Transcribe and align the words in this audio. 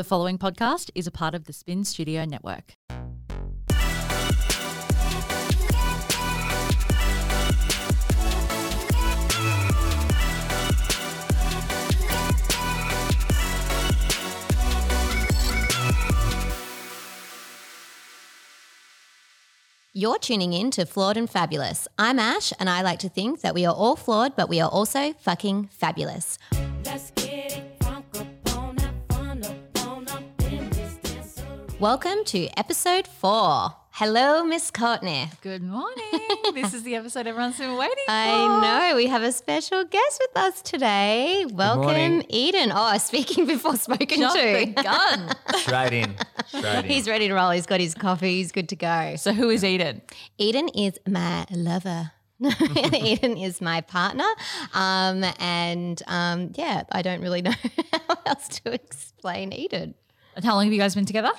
The 0.00 0.04
following 0.04 0.38
podcast 0.38 0.88
is 0.94 1.06
a 1.06 1.10
part 1.10 1.34
of 1.34 1.44
the 1.44 1.52
Spin 1.52 1.84
Studio 1.84 2.24
Network. 2.24 2.74
You're 19.92 20.18
tuning 20.18 20.54
in 20.54 20.70
to 20.70 20.86
Flawed 20.86 21.18
and 21.18 21.28
Fabulous. 21.28 21.86
I'm 21.98 22.18
Ash, 22.18 22.54
and 22.58 22.70
I 22.70 22.80
like 22.80 23.00
to 23.00 23.10
think 23.10 23.42
that 23.42 23.52
we 23.52 23.66
are 23.66 23.74
all 23.74 23.96
flawed, 23.96 24.34
but 24.34 24.48
we 24.48 24.60
are 24.60 24.70
also 24.70 25.12
fucking 25.20 25.68
fabulous. 25.70 26.38
Welcome 31.80 32.24
to 32.26 32.46
episode 32.58 33.06
four. 33.06 33.74
Hello, 33.92 34.44
Miss 34.44 34.70
Courtney. 34.70 35.30
Good 35.40 35.62
morning. 35.62 36.04
this 36.54 36.74
is 36.74 36.82
the 36.82 36.94
episode 36.94 37.26
everyone's 37.26 37.56
been 37.56 37.74
waiting 37.74 38.04
for. 38.06 38.12
I 38.12 38.90
know 38.90 38.96
we 38.96 39.06
have 39.06 39.22
a 39.22 39.32
special 39.32 39.84
guest 39.84 40.20
with 40.20 40.36
us 40.36 40.60
today. 40.60 41.46
Welcome. 41.50 42.22
Eden. 42.28 42.70
Oh, 42.74 42.98
speaking 42.98 43.46
before 43.46 43.76
spoken 43.76 44.18
Jump 44.18 44.34
the 44.34 44.66
to. 44.66 44.82
gun. 44.82 45.34
Straight 45.56 45.92
in. 45.94 46.16
Straight 46.48 46.84
in. 46.84 46.84
He's 46.84 47.08
ready 47.08 47.28
to 47.28 47.34
roll. 47.34 47.50
He's 47.50 47.64
got 47.66 47.80
his 47.80 47.94
coffee. 47.94 48.34
He's 48.36 48.52
good 48.52 48.68
to 48.68 48.76
go. 48.76 49.16
so 49.16 49.32
who 49.32 49.48
is 49.48 49.64
Eden? 49.64 50.02
Eden 50.36 50.68
is 50.68 50.98
my 51.08 51.46
lover. 51.50 52.12
Eden 52.94 53.38
is 53.38 53.62
my 53.62 53.80
partner. 53.80 54.28
Um, 54.74 55.24
and 55.38 56.02
um, 56.06 56.52
yeah, 56.56 56.82
I 56.92 57.00
don't 57.00 57.22
really 57.22 57.40
know 57.40 57.54
how 58.08 58.18
else 58.26 58.48
to 58.60 58.72
explain 58.74 59.54
Eden. 59.54 59.94
And 60.36 60.44
how 60.44 60.54
long 60.54 60.64
have 60.64 60.72
you 60.72 60.78
guys 60.78 60.94
been 60.94 61.06
together? 61.06 61.32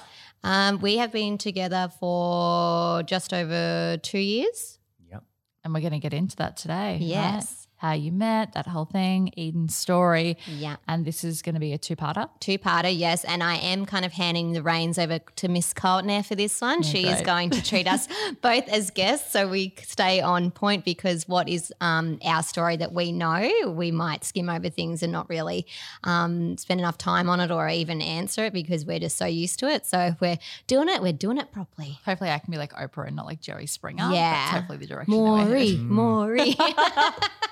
Um, 0.44 0.80
we 0.80 0.98
have 0.98 1.12
been 1.12 1.38
together 1.38 1.92
for 2.00 3.04
just 3.04 3.34
over 3.34 3.98
two 4.02 4.20
years. 4.20 4.80
Yep. 5.10 5.24
And 5.64 5.74
we're 5.74 5.82
going 5.82 5.94
to 5.94 6.00
get 6.00 6.14
into 6.14 6.36
that 6.38 6.58
today. 6.58 6.98
Yes. 7.02 7.61
How 7.82 7.94
you 7.94 8.12
met, 8.12 8.54
that 8.54 8.68
whole 8.68 8.86
thing, 8.86 9.34
Eden's 9.36 9.76
story. 9.76 10.38
Yeah. 10.46 10.76
And 10.88 11.04
this 11.04 11.24
is 11.24 11.42
going 11.42 11.56
to 11.56 11.60
be 11.60 11.74
a 11.74 11.80
two 11.80 11.96
parter. 11.96 12.30
Two 12.40 12.60
parter, 12.60 12.96
yes. 12.96 13.24
And 13.24 13.42
I 13.42 13.56
am 13.56 13.88
kind 13.88 14.06
of 14.06 14.12
handing 14.12 14.52
the 14.52 14.62
reins 14.62 15.00
over 15.00 15.18
to 15.18 15.48
Miss 15.48 15.74
Courtney 15.74 16.22
for 16.22 16.36
this 16.36 16.62
one. 16.62 16.84
she 16.84 17.08
is 17.08 17.22
going 17.22 17.50
to 17.50 17.64
treat 17.64 17.88
us 17.88 18.08
both 18.44 18.70
as 18.70 18.92
guests 18.92 19.32
so 19.32 19.48
we 19.48 19.74
stay 19.82 20.22
on 20.22 20.52
point 20.52 20.86
because 20.86 21.28
what 21.28 21.50
is 21.50 21.74
um, 21.82 22.20
our 22.24 22.44
story 22.44 22.78
that 22.78 22.94
we 22.94 23.12
know, 23.12 23.50
we 23.76 23.90
might 23.90 24.24
skim 24.26 24.48
over 24.48 24.70
things 24.70 25.02
and 25.02 25.12
not 25.12 25.28
really 25.28 25.66
um, 26.04 26.58
spend 26.58 26.80
enough 26.80 27.00
time 27.00 27.30
on 27.30 27.40
it 27.40 27.50
or 27.50 27.68
even 27.68 28.00
answer 28.00 28.46
it 28.46 28.54
because 28.54 28.86
we're 28.86 29.00
just 29.00 29.18
so 29.18 29.26
used 29.26 29.58
to 29.58 29.68
it. 29.68 29.88
So 29.88 30.00
if 30.02 30.22
we're 30.22 30.38
doing 30.68 30.88
it, 30.88 31.02
we're 31.02 31.14
doing 31.14 31.40
it 31.40 31.52
properly. 31.52 31.98
Hopefully, 32.06 32.30
I 32.30 32.38
can 32.38 32.52
be 32.52 32.60
like 32.60 32.74
Oprah 32.74 33.08
and 33.08 33.16
not 33.16 33.26
like 33.26 33.42
Jerry 33.42 33.66
Springer. 33.66 34.12
Yeah. 34.12 34.34
That's 34.34 34.52
hopefully 34.52 34.78
the 34.78 34.86
direction. 34.86 35.16
Maury. 35.16 35.78
Maury. 35.78 36.56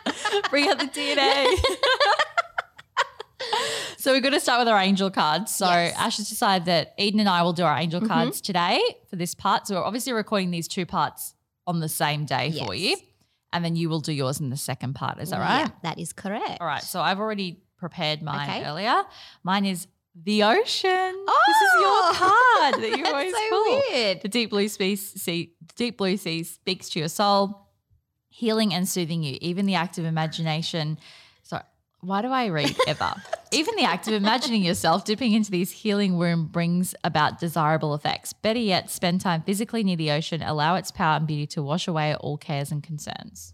Bring 0.50 0.68
out 0.70 0.80
the 0.80 0.86
DNA. 0.86 1.56
so 3.98 4.12
we're 4.12 4.22
going 4.22 4.34
to 4.34 4.40
start 4.40 4.60
with 4.62 4.68
our 4.68 4.80
angel 4.80 5.10
cards. 5.10 5.56
So 5.56 5.66
Yes. 5.66 5.94
Mm-hmm. 5.94 6.04
Ash 6.04 6.18
has 6.18 6.30
decided 6.30 6.66
that 6.66 6.94
Eden 6.98 7.20
and 7.20 7.30
I 7.30 7.44
will 7.44 7.54
do 7.54 7.64
our 7.64 7.78
angel 7.78 8.02
cards 8.02 8.42
today 8.42 8.82
for 9.10 9.16
this 9.16 9.36
part. 9.36 9.68
So 9.68 9.76
we're 9.76 9.84
obviously 9.84 10.14
recording 10.14 10.52
these 10.52 10.68
two 10.68 10.86
parts 10.86 11.34
on 11.68 11.80
the 11.80 11.90
same 11.90 12.26
day 12.26 12.52
for 12.66 12.74
you. 12.74 12.96
And 13.52 13.66
then 13.66 13.76
you 13.76 13.90
will 13.90 14.00
do 14.00 14.14
yours 14.14 14.40
in 14.40 14.50
the 14.50 14.58
second 14.58 14.94
part. 14.94 15.20
Is 15.20 15.32
that 15.32 15.40
right? 15.40 15.62
Yeah, 15.62 15.70
that 15.84 16.00
is 16.00 16.14
correct. 16.14 16.60
All 16.62 16.68
right. 16.68 16.84
So 16.84 17.02
I've 17.02 17.20
already 17.20 17.64
prepared 17.78 18.22
mine 18.22 18.48
Okay. 18.50 18.64
earlier. 18.66 19.04
Mine 19.44 19.66
is 19.66 19.88
the 20.22 20.44
ocean. 20.44 20.90
Oh! 20.92 21.42
this 21.48 21.58
is 21.58 21.82
your 21.82 22.14
card 22.14 22.84
that 22.84 22.98
you 22.98 23.06
always 23.06 23.34
so 23.34 23.50
pull. 23.50 23.82
weird. 23.92 24.22
The 24.22 24.28
deep 24.28 24.50
blue 24.52 24.68
space, 24.68 25.14
sea, 25.14 25.54
deep 25.76 25.98
blue 25.98 26.18
sea 26.18 26.44
speaks 26.44 26.90
to 26.90 27.00
your 27.00 27.08
soul, 27.10 27.69
healing 28.30 28.74
and 28.74 28.88
soothing 28.88 29.24
you. 29.24 29.38
Even 29.42 29.66
the 29.66 29.76
act 29.76 29.98
of 29.98 30.06
imagination. 30.06 30.98
So 31.44 31.60
why 32.02 32.22
do 32.22 32.30
I 32.30 32.48
read 32.48 32.76
ever? 32.88 33.14
Even 33.52 33.76
the 33.76 33.84
act 33.84 34.08
of 34.08 34.14
imagining 34.14 34.64
yourself 34.64 35.04
dipping 35.04 35.34
into 35.34 35.52
these 35.52 35.72
healing 35.72 36.18
womb 36.18 36.46
brings 36.46 36.96
about 37.04 37.40
desirable 37.40 37.94
effects. 37.94 38.32
Better 38.32 38.60
yet, 38.60 38.90
spend 38.90 39.22
time 39.22 39.42
physically 39.42 39.84
near 39.84 39.98
the 39.98 40.12
ocean. 40.12 40.42
Allow 40.42 40.76
its 40.76 40.92
power 40.92 41.18
and 41.18 41.28
beauty 41.28 41.48
to 41.48 41.64
wash 41.64 41.88
away 41.88 42.16
all 42.16 42.38
cares 42.38 42.72
and 42.72 42.84
concerns. 42.84 43.54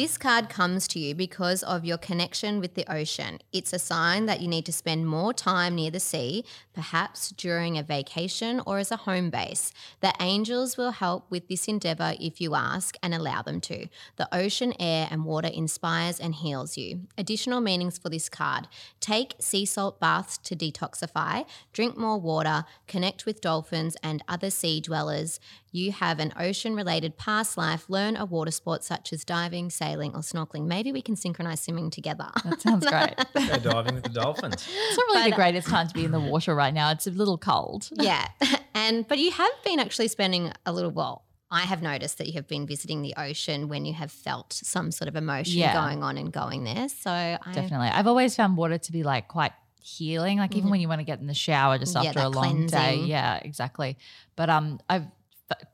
This 0.00 0.16
card 0.16 0.48
comes 0.48 0.88
to 0.88 0.98
you 0.98 1.14
because 1.14 1.62
of 1.62 1.84
your 1.84 1.98
connection 1.98 2.58
with 2.58 2.72
the 2.72 2.90
ocean. 2.90 3.38
It's 3.52 3.74
a 3.74 3.78
sign 3.78 4.24
that 4.24 4.40
you 4.40 4.48
need 4.48 4.64
to 4.64 4.72
spend 4.72 5.06
more 5.06 5.34
time 5.34 5.74
near 5.74 5.90
the 5.90 6.00
sea, 6.00 6.42
perhaps 6.72 7.32
during 7.32 7.76
a 7.76 7.82
vacation 7.82 8.62
or 8.64 8.78
as 8.78 8.90
a 8.90 8.96
home 8.96 9.28
base. 9.28 9.74
The 10.00 10.14
angels 10.18 10.78
will 10.78 10.92
help 10.92 11.30
with 11.30 11.48
this 11.48 11.68
endeavor 11.68 12.14
if 12.18 12.40
you 12.40 12.54
ask 12.54 12.96
and 13.02 13.12
allow 13.12 13.42
them 13.42 13.60
to. 13.60 13.88
The 14.16 14.34
ocean 14.34 14.72
air 14.80 15.06
and 15.10 15.26
water 15.26 15.50
inspires 15.52 16.18
and 16.18 16.34
heals 16.34 16.78
you. 16.78 17.00
Additional 17.18 17.60
meanings 17.60 17.98
for 17.98 18.08
this 18.08 18.30
card 18.30 18.68
take 19.00 19.34
sea 19.38 19.66
salt 19.66 20.00
baths 20.00 20.38
to 20.38 20.56
detoxify, 20.56 21.44
drink 21.74 21.98
more 21.98 22.18
water, 22.18 22.64
connect 22.86 23.26
with 23.26 23.42
dolphins 23.42 23.98
and 24.02 24.24
other 24.26 24.48
sea 24.48 24.80
dwellers. 24.80 25.40
You 25.72 25.92
have 25.92 26.18
an 26.18 26.32
ocean 26.38 26.74
related 26.74 27.16
past 27.16 27.56
life, 27.56 27.88
learn 27.88 28.16
a 28.16 28.24
water 28.24 28.50
sport 28.50 28.82
such 28.82 29.12
as 29.12 29.24
diving, 29.24 29.70
sailing, 29.70 30.12
or 30.14 30.20
snorkeling. 30.20 30.66
Maybe 30.66 30.90
we 30.90 31.00
can 31.00 31.14
synchronize 31.16 31.60
swimming 31.60 31.90
together. 31.90 32.28
That 32.44 32.60
sounds 32.60 32.86
great. 32.86 33.14
Go 33.48 33.58
diving 33.70 33.94
with 33.94 34.02
the 34.04 34.08
dolphins. 34.10 34.54
It's 34.68 34.96
not 34.96 35.06
really 35.14 35.30
the 35.30 35.36
greatest 35.36 35.68
time 35.68 35.86
to 35.86 35.94
be 35.94 36.04
in 36.04 36.10
the 36.10 36.18
water 36.20 36.54
right 36.54 36.74
now. 36.74 36.90
It's 36.90 37.06
a 37.06 37.10
little 37.12 37.38
cold. 37.38 37.88
yeah. 37.94 38.26
And 38.74 39.06
but 39.06 39.18
you 39.18 39.30
have 39.30 39.50
been 39.64 39.78
actually 39.78 40.08
spending 40.08 40.52
a 40.66 40.72
little 40.72 40.90
while. 40.90 41.24
I 41.52 41.60
have 41.62 41.82
noticed 41.82 42.18
that 42.18 42.26
you 42.28 42.34
have 42.34 42.46
been 42.48 42.66
visiting 42.66 43.02
the 43.02 43.14
ocean 43.16 43.68
when 43.68 43.84
you 43.84 43.92
have 43.94 44.12
felt 44.12 44.52
some 44.52 44.90
sort 44.92 45.08
of 45.08 45.16
emotion 45.16 45.58
Yeah. 45.58 45.72
going 45.74 46.02
on 46.02 46.16
and 46.16 46.32
going 46.32 46.64
there. 46.64 46.88
So 46.88 47.10
I 47.10 47.38
Definitely. 47.52 47.88
I've 47.88 48.06
always 48.06 48.36
found 48.36 48.56
water 48.56 48.78
to 48.78 48.92
be 48.92 49.02
like 49.02 49.28
quite 49.28 49.52
healing. 49.82 50.38
Like 50.38 50.54
even 50.54 50.70
when 50.70 50.80
you 50.80 50.88
want 50.88 51.00
to 51.00 51.04
get 51.04 51.20
in 51.20 51.26
the 51.26 51.34
shower 51.34 51.78
just 51.78 51.94
Mm-hmm. 51.94 52.04
Yeah, 52.04 52.08
after 52.10 52.20
a 52.20 52.22
that 52.24 52.30
long 52.30 52.66
day. 52.66 52.76
cleansing. 52.76 53.06
Yeah, 53.08 53.36
exactly. 53.42 53.96
But 54.36 54.50
um 54.50 54.78
I've 54.88 55.02
f- 55.02 55.08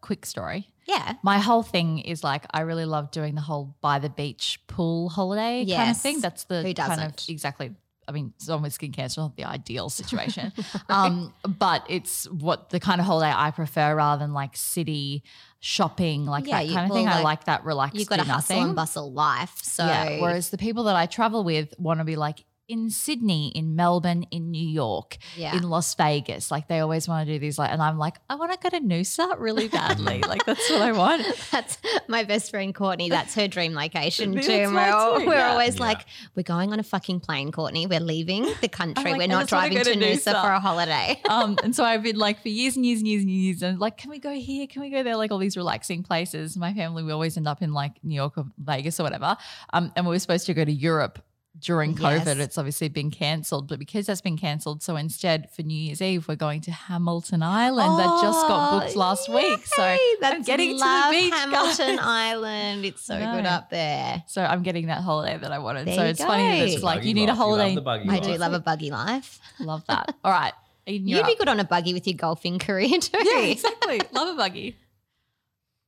quick 0.00 0.26
story. 0.26 0.68
yeah. 0.86 1.14
My 1.22 1.38
whole 1.38 1.62
thing 1.62 1.98
is 1.98 2.22
like 2.24 2.44
I 2.50 2.60
really 2.60 2.84
love 2.84 3.10
doing 3.10 3.34
the 3.34 3.40
whole 3.40 3.76
by 3.80 3.98
the 3.98 4.08
beach 4.10 4.60
pool 4.68 5.08
holiday 5.08 5.58
kind 5.66 5.90
of 5.90 5.96
Yes. 5.96 6.02
thing. 6.02 6.20
That's 6.20 6.44
the 6.44 6.62
Who 6.62 6.74
kind 6.74 7.00
of 7.00 7.12
exactly. 7.28 7.72
I 8.08 8.12
mean, 8.12 8.32
someone 8.38 8.62
with 8.62 8.72
skin 8.72 8.92
cancer 8.92 9.20
not 9.20 9.36
the 9.36 9.42
ideal 9.44 9.90
situation, 9.90 10.52
um, 10.88 11.34
but 11.58 11.84
it's 11.88 12.30
what 12.30 12.70
the 12.70 12.78
kind 12.78 13.00
of 13.00 13.06
holiday 13.06 13.32
I 13.34 13.50
prefer 13.50 13.96
rather 13.96 14.20
than 14.24 14.32
like 14.32 14.56
city 14.56 15.24
shopping, 15.58 16.24
like 16.24 16.46
Yeah, 16.46 16.62
that 16.62 16.72
kind 16.72 16.90
of 16.90 16.96
thing. 16.96 17.08
I 17.08 17.14
like, 17.16 17.24
like 17.24 17.44
that 17.46 17.64
relaxed. 17.64 17.96
You've 17.98 18.08
got 18.08 18.20
a 18.20 18.24
do 18.24 18.30
hustle 18.30 18.54
nothing. 18.56 18.68
and 18.68 18.76
bustle 18.76 19.12
life. 19.12 19.58
So 19.62 19.84
Yeah. 19.84 20.20
Whereas 20.20 20.50
the 20.50 20.58
people 20.58 20.84
that 20.84 20.94
I 20.94 21.06
travel 21.06 21.42
with 21.42 21.74
want 21.78 21.98
to 21.98 22.04
be 22.04 22.14
like 22.16 22.44
in 22.68 22.90
Sydney, 22.90 23.48
in 23.54 23.76
Melbourne, 23.76 24.24
in 24.30 24.50
New 24.50 24.66
York, 24.66 25.18
Yeah. 25.36 25.56
in 25.56 25.62
Las 25.62 25.94
Vegas. 25.94 26.50
Like 26.50 26.66
they 26.68 26.80
always 26.80 27.06
want 27.08 27.26
to 27.26 27.32
do 27.32 27.38
these 27.38 27.58
like 27.58 27.70
and 27.70 27.80
I'm 27.80 27.98
like, 27.98 28.16
I 28.28 28.34
want 28.34 28.52
to 28.52 28.58
go 28.58 28.68
to 28.76 28.84
Noosa 28.84 29.36
really 29.38 29.68
badly. 29.80 30.20
like 30.22 30.44
that's 30.44 30.68
what 30.70 30.82
I 30.82 30.92
want. 30.92 31.24
That's 31.52 31.78
my 32.08 32.24
best 32.24 32.50
friend 32.50 32.74
Courtney. 32.74 33.08
That's 33.08 33.34
her 33.34 33.46
dream 33.48 33.74
location 33.74 34.32
too. 34.40 34.50
And 34.52 34.74
we're, 34.74 34.80
all, 34.92 35.20
too, 35.20 35.26
we're 35.26 35.34
yeah. 35.34 35.50
always 35.52 35.76
Yeah. 35.76 35.80
like, 35.82 36.06
we're 36.34 36.42
going 36.42 36.72
on 36.72 36.80
a 36.80 36.82
fucking 36.82 37.20
plane, 37.20 37.52
Courtney. 37.52 37.86
We're 37.86 38.00
leaving 38.00 38.46
the 38.60 38.68
country. 38.68 39.12
like, 39.12 39.18
we're 39.18 39.28
not 39.28 39.46
driving 39.48 39.78
to 39.78 39.84
to 39.84 39.94
Noosa 39.94 40.32
Noosa. 40.32 40.42
for 40.42 40.50
a 40.50 40.60
holiday. 40.60 41.20
um, 41.28 41.56
and 41.62 41.74
so 41.74 41.84
I've 41.84 42.02
been 42.02 42.16
like 42.16 42.42
for 42.42 42.48
years 42.48 42.76
and 42.76 42.84
years 42.84 42.98
and 43.00 43.08
years 43.08 43.22
and 43.22 43.30
years, 43.30 43.62
and 43.62 43.78
like, 43.78 43.96
can 43.96 44.10
we 44.10 44.18
go 44.18 44.32
here? 44.32 44.66
Can 44.66 44.82
we 44.82 44.90
go 44.90 45.02
there? 45.02 45.16
Like 45.16 45.30
all 45.30 45.38
these 45.38 45.56
relaxing 45.56 46.02
places. 46.02 46.56
My 46.56 46.74
family, 46.74 47.02
we 47.04 47.12
always 47.12 47.36
end 47.36 47.46
up 47.46 47.62
in 47.62 47.72
like 47.72 47.92
New 48.02 48.14
York 48.14 48.36
or 48.36 48.46
Vegas 48.58 48.98
or 48.98 49.04
whatever. 49.04 49.36
Um, 49.72 49.92
and 49.94 50.04
we 50.06 50.10
were 50.10 50.18
supposed 50.18 50.46
to 50.46 50.54
go 50.54 50.64
to 50.64 50.72
Europe 50.72 51.20
during 51.58 51.94
COVID. 51.94 52.26
Yes. 52.26 52.38
It's 52.38 52.58
obviously 52.58 52.88
been 52.88 53.10
cancelled, 53.10 53.68
but 53.68 53.78
because 53.78 54.06
that's 54.06 54.20
been 54.20 54.36
cancelled, 54.36 54.82
so 54.82 54.96
instead 54.96 55.50
for 55.50 55.62
New 55.62 55.76
Year's 55.76 56.02
Eve, 56.02 56.28
we're 56.28 56.36
going 56.36 56.60
to 56.62 56.70
Hamilton 56.70 57.42
Island. 57.42 57.98
that 57.98 58.22
just 58.22 58.46
got 58.46 58.72
oh, 58.72 58.80
booked 58.80 58.96
last 58.96 59.28
week. 59.28 59.66
So 59.66 59.82
Yay, 59.82 59.92
I'm 59.92 60.20
that's 60.20 60.46
getting 60.46 60.72
to 60.72 60.78
the 60.78 61.06
beach, 61.10 61.32
Hamilton 61.32 61.96
guys. 61.96 62.04
Island. 62.04 62.84
It's 62.84 63.02
so 63.02 63.14
I 63.14 63.36
good 63.36 63.46
up 63.46 63.70
there. 63.70 64.22
So 64.26 64.42
I'm 64.42 64.62
getting 64.62 64.86
that 64.86 65.02
holiday 65.02 65.38
that 65.38 65.52
I 65.52 65.58
wanted. 65.58 65.86
There 65.86 65.94
so 65.94 66.02
you 66.02 66.08
it's 66.08 66.24
funny 66.24 66.60
that 66.60 66.68
it's 66.68 66.82
like 66.82 67.04
you 67.04 67.14
need 67.14 67.28
a 67.28 67.34
life. 67.34 67.74
You 67.74 67.80
love 67.80 67.86
holiday. 67.86 68.08
I 68.08 68.20
do 68.20 68.38
love 68.38 68.52
a 68.52 68.60
buggy 68.60 68.90
life. 68.90 69.40
Love 69.60 69.84
that. 69.86 70.14
All 70.24 70.32
right. 70.32 70.52
Eden, 70.86 71.08
you're 71.08 71.18
You'd 71.26 71.26
be 71.26 71.34
good 71.36 71.48
on 71.48 71.60
a 71.60 71.64
buggy 71.64 71.94
with 71.94 72.06
your 72.06 72.16
golfing 72.16 72.58
career 72.58 72.88
too. 73.00 73.18
Yeah, 73.22 73.40
exactly. 73.40 74.00
Love 74.12 74.34
a 74.34 74.36
buggy. 74.36 74.76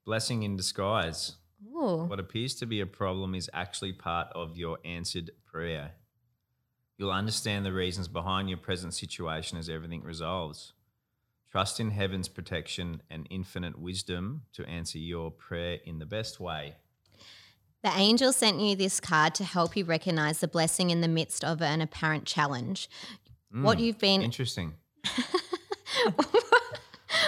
Blessing 0.05 0.43
in 0.43 0.57
disguise. 0.57 1.37
Ooh. 1.79 2.05
What 2.05 2.19
appears 2.19 2.55
to 2.57 2.67
be 2.67 2.81
a 2.81 2.87
problem 2.87 3.35
is 3.35 3.49
actually 3.53 3.93
part 3.93 4.29
of 4.35 4.57
your 4.57 4.79
answered 4.85 5.31
prayer. 5.51 5.93
You'll 6.97 7.13
understand 7.13 7.65
the 7.65 7.73
reasons 7.73 8.09
behind 8.09 8.49
your 8.49 8.59
present 8.59 8.95
situation 8.95 9.59
as 9.59 9.69
everything 9.69 10.03
resolves. 10.03 10.73
Trust 11.51 11.81
in 11.81 11.91
heaven's 11.93 12.29
protection 12.29 13.03
and 13.11 13.27
infinite 13.31 13.79
wisdom 13.79 14.43
to 14.53 14.67
answer 14.69 14.99
your 14.99 15.31
prayer 15.31 15.79
in 15.85 15.99
the 15.99 16.07
best 16.07 16.39
way. 16.41 16.75
The 17.83 17.93
angel 17.97 18.33
sent 18.33 18.61
you 18.61 18.75
this 18.77 19.01
card 19.01 19.35
to 19.37 19.45
help 19.45 19.77
you 19.77 19.85
recognize 19.85 20.41
the 20.41 20.49
blessing 20.49 20.91
in 20.91 21.01
the 21.01 21.09
midst 21.09 21.45
of 21.45 21.63
an 21.63 21.81
apparent 21.81 22.25
challenge. 22.27 22.91
What 23.53 23.79
Mm, 23.79 23.83
you've 23.83 23.99
been 23.99 24.23
Interesting. 24.23 24.75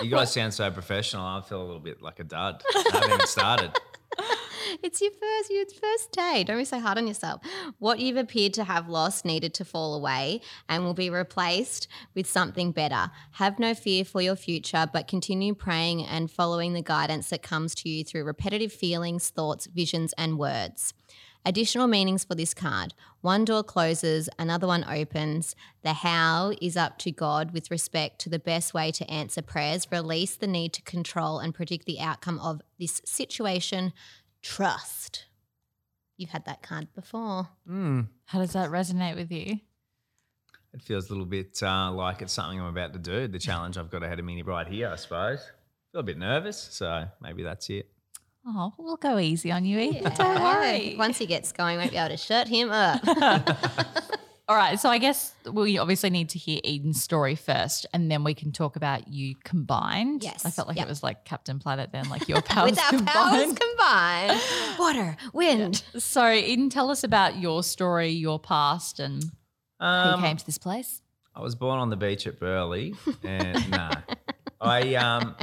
You 0.02 0.08
guys 0.10 0.32
sound 0.32 0.54
so 0.54 0.70
professional. 0.70 1.24
I 1.24 1.42
feel 1.42 1.60
a 1.60 1.64
little 1.64 1.80
bit 1.80 2.00
like 2.00 2.20
a 2.20 2.24
dud. 2.24 2.62
I 2.74 2.90
haven't 2.92 3.12
even 3.12 3.26
started. 3.26 3.72
It's 4.82 5.02
your 5.02 5.10
first 5.10 5.50
your 5.50 5.66
first 5.66 6.10
day. 6.12 6.42
Don't 6.42 6.56
be 6.56 6.64
so 6.64 6.80
hard 6.80 6.96
on 6.96 7.06
yourself. 7.06 7.42
What 7.78 7.98
you've 7.98 8.16
appeared 8.16 8.54
to 8.54 8.64
have 8.64 8.88
lost 8.88 9.26
needed 9.26 9.52
to 9.54 9.64
fall 9.64 9.94
away 9.94 10.40
and 10.70 10.84
will 10.84 10.94
be 10.94 11.10
replaced 11.10 11.86
with 12.14 12.26
something 12.26 12.72
better. 12.72 13.10
Have 13.32 13.58
no 13.58 13.74
fear 13.74 14.06
for 14.06 14.22
your 14.22 14.36
future, 14.36 14.88
but 14.90 15.06
continue 15.06 15.54
praying 15.54 16.04
and 16.06 16.30
following 16.30 16.72
the 16.72 16.82
guidance 16.82 17.28
that 17.28 17.42
comes 17.42 17.74
to 17.76 17.90
you 17.90 18.04
through 18.04 18.24
repetitive 18.24 18.72
feelings, 18.72 19.28
thoughts, 19.28 19.66
visions, 19.66 20.14
and 20.16 20.38
words. 20.38 20.94
Additional 21.44 21.86
meanings 21.86 22.22
for 22.22 22.34
this 22.34 22.52
card. 22.52 22.92
One 23.22 23.46
door 23.46 23.62
closes, 23.62 24.28
another 24.38 24.66
one 24.66 24.84
opens. 24.84 25.56
The 25.82 25.94
how 25.94 26.52
is 26.60 26.76
up 26.76 26.98
to 26.98 27.10
God 27.10 27.52
with 27.52 27.70
respect 27.70 28.18
to 28.20 28.28
the 28.28 28.38
best 28.38 28.74
way 28.74 28.90
to 28.92 29.10
answer 29.10 29.40
prayers. 29.40 29.86
Release 29.90 30.36
the 30.36 30.46
need 30.46 30.74
to 30.74 30.82
control 30.82 31.38
and 31.38 31.54
predict 31.54 31.86
the 31.86 32.00
outcome 32.00 32.38
of 32.40 32.60
this 32.78 33.00
situation. 33.06 33.94
Trust. 34.42 35.26
You've 36.16 36.30
had 36.30 36.44
that 36.46 36.62
card 36.62 36.88
before. 36.94 37.48
Hmm. 37.66 38.02
How 38.26 38.40
does 38.40 38.52
that 38.52 38.70
resonate 38.70 39.16
with 39.16 39.30
you? 39.32 39.56
It 40.72 40.82
feels 40.82 41.08
a 41.08 41.12
little 41.12 41.26
bit 41.26 41.60
uh, 41.62 41.90
like 41.90 42.22
it's 42.22 42.32
something 42.32 42.60
I'm 42.60 42.66
about 42.66 42.92
to 42.92 42.98
do. 42.98 43.26
The 43.26 43.38
challenge 43.38 43.76
I've 43.76 43.90
got 43.90 44.02
ahead 44.02 44.18
of 44.18 44.24
me 44.24 44.42
right 44.42 44.66
here, 44.68 44.88
I 44.88 44.96
suppose. 44.96 45.40
feel 45.92 46.00
a 46.00 46.04
bit 46.04 46.18
nervous, 46.18 46.58
so 46.70 47.06
maybe 47.20 47.42
that's 47.42 47.68
it. 47.70 47.90
Oh, 48.46 48.72
we'll 48.78 48.96
go 48.96 49.18
easy 49.18 49.50
on 49.50 49.64
you, 49.64 49.78
Eden. 49.78 50.12
Don't 50.16 50.42
worry. 50.42 50.94
Once 50.96 51.18
he 51.18 51.26
gets 51.26 51.52
going, 51.52 51.78
won't 51.78 51.90
be 51.90 51.96
able 51.96 52.10
to 52.10 52.16
shut 52.16 52.48
him 52.48 52.70
up. 52.70 53.02
All 54.50 54.56
right. 54.56 54.80
So 54.80 54.88
I 54.88 54.98
guess 54.98 55.32
we 55.48 55.78
obviously 55.78 56.10
need 56.10 56.30
to 56.30 56.38
hear 56.40 56.58
Eden's 56.64 57.00
story 57.00 57.36
first, 57.36 57.86
and 57.94 58.10
then 58.10 58.24
we 58.24 58.34
can 58.34 58.50
talk 58.50 58.74
about 58.74 59.06
you 59.06 59.36
combined. 59.44 60.24
Yes. 60.24 60.44
I 60.44 60.50
felt 60.50 60.66
like 60.66 60.76
Yep. 60.76 60.86
it 60.86 60.88
was 60.88 61.04
like 61.04 61.24
Captain 61.24 61.60
Planet 61.60 61.90
then, 61.92 62.08
like 62.10 62.28
your 62.28 62.42
powers 62.42 62.70
With 62.72 62.80
our 62.80 62.90
combined. 62.90 63.06
powers 63.06 63.52
combined. 63.52 64.40
Water, 64.76 65.16
wind. 65.32 65.84
so 65.98 66.28
Eden, 66.32 66.68
tell 66.68 66.90
us 66.90 67.04
about 67.04 67.38
your 67.38 67.62
story, 67.62 68.08
your 68.08 68.40
past, 68.40 68.98
and 68.98 69.22
how 69.78 69.86
Um, 70.14 70.20
you 70.20 70.26
came 70.26 70.36
to 70.36 70.44
this 70.46 70.58
place. 70.58 71.00
I 71.32 71.42
was 71.42 71.54
born 71.54 71.78
on 71.78 71.88
the 71.88 71.96
beach 71.96 72.26
at 72.26 72.40
Burleigh, 72.40 72.90
and 73.22 73.70
no, 73.70 73.90
I 74.60 74.94
um, 74.96 75.36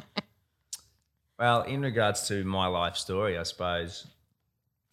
well, 1.40 1.62
in 1.62 1.82
regards 1.82 2.28
to 2.28 2.44
my 2.44 2.68
life 2.68 2.98
story, 2.98 3.38
I 3.38 3.44
suppose 3.44 4.06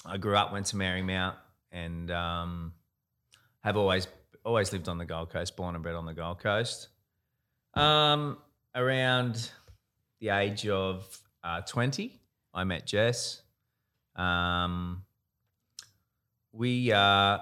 I 0.06 0.19
grew 0.19 0.37
up, 0.37 0.52
went 0.52 0.67
to 0.67 0.76
Marymount, 0.76 1.34
and 1.72 2.12
um, 2.12 2.72
have 3.64 3.76
always 3.78 4.06
always 4.44 4.72
lived 4.72 4.88
on 4.88 4.99
the 4.99 5.06
Gold 5.06 5.31
Coast, 5.31 5.56
born 5.56 5.75
and 5.75 5.82
bred 5.82 5.94
on 5.94 6.05
the 6.05 6.12
Gold 6.12 6.38
Coast. 6.38 6.88
Um, 7.72 8.37
around 8.75 9.50
the 10.20 10.28
age 10.28 10.69
of 10.69 11.19
uh, 11.43 11.62
twenty, 11.62 12.20
I 12.52 12.64
met 12.64 12.87
Jess. 12.87 13.40
Um, 14.14 15.02
we 16.52 16.93
uh, 16.93 17.38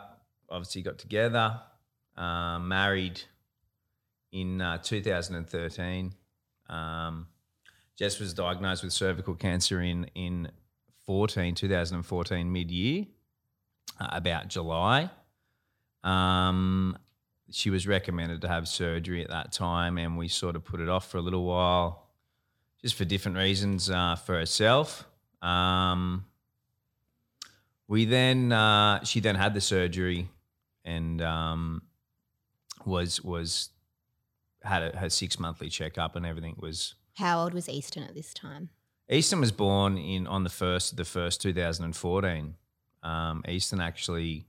obviously 0.49 0.83
got 0.83 0.99
together, 0.99 1.61
uh, 2.17 2.59
married 2.59 3.21
in 4.31 4.63
uh, 4.63 4.79
2013. 4.79 6.15
Um, 6.71 7.27
Jess 7.99 8.19
was 8.19 8.33
diagnosed 8.33 8.83
with 8.83 8.93
cervical 8.93 9.35
cancer 9.35 9.83
in 9.83 10.05
in 10.15 10.51
14, 11.05 11.57
2014, 11.57 12.53
mid 12.53 12.71
year, 12.71 13.07
uh, 14.01 14.09
about 14.13 14.47
July. 14.47 15.11
Um, 16.05 16.97
she 17.51 17.71
was 17.71 17.87
recommended 17.87 18.41
to 18.43 18.49
have 18.49 18.67
surgery 18.67 19.23
at 19.23 19.31
that 19.31 19.53
time, 19.53 19.99
and 19.99 20.17
we 20.17 20.29
sort 20.29 20.57
of 20.57 20.65
put 20.65 20.81
it 20.81 20.89
off 20.89 21.11
for 21.11 21.19
a 21.19 21.21
little 21.21 21.45
while, 21.45 22.09
just 22.81 22.95
for 22.95 23.05
different 23.05 23.37
reasons 23.37 23.91
uh, 23.91 24.17
for 24.17 24.35
herself. 24.35 25.07
Um, 25.43 26.25
we 27.89 28.05
then 28.05 28.53
uh, 28.53 29.05
she 29.05 29.21
then 29.21 29.35
had 29.35 29.55
the 29.55 29.61
surgery, 29.61 30.29
and 30.85 31.21
um, 31.21 31.83
was 32.87 33.21
was 33.23 33.71
had 34.63 34.95
a, 34.95 34.99
her 34.99 35.11
six 35.11 35.39
monthly 35.39 35.69
checkup, 35.69 36.17
and 36.17 36.25
everything 36.25 36.57
was 36.59 36.95
How 37.17 37.43
old 37.43 37.53
was 37.55 37.69
Easton 37.69 38.05
at 38.05 38.15
this 38.15 38.33
time? 38.33 38.71
Easton 39.11 39.41
was 39.41 39.53
born 39.53 39.99
in 39.99 40.27
on 40.27 40.45
the 40.45 40.51
first 40.51 40.93
of 40.93 40.97
the 40.97 41.05
first 41.05 41.43
2014. 41.43 42.55
Um, 43.03 43.45
Easton 43.49 43.81
actually 43.81 44.47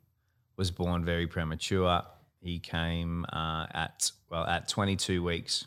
was 0.58 0.72
born 0.72 1.04
very 1.04 1.28
premature. 1.28 2.02
He 2.42 2.60
came 2.60 3.26
uh, 3.32 3.68
at 3.72 4.12
well 4.30 4.46
at 4.46 4.68
22 4.68 5.24
weeks. 5.24 5.66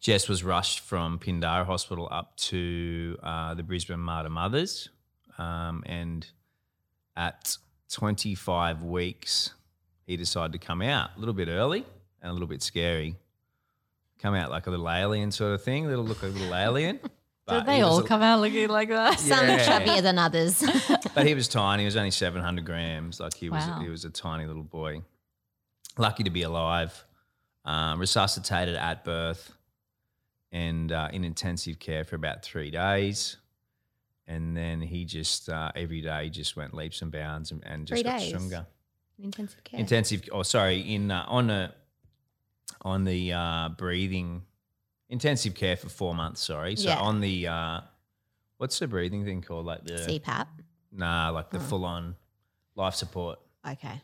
Jess 0.00 0.28
was 0.28 0.42
rushed 0.42 0.80
from 0.80 1.18
Pindara 1.18 1.66
Hospital 1.66 2.08
up 2.10 2.36
to 2.36 3.18
uh, 3.22 3.54
the 3.54 3.62
Brisbane 3.62 4.00
Mater 4.00 4.30
Mothers, 4.30 4.88
um, 5.36 5.82
and 5.84 6.26
at 7.16 7.56
25 7.90 8.82
weeks, 8.82 9.52
he 10.06 10.16
decided 10.16 10.52
to 10.52 10.58
come 10.58 10.80
out 10.80 11.10
a 11.16 11.18
little 11.18 11.34
bit 11.34 11.48
early 11.48 11.84
and 12.22 12.30
a 12.30 12.32
little 12.32 12.48
bit 12.48 12.62
scary. 12.62 13.16
Come 14.18 14.34
out 14.34 14.50
like 14.50 14.66
a 14.66 14.70
little 14.70 14.88
alien 14.88 15.30
sort 15.32 15.52
of 15.52 15.62
thing, 15.62 15.86
little 15.86 16.04
look 16.04 16.22
like 16.22 16.32
a 16.32 16.34
little 16.34 16.54
alien. 16.54 17.00
Did 17.50 17.66
they 17.66 17.80
all 17.82 17.98
a- 17.98 18.04
come 18.06 18.22
out 18.22 18.40
looking 18.40 18.68
like 18.68 18.88
that? 18.88 19.18
Some 19.20 19.46
Yeah. 19.48 19.58
chubbier 19.66 20.02
than 20.02 20.18
others. 20.18 20.62
But 21.14 21.26
he 21.26 21.34
was 21.34 21.48
tiny. 21.48 21.82
He 21.82 21.86
was 21.86 21.96
only 21.96 22.10
700 22.10 22.64
grams. 22.64 23.20
Like 23.20 23.34
he 23.34 23.48
was, 23.50 23.66
Wow. 23.66 23.80
he 23.80 23.88
was 23.88 24.04
a 24.04 24.10
tiny 24.10 24.46
little 24.46 24.62
boy. 24.62 25.02
Lucky 25.98 26.22
to 26.24 26.30
be 26.30 26.42
alive. 26.42 27.04
Um, 27.64 27.98
resuscitated 28.00 28.74
at 28.76 29.04
birth, 29.04 29.52
and 30.50 30.90
uh, 30.90 31.08
in 31.12 31.24
intensive 31.24 31.78
care 31.78 32.04
for 32.04 32.16
about 32.16 32.42
three 32.42 32.70
days. 32.70 33.36
And 34.26 34.56
then 34.56 34.80
he 34.80 35.04
just 35.04 35.48
uh, 35.48 35.70
every 35.74 36.00
day 36.00 36.30
just 36.30 36.56
went 36.56 36.72
leaps 36.72 37.02
and 37.02 37.10
bounds 37.12 37.50
and, 37.50 37.62
and 37.66 37.86
just 37.86 38.00
Three 38.02 38.10
got 38.10 38.18
days? 38.20 38.28
stronger. 38.28 38.66
Intensive 39.22 39.62
care. 39.64 39.78
Intensive. 39.80 40.22
Oh, 40.32 40.42
sorry. 40.42 40.80
In 40.80 41.10
uh, 41.10 41.24
on 41.28 41.50
a 41.50 41.74
on 42.82 43.04
the 43.04 43.32
uh, 43.32 43.68
breathing 43.76 44.42
intensive 45.10 45.54
care 45.54 45.76
for 45.76 45.88
four 45.90 46.14
months. 46.14 46.40
Sorry. 46.42 46.76
So 46.76 46.88
Yeah. 46.88 46.98
on 47.00 47.20
the 47.20 47.46
uh, 47.48 47.80
what's 48.56 48.78
the 48.78 48.88
breathing 48.88 49.24
thing 49.24 49.42
called? 49.42 49.66
Like 49.66 49.84
the 49.84 49.94
CPAP. 49.94 50.46
Nah, 50.92 51.28
like 51.30 51.50
the 51.50 51.58
Oh. 51.58 51.62
full 51.62 51.84
on 51.84 52.16
life 52.76 52.94
support. 52.94 53.38
Okay. 53.68 54.00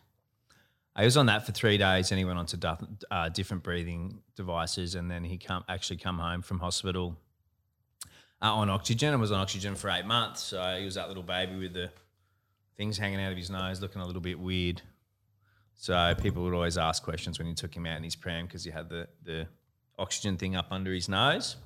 I 0.94 1.04
was 1.04 1.16
on 1.16 1.26
that 1.26 1.44
for 1.44 1.52
three 1.52 1.76
days, 1.78 2.10
and 2.10 2.18
he 2.18 2.24
went 2.24 2.38
on 2.38 2.46
to 2.46 2.56
duff- 2.56 2.82
uh, 3.10 3.28
different 3.28 3.62
breathing 3.62 4.22
devices, 4.34 4.94
and 4.94 5.10
then 5.10 5.24
he 5.24 5.36
come 5.38 5.62
actually 5.68 5.98
come 5.98 6.18
home 6.18 6.42
from 6.42 6.58
hospital 6.58 7.16
uh, 8.42 8.52
on 8.54 8.68
oxygen 8.70 9.12
and 9.12 9.20
was 9.20 9.32
on 9.32 9.40
oxygen 9.40 9.74
for 9.74 9.90
eight 9.90 10.04
months. 10.06 10.42
So 10.42 10.76
he 10.78 10.84
was 10.84 10.94
that 10.94 11.08
little 11.08 11.22
baby 11.22 11.56
with 11.56 11.72
the 11.74 11.90
things 12.76 12.96
hanging 12.98 13.20
out 13.20 13.30
of 13.32 13.36
his 13.38 13.50
nose, 13.50 13.80
looking 13.80 14.00
a 14.02 14.06
little 14.06 14.20
bit 14.22 14.38
weird. 14.38 14.82
So 15.74 16.14
people 16.20 16.42
would 16.44 16.54
always 16.54 16.78
ask 16.78 17.02
questions 17.02 17.38
when 17.38 17.46
you 17.48 17.54
took 17.54 17.74
him 17.76 17.84
out 17.86 17.98
in 17.98 18.04
his 18.04 18.16
pram 18.16 18.46
because 18.46 18.64
he 18.64 18.70
had 18.70 18.88
the 18.88 19.06
the 19.22 19.46
oxygen 19.98 20.36
thing 20.36 20.56
up 20.56 20.66
under 20.70 20.92
his 20.92 21.08
nose. 21.08 21.56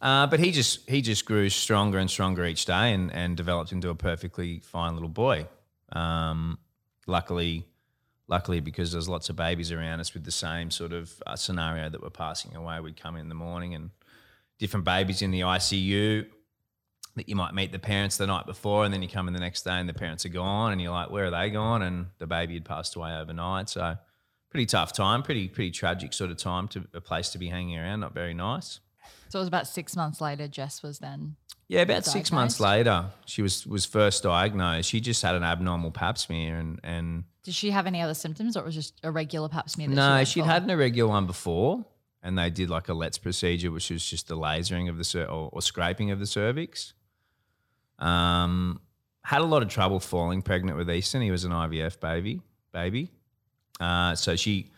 Uh, 0.00 0.26
but 0.26 0.38
he 0.38 0.52
just 0.52 0.88
he 0.88 1.02
just 1.02 1.24
grew 1.24 1.48
stronger 1.48 1.98
and 1.98 2.08
stronger 2.08 2.44
each 2.44 2.64
day 2.64 2.92
and, 2.92 3.12
and 3.12 3.36
developed 3.36 3.72
into 3.72 3.88
a 3.88 3.94
perfectly 3.94 4.60
fine 4.60 4.94
little 4.94 5.08
boy. 5.08 5.46
Um, 5.90 6.58
luckily, 7.06 7.66
luckily 8.28 8.60
because 8.60 8.92
there's 8.92 9.08
lots 9.08 9.28
of 9.28 9.34
babies 9.34 9.72
around 9.72 9.98
us 9.98 10.14
with 10.14 10.24
the 10.24 10.30
same 10.30 10.70
sort 10.70 10.92
of 10.92 11.20
uh, 11.26 11.34
scenario 11.34 11.88
that 11.88 12.00
we're 12.00 12.10
passing 12.10 12.54
away. 12.54 12.78
We'd 12.78 13.00
come 13.00 13.16
in 13.16 13.28
the 13.28 13.34
morning 13.34 13.74
and 13.74 13.90
different 14.58 14.84
babies 14.84 15.22
in 15.22 15.30
the 15.30 15.40
ICU 15.40 16.26
that 17.16 17.28
you 17.28 17.34
might 17.34 17.54
meet 17.54 17.72
the 17.72 17.78
parents 17.78 18.16
the 18.16 18.26
night 18.26 18.46
before 18.46 18.84
and 18.84 18.94
then 18.94 19.02
you 19.02 19.08
come 19.08 19.26
in 19.26 19.34
the 19.34 19.40
next 19.40 19.62
day 19.62 19.72
and 19.72 19.88
the 19.88 19.94
parents 19.94 20.24
are 20.24 20.30
gone 20.30 20.70
and 20.70 20.80
you're 20.80 20.92
like, 20.92 21.10
where 21.10 21.26
are 21.26 21.30
they 21.30 21.50
gone? 21.50 21.82
And 21.82 22.06
the 22.18 22.26
baby 22.28 22.54
had 22.54 22.64
passed 22.64 22.94
away 22.94 23.12
overnight. 23.16 23.68
So 23.68 23.96
pretty 24.50 24.66
tough 24.66 24.92
time, 24.92 25.22
pretty 25.22 25.48
pretty 25.48 25.70
tragic 25.70 26.12
sort 26.12 26.30
of 26.30 26.36
time 26.36 26.68
to 26.68 26.86
a 26.94 27.00
place 27.00 27.30
to 27.30 27.38
be 27.38 27.48
hanging 27.48 27.78
around. 27.78 28.00
Not 28.00 28.14
very 28.14 28.34
nice. 28.34 28.80
So 29.28 29.38
it 29.38 29.42
was 29.42 29.48
about 29.48 29.66
six 29.66 29.94
months 29.94 30.20
later. 30.20 30.48
Jess 30.48 30.82
was 30.82 30.98
then. 30.98 31.36
Yeah, 31.68 31.82
about 31.82 32.06
six 32.06 32.32
months 32.32 32.60
later, 32.60 33.06
she 33.26 33.42
was 33.42 33.66
was 33.66 33.84
first 33.84 34.22
diagnosed. 34.22 34.88
She 34.88 35.00
just 35.00 35.20
had 35.22 35.34
an 35.34 35.42
abnormal 35.42 35.90
pap 35.90 36.16
smear, 36.16 36.56
and 36.56 36.80
and 36.82 37.24
Did 37.42 37.52
she 37.54 37.70
have 37.70 37.86
any 37.86 38.00
other 38.00 38.14
symptoms, 38.14 38.56
or 38.56 38.60
it 38.60 38.66
was 38.66 38.74
just 38.74 38.94
a 39.02 39.10
regular 39.10 39.50
pap 39.50 39.68
smear? 39.68 39.88
No, 39.88 40.24
she'd 40.24 40.40
for? 40.40 40.46
had 40.46 40.62
an 40.62 40.70
irregular 40.70 41.10
one 41.10 41.26
before, 41.26 41.84
and 42.22 42.38
they 42.38 42.48
did 42.48 42.70
like 42.70 42.88
a 42.88 42.92
LLETZ 42.92 43.20
procedure, 43.20 43.70
which 43.70 43.90
was 43.90 44.02
just 44.02 44.28
the 44.28 44.36
lasering 44.36 44.88
of 44.88 44.96
the 44.96 45.04
cer- 45.04 45.26
or, 45.26 45.50
or 45.52 45.60
scraping 45.60 46.10
of 46.10 46.20
the 46.20 46.26
cervix. 46.26 46.94
Um, 47.98 48.80
had 49.22 49.42
a 49.42 49.44
lot 49.44 49.62
of 49.62 49.68
trouble 49.68 50.00
falling 50.00 50.40
pregnant 50.40 50.78
with 50.78 50.90
Easton. 50.90 51.20
He 51.20 51.30
was 51.30 51.44
an 51.44 51.52
IVF 51.52 52.00
baby, 52.00 52.40
baby. 52.72 53.10
Uh, 53.80 54.14
so 54.14 54.36
she 54.36 54.70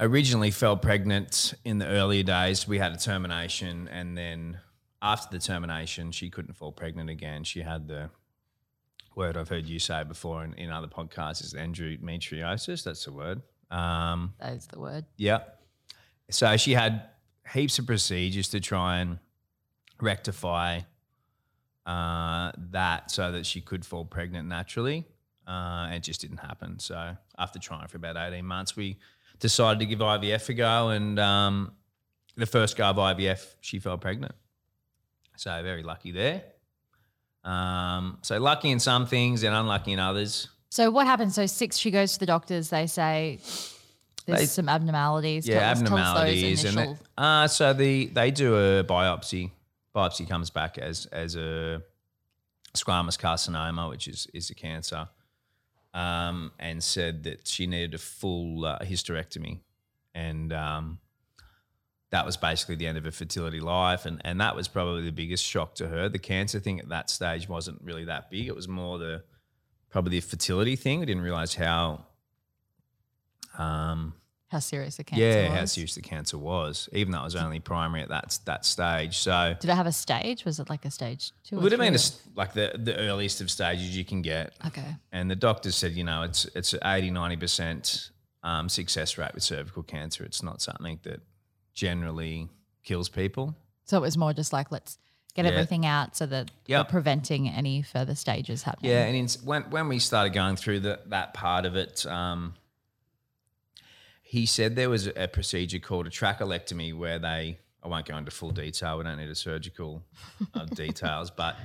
originally 0.00 0.50
fell 0.50 0.76
pregnant 0.76 1.54
in 1.64 1.78
the 1.78 1.86
earlier 1.86 2.22
days. 2.22 2.66
We 2.66 2.78
had 2.78 2.92
a 2.92 2.96
termination, 2.96 3.88
and 3.88 4.16
then 4.16 4.58
after 5.00 5.36
the 5.36 5.42
termination, 5.42 6.12
she 6.12 6.30
couldn't 6.30 6.54
fall 6.54 6.72
pregnant 6.72 7.10
again. 7.10 7.44
She 7.44 7.60
had 7.60 7.88
the 7.88 8.10
word 9.14 9.36
I've 9.36 9.48
heard 9.48 9.66
you 9.66 9.78
say 9.78 10.04
before 10.04 10.42
in, 10.44 10.54
in 10.54 10.70
other 10.70 10.86
podcasts 10.88 11.44
is 11.44 11.54
endometriosis. 11.54 12.82
That's 12.84 13.04
the 13.04 13.12
word. 13.12 13.42
Um, 13.70 14.34
That 14.40 14.54
is 14.54 14.66
the 14.66 14.78
word. 14.80 15.04
yeah. 15.16 15.40
so 16.30 16.56
she 16.56 16.72
had 16.72 17.02
heaps 17.52 17.78
of 17.78 17.86
procedures 17.86 18.48
to 18.48 18.60
try 18.60 18.98
and 18.98 19.18
rectify 20.00 20.80
uh, 21.86 22.52
that 22.70 23.10
so 23.10 23.32
that 23.32 23.44
she 23.44 23.60
could 23.60 23.84
fall 23.84 24.04
pregnant 24.04 24.48
naturally. 24.48 25.04
Uh, 25.46 25.88
it 25.92 26.02
just 26.02 26.20
didn't 26.20 26.38
happen. 26.38 26.78
So 26.78 27.16
after 27.38 27.58
trying 27.58 27.88
for 27.88 27.96
about 27.96 28.16
18 28.16 28.44
months, 28.44 28.76
we 28.76 28.98
decided 29.40 29.80
to 29.80 29.86
give 29.86 29.98
IVF 29.98 30.48
a 30.48 30.54
go. 30.54 30.88
And 30.90 31.18
um, 31.18 31.72
the 32.36 32.46
first 32.46 32.76
go 32.76 32.84
of 32.86 32.96
IVF, 32.96 33.44
she 33.60 33.78
fell 33.78 33.98
pregnant. 33.98 34.34
So 35.36 35.62
very 35.62 35.82
lucky 35.82 36.12
there. 36.12 36.42
Um, 37.44 38.18
so 38.22 38.38
lucky 38.38 38.70
in 38.70 38.78
some 38.78 39.06
things 39.06 39.42
and 39.42 39.54
unlucky 39.54 39.92
in 39.92 39.98
others. 39.98 40.48
So 40.70 40.90
what 40.90 41.06
happens? 41.06 41.34
So 41.34 41.46
six, 41.46 41.76
she 41.76 41.90
goes 41.90 42.12
to 42.14 42.20
the 42.20 42.26
doctors. 42.26 42.70
They 42.70 42.86
say 42.86 43.40
there's 44.26 44.38
They- 44.40 44.46
some 44.46 44.68
abnormalities. 44.68 45.46
Yeah, 45.46 45.54
Tell 45.54 45.60
tell 45.60 45.72
us 45.74 45.82
abnormalities, 45.82 46.64
and 46.64 46.78
it- 46.78 46.98
uh, 47.18 47.48
so 47.48 47.72
the 47.72 48.06
they 48.06 48.30
do 48.30 48.54
a 48.56 48.84
biopsy. 48.84 49.50
Biopsy 49.94 50.28
comes 50.28 50.50
back 50.50 50.78
as 50.78 51.06
as 51.06 51.34
a 51.34 51.82
squamous 52.74 53.18
carcinoma, 53.18 53.88
which 53.90 54.06
is 54.08 54.28
is 54.32 54.48
a 54.50 54.54
cancer, 54.54 55.08
um, 55.94 56.52
and 56.58 56.82
said 56.82 57.24
that 57.24 57.46
she 57.46 57.66
needed 57.66 57.94
a 57.94 57.98
full 57.98 58.64
uh, 58.64 58.78
hysterectomy, 58.80 59.60
and 60.14 60.52
um, 60.52 60.98
that 62.10 62.24
was 62.26 62.36
basically 62.36 62.76
the 62.76 62.86
end 62.86 62.98
of 62.98 63.04
her 63.04 63.10
fertility 63.10 63.60
life, 63.60 64.06
and 64.06 64.20
and 64.24 64.40
that 64.40 64.56
was 64.56 64.68
probably 64.68 65.02
the 65.02 65.12
biggest 65.12 65.44
shock 65.44 65.74
to 65.76 65.88
her. 65.88 66.08
The 66.08 66.18
cancer 66.18 66.60
thing 66.60 66.80
at 66.80 66.88
that 66.88 67.10
stage 67.10 67.48
wasn't 67.48 67.80
really 67.82 68.04
that 68.04 68.30
big; 68.30 68.46
it 68.46 68.54
was 68.54 68.68
more 68.68 68.98
the 68.98 69.24
probably 69.90 70.18
the 70.18 70.20
fertility 70.20 70.76
thing. 70.76 71.00
We 71.00 71.06
didn't 71.06 71.22
realize 71.22 71.54
how. 71.54 72.06
Um, 73.58 74.14
how 74.52 74.60
serious 74.60 74.96
the 74.96 75.04
cancer 75.04 75.24
yeah, 75.24 75.48
was. 75.50 75.58
how 75.58 75.64
serious 75.64 75.94
the 75.96 76.00
cancer 76.02 76.38
was, 76.38 76.88
even 76.92 77.10
though 77.12 77.20
it 77.20 77.24
was 77.24 77.34
only 77.36 77.58
primary 77.58 78.02
at 78.02 78.08
that 78.10 78.38
that 78.44 78.64
stage. 78.64 79.18
So 79.18 79.56
Did 79.60 79.70
it 79.70 79.74
have 79.74 79.88
a 79.88 79.92
stage? 79.92 80.44
Was 80.44 80.60
it 80.60 80.70
like 80.70 80.84
a 80.84 80.90
stage 80.90 81.32
two? 81.44 81.56
it 81.56 81.62
would 81.62 81.72
have 81.72 81.80
been 81.80 81.96
a 81.96 81.98
like 82.36 82.52
the, 82.52 82.72
the 82.78 82.96
earliest 82.96 83.40
of 83.40 83.50
stages 83.50 83.96
you 83.96 84.04
can 84.04 84.22
get. 84.22 84.52
Okay. 84.68 84.94
And 85.10 85.28
the 85.30 85.34
doctors 85.36 85.74
said, 85.74 85.92
you 85.92 86.04
know, 86.04 86.22
it's 86.22 86.44
it's 86.54 86.72
80, 86.84 87.10
90% 87.10 88.10
um, 88.44 88.68
success 88.68 89.18
rate 89.18 89.34
with 89.34 89.42
cervical 89.42 89.82
cancer. 89.82 90.24
It's 90.24 90.42
not 90.42 90.62
something 90.62 91.00
that 91.02 91.20
generally 91.74 92.48
kills 92.84 93.08
people. 93.08 93.56
So 93.84 93.96
it 93.98 94.00
was 94.00 94.16
more 94.16 94.32
just 94.32 94.52
like 94.52 94.70
let's 94.70 94.98
get 95.34 95.44
Yeah. 95.44 95.52
everything 95.52 95.86
out 95.86 96.16
so 96.16 96.26
that 96.26 96.50
Yeah. 96.66 96.80
we're 96.80 96.84
preventing 96.84 97.48
any 97.48 97.82
further 97.82 98.14
stages 98.14 98.62
happening. 98.64 98.92
Yeah, 98.92 99.04
and 99.04 99.16
in, 99.16 99.28
when 99.44 99.62
when 99.70 99.88
we 99.88 99.98
started 99.98 100.32
going 100.34 100.56
through 100.56 100.80
the, 100.80 101.00
that 101.06 101.34
part 101.34 101.64
of 101.64 101.74
it, 101.76 102.04
um, 102.06 102.54
he 104.32 104.46
said 104.46 104.76
there 104.76 104.88
was 104.88 105.08
a 105.14 105.28
procedure 105.28 105.78
called 105.78 106.06
a 106.06 106.10
trachelectomy 106.10 106.96
where 106.96 107.18
they. 107.18 107.58
I 107.84 107.88
won't 107.88 108.06
go 108.06 108.16
into 108.16 108.30
full 108.30 108.50
detail. 108.52 108.96
We 108.96 109.04
don't 109.04 109.18
need 109.18 109.28
a 109.28 109.34
surgical 109.34 110.02
uh, 110.54 110.64
details, 110.74 111.30
but 111.30 111.56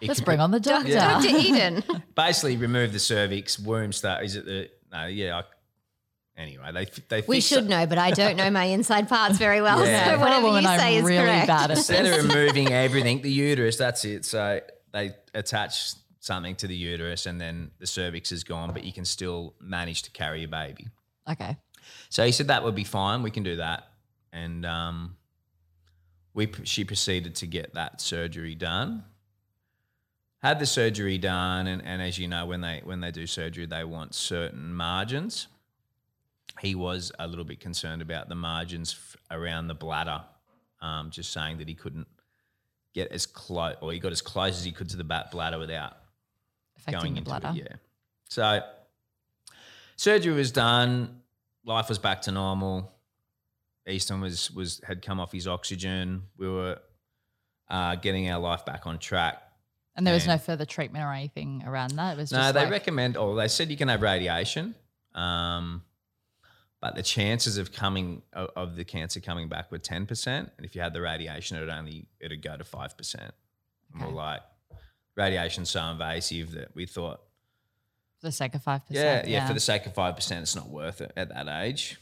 it 0.00 0.06
Let's 0.06 0.20
can- 0.20 0.24
bring 0.26 0.38
on 0.40 0.52
the 0.52 0.60
doctor. 0.60 0.90
Yeah. 0.90 1.20
Dr. 1.20 1.36
Eden. 1.36 1.82
basically 2.14 2.56
remove 2.56 2.92
the 2.92 3.00
cervix, 3.00 3.58
womb 3.58 3.90
start. 3.92 4.24
Is 4.24 4.36
it 4.36 4.44
the 4.44 4.70
no? 4.92 5.06
Yeah. 5.06 5.38
I, 5.40 6.40
anyway, 6.40 6.70
they 6.72 6.86
they 7.08 7.26
We 7.26 7.40
should 7.40 7.64
it- 7.64 7.68
know, 7.68 7.84
but 7.86 7.98
I 7.98 8.12
don't 8.12 8.36
know 8.36 8.48
my 8.50 8.66
inside 8.66 9.08
parts 9.08 9.38
very 9.38 9.60
well. 9.60 9.84
Yeah. 9.84 10.04
So 10.04 10.10
For 10.10 10.16
a 10.16 10.20
whatever 10.20 10.46
woman, 10.46 10.62
you 10.62 10.68
I'm 10.68 10.78
say 10.78 10.96
is 10.98 11.02
really 11.04 11.24
correct. 11.24 11.46
bad 11.48 11.70
at 11.72 11.78
Instead 11.78 12.04
this. 12.04 12.18
of 12.24 12.28
removing 12.32 12.70
everything, 12.72 13.22
the 13.22 13.32
uterus. 13.32 13.76
That's 13.76 14.04
it. 14.04 14.24
So 14.24 14.60
they 14.92 15.16
attach 15.34 15.94
something 16.20 16.54
to 16.56 16.68
the 16.68 16.76
uterus, 16.76 17.26
and 17.26 17.40
then 17.40 17.72
the 17.80 17.86
cervix 17.88 18.30
is 18.30 18.44
gone, 18.44 18.72
but 18.72 18.84
you 18.84 18.92
can 18.92 19.04
still 19.04 19.54
manage 19.60 20.02
to 20.02 20.10
carry 20.12 20.44
a 20.44 20.48
baby. 20.48 20.86
Okay. 21.28 21.56
So 22.08 22.24
he 22.24 22.32
said 22.32 22.48
that 22.48 22.62
would 22.64 22.74
be 22.74 22.84
fine. 22.84 23.22
We 23.22 23.30
can 23.30 23.42
do 23.42 23.56
that, 23.56 23.88
and 24.32 24.64
um, 24.66 25.16
we 26.34 26.50
she 26.64 26.84
proceeded 26.84 27.34
to 27.36 27.46
get 27.46 27.74
that 27.74 28.00
surgery 28.00 28.54
done. 28.54 29.04
Had 30.42 30.58
the 30.58 30.66
surgery 30.66 31.16
done, 31.16 31.66
and, 31.66 31.82
and 31.82 32.02
as 32.02 32.18
you 32.18 32.28
know, 32.28 32.46
when 32.46 32.60
they 32.60 32.80
when 32.84 33.00
they 33.00 33.10
do 33.10 33.26
surgery, 33.26 33.66
they 33.66 33.84
want 33.84 34.14
certain 34.14 34.74
margins. 34.74 35.46
He 36.60 36.74
was 36.74 37.10
a 37.18 37.26
little 37.26 37.44
bit 37.44 37.58
concerned 37.60 38.02
about 38.02 38.28
the 38.28 38.34
margins 38.36 38.92
f- 38.94 39.16
around 39.36 39.66
the 39.68 39.74
bladder, 39.74 40.22
um, 40.82 41.10
just 41.10 41.32
saying 41.32 41.58
that 41.58 41.66
he 41.68 41.74
couldn't 41.74 42.06
get 42.92 43.10
as 43.10 43.26
close, 43.26 43.74
or 43.80 43.90
he 43.92 43.98
got 43.98 44.12
as 44.12 44.20
close 44.22 44.56
as 44.56 44.64
he 44.64 44.70
could 44.70 44.88
to 44.90 44.96
the 44.96 45.02
bat 45.02 45.30
bladder 45.32 45.58
without 45.58 45.96
Affecting 46.76 47.00
going 47.00 47.14
the 47.14 47.18
into 47.20 47.30
bladder. 47.30 47.48
it. 47.58 47.68
Yeah. 47.70 47.76
So 48.28 48.60
surgery 49.96 50.34
was 50.34 50.52
done. 50.52 51.22
Life 51.64 51.88
was 51.88 51.98
back 51.98 52.22
to 52.22 52.32
normal. 52.32 52.92
Easton 53.88 54.20
was 54.20 54.50
was 54.50 54.80
had 54.84 55.02
come 55.02 55.20
off 55.20 55.32
his 55.32 55.46
oxygen. 55.48 56.24
We 56.36 56.48
were 56.48 56.78
uh, 57.68 57.96
getting 57.96 58.28
our 58.30 58.40
life 58.40 58.64
back 58.64 58.86
on 58.86 58.98
track. 58.98 59.40
And 59.96 60.06
there 60.06 60.14
was 60.14 60.26
no 60.26 60.38
further 60.38 60.64
treatment 60.64 61.04
or 61.04 61.12
anything 61.12 61.62
around 61.64 61.92
that. 61.92 62.14
It 62.14 62.16
was 62.18 62.32
No, 62.32 62.38
just 62.38 62.54
they 62.54 62.60
like, 62.62 62.70
recommend, 62.70 63.16
or 63.16 63.36
they 63.36 63.46
said 63.46 63.70
you 63.70 63.76
can 63.76 63.86
have 63.88 64.02
radiation, 64.02 64.74
um, 65.14 65.82
but 66.80 66.96
the 66.96 67.02
chances 67.02 67.58
of 67.58 67.70
coming 67.72 68.22
of, 68.32 68.50
of 68.56 68.76
the 68.76 68.84
cancer 68.84 69.20
coming 69.20 69.48
back 69.48 69.70
were 69.70 69.78
ten 69.78 70.04
percent, 70.04 70.50
and 70.56 70.66
if 70.66 70.74
you 70.74 70.80
had 70.82 70.92
the 70.94 71.00
radiation, 71.00 71.56
it 71.56 71.60
would 71.60 71.68
only 71.68 72.08
it'd 72.20 72.42
go 72.42 72.56
to 72.56 72.64
five 72.64 72.96
percent. 72.96 73.32
More 73.92 74.08
Okay. 74.08 74.16
like 74.16 74.42
radiation's 75.16 75.70
so 75.70 75.84
invasive 75.84 76.50
that 76.52 76.74
we 76.74 76.86
thought 76.86 77.20
for 78.24 78.28
the 78.28 78.32
sake 78.32 78.54
of 78.54 78.62
five 78.62 78.86
percent. 78.86 79.28
yeah, 79.28 79.40
yeah 79.40 79.46
For 79.46 79.52
the 79.52 79.60
sake 79.60 79.84
of 79.84 79.92
five 79.92 80.16
percent, 80.16 80.42
it's 80.42 80.56
not 80.56 80.70
worth 80.70 81.02
it 81.02 81.12
at 81.14 81.28
that 81.28 81.46
age. 81.62 81.98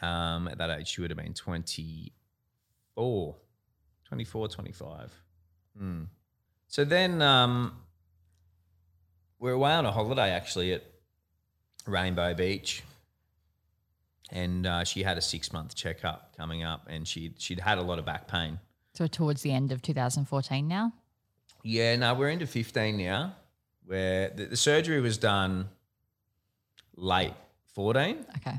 Um, 0.00 0.48
at 0.48 0.56
that 0.58 0.70
age, 0.70 0.88
she 0.88 1.02
would 1.02 1.10
have 1.10 1.18
been 1.18 1.34
24, 1.34 3.36
24, 4.06 4.48
25. 4.48 5.12
Hmm. 5.78 6.04
So 6.68 6.84
then 6.84 7.20
um, 7.20 7.76
we're 9.38 9.52
away 9.52 9.72
on 9.72 9.84
a 9.84 9.92
holiday 9.92 10.30
actually 10.30 10.72
at 10.72 10.82
Rainbow 11.86 12.32
Beach. 12.32 12.82
And 14.32 14.66
uh, 14.66 14.84
she 14.84 15.02
had 15.02 15.18
a 15.18 15.22
six 15.22 15.52
month 15.52 15.74
checkup 15.74 16.34
coming 16.34 16.64
up, 16.64 16.86
and 16.88 17.06
she 17.06 17.34
she'd 17.36 17.60
had 17.60 17.76
a 17.76 17.82
lot 17.82 17.98
of 17.98 18.06
back 18.06 18.26
pain. 18.26 18.58
So 18.94 19.06
towards 19.06 19.42
the 19.42 19.52
end 19.52 19.70
of 19.70 19.82
2014 19.82 20.66
now. 20.66 20.94
Yeah, 21.62 21.94
no, 21.96 22.14
we're 22.14 22.30
into 22.30 22.46
15 22.46 22.96
now, 22.96 23.36
where 23.84 24.30
the, 24.30 24.46
the 24.46 24.56
surgery 24.56 25.00
was 25.00 25.18
done 25.18 25.68
late 26.96 27.34
14, 27.74 28.24
Okay. 28.38 28.58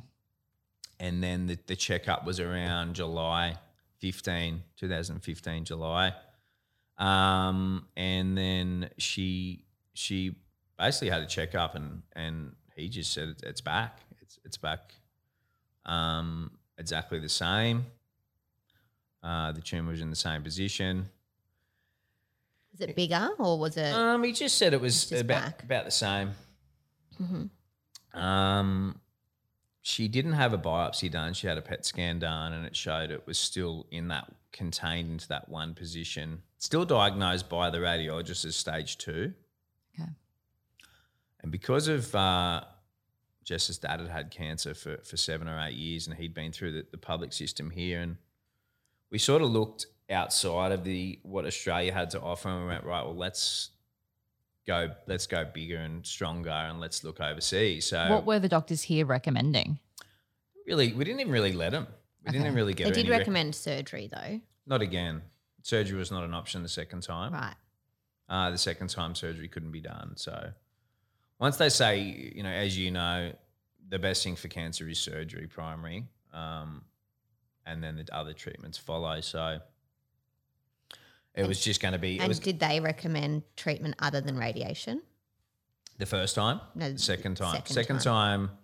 and 0.99 1.23
then 1.23 1.47
the, 1.47 1.57
the 1.67 1.75
checkup 1.75 2.25
was 2.25 2.39
around 2.39 2.95
July 2.95 3.55
15, 3.99 4.61
2015, 4.77 5.65
July. 5.65 6.13
Um, 6.97 7.87
and 7.97 8.37
then 8.37 8.89
she 8.97 9.65
she 9.93 10.35
basically 10.77 11.09
had 11.09 11.21
a 11.21 11.25
checkup, 11.25 11.75
and 11.75 12.03
and 12.13 12.53
he 12.75 12.87
just 12.87 13.11
said 13.13 13.29
it's, 13.29 13.43
it's 13.43 13.61
back, 13.61 13.99
it's 14.21 14.39
it's 14.45 14.57
back, 14.57 14.93
um, 15.85 16.51
exactly 16.77 17.19
the 17.19 17.27
same. 17.29 17.85
Uh, 19.23 19.51
the 19.51 19.61
tumor 19.61 19.91
was 19.91 20.01
in 20.01 20.09
the 20.09 20.15
same 20.15 20.41
position. 20.43 21.09
Was 22.75 22.81
it 22.81 22.95
bigger 22.95 23.29
or 23.39 23.57
was 23.57 23.77
it? 23.77 23.93
Um, 23.93 24.21
he 24.25 24.33
just 24.33 24.57
said 24.57 24.73
it 24.73 24.81
was 24.81 25.05
just 25.05 25.21
about 25.21 25.63
about 25.63 25.85
the 25.85 25.91
same. 25.91 26.31
Mhm. 27.21 27.49
Um, 28.13 28.99
she 29.81 30.09
didn't 30.09 30.33
have 30.33 30.51
a 30.51 30.57
biopsy 30.57 31.09
done. 31.09 31.33
She 31.33 31.47
had 31.47 31.57
a 31.57 31.61
PET 31.61 31.85
scan 31.85 32.19
done, 32.19 32.51
and 32.51 32.65
it 32.65 32.75
showed 32.75 33.11
it 33.11 33.25
was 33.25 33.37
still 33.37 33.87
in 33.91 34.09
that 34.09 34.29
contained 34.51 35.09
into 35.09 35.27
that 35.29 35.47
one 35.47 35.73
position. 35.73 36.41
Still 36.57 36.83
diagnosed 36.83 37.47
by 37.47 37.69
the 37.69 37.77
radiologist 37.77 38.43
as 38.43 38.57
stage 38.57 38.97
two. 38.97 39.33
Okay. 39.97 40.09
And 41.39 41.53
because 41.53 41.87
of 41.87 42.13
uh, 42.13 42.65
Jess's 43.45 43.77
dad 43.77 44.01
had 44.01 44.09
had 44.09 44.31
cancer 44.31 44.73
for, 44.73 44.97
for 44.97 45.15
seven 45.15 45.47
or 45.47 45.57
eight 45.61 45.75
years, 45.75 46.07
and 46.07 46.17
he'd 46.17 46.33
been 46.33 46.51
through 46.51 46.73
the, 46.73 46.85
the 46.91 46.97
public 46.97 47.31
system 47.31 47.69
here, 47.69 48.01
and 48.01 48.17
we 49.11 49.17
sort 49.17 49.41
of 49.41 49.49
looked 49.49 49.85
outside 50.09 50.71
of 50.71 50.83
the 50.83 51.19
what 51.23 51.45
Australia 51.45 51.93
had 51.93 52.09
to 52.11 52.21
offer, 52.21 52.49
and 52.49 52.61
we 52.61 52.67
went 52.67 52.83
right. 52.83 53.03
Well, 53.03 53.15
let's 53.15 53.69
go. 54.67 54.91
Let's 55.07 55.27
go 55.27 55.45
bigger 55.45 55.77
and 55.77 56.05
stronger, 56.05 56.49
and 56.49 56.79
let's 56.79 57.03
look 57.03 57.19
overseas. 57.19 57.85
So 57.87 58.09
What 58.09 58.25
were 58.25 58.39
the 58.39 58.49
doctors 58.49 58.83
here 58.83 59.05
recommending? 59.05 59.79
really, 60.67 60.93
we 60.93 61.03
didn't 61.03 61.19
even 61.19 61.31
really 61.31 61.53
let 61.53 61.71
them. 61.71 61.87
We 62.25 62.31
didn't 62.31 62.55
really 62.55 62.73
get. 62.73 62.85
They 62.85 62.91
did 62.91 62.99
any 63.01 63.09
rec- 63.09 63.19
recommend 63.19 63.53
surgery 63.55 64.09
though, 64.11 64.41
not 64.65 64.81
again. 64.81 65.21
Surgery 65.61 65.97
was 65.97 66.11
not 66.11 66.23
an 66.23 66.33
option 66.33 66.61
the 66.63 66.69
second 66.69 67.01
time. 67.01 67.33
right? 67.33 67.55
Uh, 68.29 68.49
the 68.51 68.57
second 68.57 68.89
time 68.89 69.13
surgery 69.15 69.47
couldn't 69.47 69.71
be 69.71 69.81
done. 69.81 70.13
So 70.15 70.51
once 71.39 71.57
they 71.57 71.69
say, 71.69 72.31
you 72.35 72.41
know, 72.43 72.49
as 72.49 72.75
you 72.77 72.89
know, 72.91 73.31
the 73.89 73.99
best 73.99 74.23
thing 74.23 74.35
for 74.35 74.47
cancer 74.47 74.87
is 74.89 74.97
surgery, 74.99 75.45
primary, 75.47 76.05
um, 76.33 76.83
and 77.67 77.83
then 77.83 77.95
the 77.95 78.15
other 78.15 78.33
treatments 78.33 78.77
follow. 78.79 79.21
So 79.21 79.59
it 81.35 81.47
was 81.47 81.59
just 81.63 81.81
going 81.81 81.91
to 81.93 81.99
be. 81.99 82.15
It 82.17 82.19
And 82.21 82.27
was 82.27 82.39
did 82.39 82.59
they 82.59 82.79
recommend 82.79 83.43
treatment 83.55 83.95
other 83.99 84.21
than 84.21 84.37
radiation? 84.37 85.01
the 85.97 86.05
first 86.05 86.35
time, 86.35 86.59
No, 86.75 86.91
the 86.91 86.99
second 86.99 87.37
time, 87.37 87.55
second 87.55 87.73
second, 87.73 87.99
time. 88.01 88.47
time. 88.47 88.57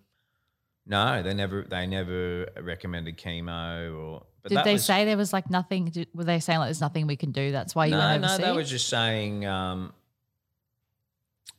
No, 0.84 1.22
they 1.22 1.32
never 1.32 1.62
they 1.62 1.86
never 1.86 2.48
recommended 2.60 3.16
chemo 3.16 3.96
or. 3.96 4.26
But 4.42 4.48
Did 4.50 4.64
they 4.64 4.72
was- 4.72 4.84
say 4.84 5.04
there 5.04 5.16
was 5.16 5.32
like 5.32 5.48
nothing? 5.48 5.84
Did, 5.86 6.08
were 6.12 6.24
they 6.24 6.40
saying 6.40 6.58
like 6.58 6.66
there's 6.66 6.80
nothing 6.80 7.06
we 7.06 7.14
can 7.16 7.30
do? 7.30 7.52
That's 7.52 7.74
why 7.76 7.86
you 7.86 7.92
no, 7.92 7.98
went 7.98 8.22
no, 8.22 8.26
overseas. 8.28 8.44
they 8.46 8.52
were 8.52 8.62
just 8.64 8.88
saying 8.88 9.46
um, 9.46 9.92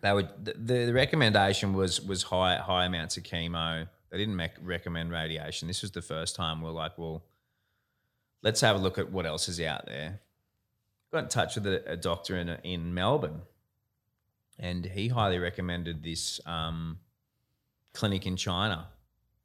they 0.01 0.11
would. 0.11 0.27
The, 0.43 0.53
the 0.85 0.93
recommendation 0.93 1.73
was 1.73 2.01
was 2.01 2.23
high 2.23 2.57
high 2.57 2.85
amounts 2.85 3.15
of 3.17 3.23
chemo. 3.23 3.87
They 4.09 4.17
didn't 4.17 4.35
mec- 4.35 4.57
recommend 4.61 5.11
radiation. 5.11 5.67
This 5.69 5.81
was 5.81 5.91
the 5.91 6.01
first 6.01 6.35
time 6.35 6.61
we're 6.61 6.71
like, 6.71 6.97
well, 6.97 7.23
let's 8.43 8.61
have 8.61 8.75
a 8.75 8.79
look 8.79 8.97
at 8.97 9.09
what 9.11 9.25
else 9.25 9.47
is 9.49 9.59
out 9.61 9.85
there. 9.87 10.19
Got 11.13 11.23
in 11.25 11.29
touch 11.29 11.55
with 11.55 11.67
a, 11.67 11.91
a 11.91 11.95
doctor 11.95 12.37
in 12.37 12.49
in 12.63 12.93
Melbourne, 12.93 13.43
and 14.57 14.83
he 14.83 15.09
highly 15.09 15.37
recommended 15.37 16.03
this 16.03 16.41
um, 16.45 16.97
clinic 17.93 18.25
in 18.25 18.35
China, 18.35 18.87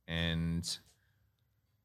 and 0.07 0.79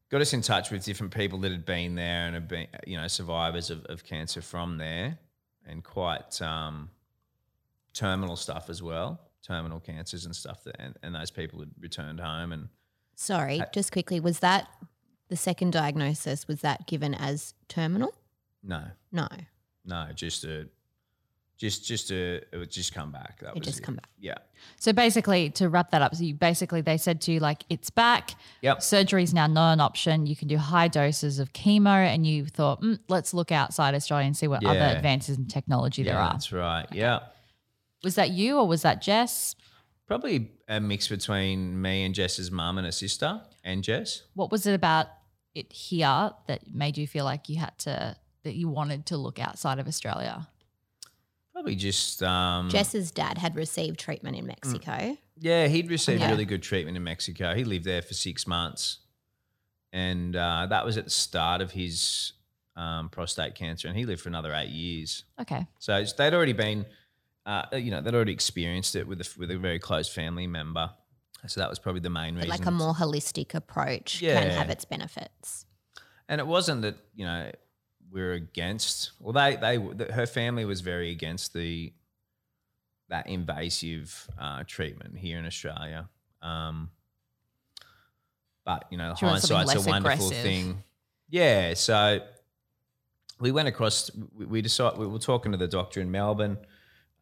got 0.08 0.22
us 0.22 0.32
in 0.32 0.40
touch 0.40 0.70
with 0.70 0.84
different 0.84 1.14
people 1.14 1.38
that 1.40 1.52
had 1.52 1.66
been 1.66 1.96
there 1.96 2.24
and 2.24 2.34
had 2.34 2.48
been, 2.48 2.66
you 2.86 2.96
know, 2.96 3.06
survivors 3.08 3.68
of, 3.68 3.84
of 3.84 4.04
cancer 4.04 4.40
from 4.40 4.78
there, 4.78 5.18
and 5.66 5.84
quite 5.84 6.40
um, 6.40 6.88
terminal 7.92 8.36
stuff 8.36 8.70
as 8.70 8.82
well, 8.82 9.20
terminal 9.46 9.80
cancers 9.80 10.24
and 10.24 10.34
stuff. 10.34 10.64
That 10.64 10.76
and, 10.78 10.96
and 11.02 11.14
those 11.14 11.30
people 11.30 11.60
had 11.60 11.70
returned 11.78 12.20
home 12.20 12.52
and 12.52 12.68
Sorry, 13.16 13.62
just 13.72 13.92
quickly, 13.92 14.18
was 14.18 14.40
that 14.40 14.66
the 15.28 15.36
second 15.36 15.72
diagnosis? 15.72 16.48
Was 16.48 16.62
that 16.62 16.86
given 16.86 17.14
as 17.14 17.54
terminal? 17.68 18.14
no, 18.62 18.82
No, 19.12 19.28
no, 19.84 20.08
just 20.14 20.44
a, 20.44 20.66
just 21.56 21.86
just 21.86 22.10
a, 22.10 22.36
it 22.36 22.56
would 22.56 22.70
just 22.70 22.92
come 22.92 23.12
back. 23.12 23.40
That 23.40 23.50
it 23.50 23.54
was 23.60 23.66
just 23.66 23.82
come 23.82 23.94
back. 23.94 24.08
Yeah. 24.18 24.38
So 24.78 24.92
basically, 24.92 25.50
to 25.50 25.68
wrap 25.68 25.90
that 25.92 26.02
up, 26.02 26.14
so 26.14 26.24
you 26.24 26.34
basically 26.34 26.80
they 26.80 26.96
said 26.96 27.20
to 27.22 27.32
you 27.32 27.40
like 27.40 27.64
it's 27.68 27.90
back. 27.90 28.32
Yep. 28.62 28.82
Surgery 28.82 29.22
is 29.22 29.32
now 29.32 29.46
not 29.46 29.72
an 29.72 29.80
option. 29.80 30.26
You 30.26 30.36
can 30.36 30.48
do 30.48 30.56
high 30.56 30.88
doses 30.88 31.38
of 31.38 31.52
chemo, 31.52 31.86
and 31.88 32.26
you 32.26 32.46
thought, 32.46 32.82
mm, 32.82 32.98
let's 33.08 33.32
look 33.32 33.52
outside 33.52 33.94
Australia 33.94 34.26
and 34.26 34.36
see 34.36 34.48
what 34.48 34.64
other 34.64 34.78
advances 34.96 35.38
in 35.38 35.46
technology 35.46 36.02
there 36.02 36.18
are. 36.18 36.32
that's 36.32 36.52
right. 36.52 36.86
Yeah. 36.92 37.20
Was 38.02 38.16
that 38.16 38.30
you 38.30 38.58
or 38.58 38.66
was 38.66 38.82
that 38.82 39.00
Jess? 39.00 39.54
Probably 40.06 40.50
a 40.68 40.80
mix 40.80 41.08
between 41.08 41.80
me 41.80 42.04
and 42.04 42.14
Jess's 42.14 42.50
mum 42.50 42.76
and 42.76 42.84
her 42.84 42.92
sister 42.92 43.40
and 43.62 43.82
Jess. 43.82 44.22
What 44.34 44.50
was 44.50 44.66
it 44.66 44.74
about 44.74 45.06
it 45.54 45.72
here 45.72 46.32
that 46.46 46.74
made 46.74 46.98
you 46.98 47.06
feel 47.06 47.24
like 47.24 47.48
you 47.48 47.58
had 47.58 47.78
to 47.78 48.16
that 48.44 48.54
you 48.54 48.68
wanted 48.68 49.06
to 49.06 49.16
look 49.16 49.38
outside 49.38 49.78
of 49.78 49.86
Australia? 49.88 50.48
Probably 51.52 51.74
just 51.76 52.22
um, 52.22 52.68
Jess's 52.68 53.10
dad 53.10 53.38
had 53.38 53.54
received 53.56 53.98
treatment 53.98 54.36
in 54.36 54.46
Mexico. 54.46 55.16
Yeah, 55.38 55.66
he'd 55.68 55.90
received 55.90 56.22
Okay. 56.22 56.30
really 56.30 56.44
good 56.44 56.62
treatment 56.62 56.96
in 56.96 57.04
Mexico. 57.04 57.54
He 57.54 57.64
lived 57.64 57.84
there 57.84 58.02
for 58.02 58.14
six 58.14 58.46
months, 58.46 58.98
and 59.92 60.34
uh, 60.34 60.66
that 60.70 60.84
was 60.84 60.96
at 60.96 61.04
the 61.04 61.10
start 61.10 61.60
of 61.60 61.70
his 61.70 62.32
um, 62.76 63.08
prostate 63.08 63.54
cancer, 63.54 63.86
and 63.88 63.96
he 63.96 64.04
lived 64.04 64.20
for 64.22 64.28
another 64.28 64.52
eight 64.54 64.70
years. 64.70 65.24
Okay. 65.40 65.66
So 65.78 66.04
they'd 66.18 66.34
already 66.34 66.52
been, 66.54 66.86
uh, 67.46 67.62
you 67.72 67.90
know, 67.92 68.00
they'd 68.00 68.14
already 68.14 68.32
experienced 68.32 68.96
it 68.96 69.06
with 69.06 69.20
a, 69.20 69.28
with 69.38 69.50
a 69.52 69.58
very 69.58 69.78
close 69.78 70.08
family 70.08 70.46
member. 70.48 70.90
So 71.46 71.60
that 71.60 71.70
was 71.70 71.78
probably 71.78 72.00
the 72.00 72.10
main 72.10 72.34
But 72.34 72.44
reason. 72.44 72.50
like 72.58 72.66
a 72.66 72.70
more 72.72 72.94
holistic 72.94 73.54
approach 73.54 74.20
can 74.20 74.50
have 74.50 74.70
its 74.70 74.84
benefits. 74.84 75.66
and 76.28 76.40
it 76.40 76.46
wasn't 76.46 76.82
that 76.82 76.96
you 77.14 77.26
know 77.26 77.50
we 77.50 77.52
were 78.20 78.32
against. 78.32 79.12
Well, 79.20 79.32
they 79.32 79.56
they 79.56 79.78
th- 79.78 80.10
her 80.10 80.26
family 80.26 80.64
was 80.64 80.80
very 80.80 81.10
against 81.10 81.52
the 81.52 81.92
that 83.08 83.28
invasive 83.28 84.28
uh, 84.40 84.64
treatment 84.66 85.18
here 85.18 85.38
in 85.38 85.46
Australia. 85.46 86.08
Um, 86.42 86.90
but 88.64 88.86
you 88.90 88.98
know, 88.98 89.14
you 89.20 89.28
hindsight's 89.28 89.74
a 89.74 89.80
wonderful 89.80 90.28
aggressive? 90.28 90.42
thing. 90.42 90.82
Yeah, 91.28 91.74
so 91.74 92.20
we 93.40 93.52
went 93.52 93.68
across. 93.68 94.10
We, 94.34 94.46
we 94.46 94.62
decided 94.62 94.98
we 94.98 95.06
were 95.06 95.18
talking 95.18 95.52
to 95.52 95.58
the 95.58 95.68
doctor 95.68 96.00
in 96.00 96.10
Melbourne. 96.10 96.58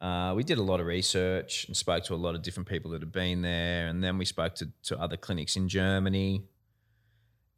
Uh, 0.01 0.35
we 0.35 0.43
did 0.43 0.59
a 0.59 0.63
lot 0.63 0.81
of 0.81 0.87
research 0.87 1.67
and 1.69 1.77
spoke 1.77 2.03
to 2.05 2.15
a 2.15 2.17
lot 2.17 2.35
of 2.35 2.43
different 2.43 2.69
people 2.69 2.91
that 2.91 3.01
had 3.01 3.13
been 3.13 3.43
there, 3.43 3.87
and 3.87 4.03
then 4.03 4.19
we 4.19 4.25
spoke 4.25 4.55
to, 4.57 4.69
to 4.83 4.99
other 4.99 5.17
clinics 5.17 5.57
in 5.57 5.69
Germany, 5.69 6.43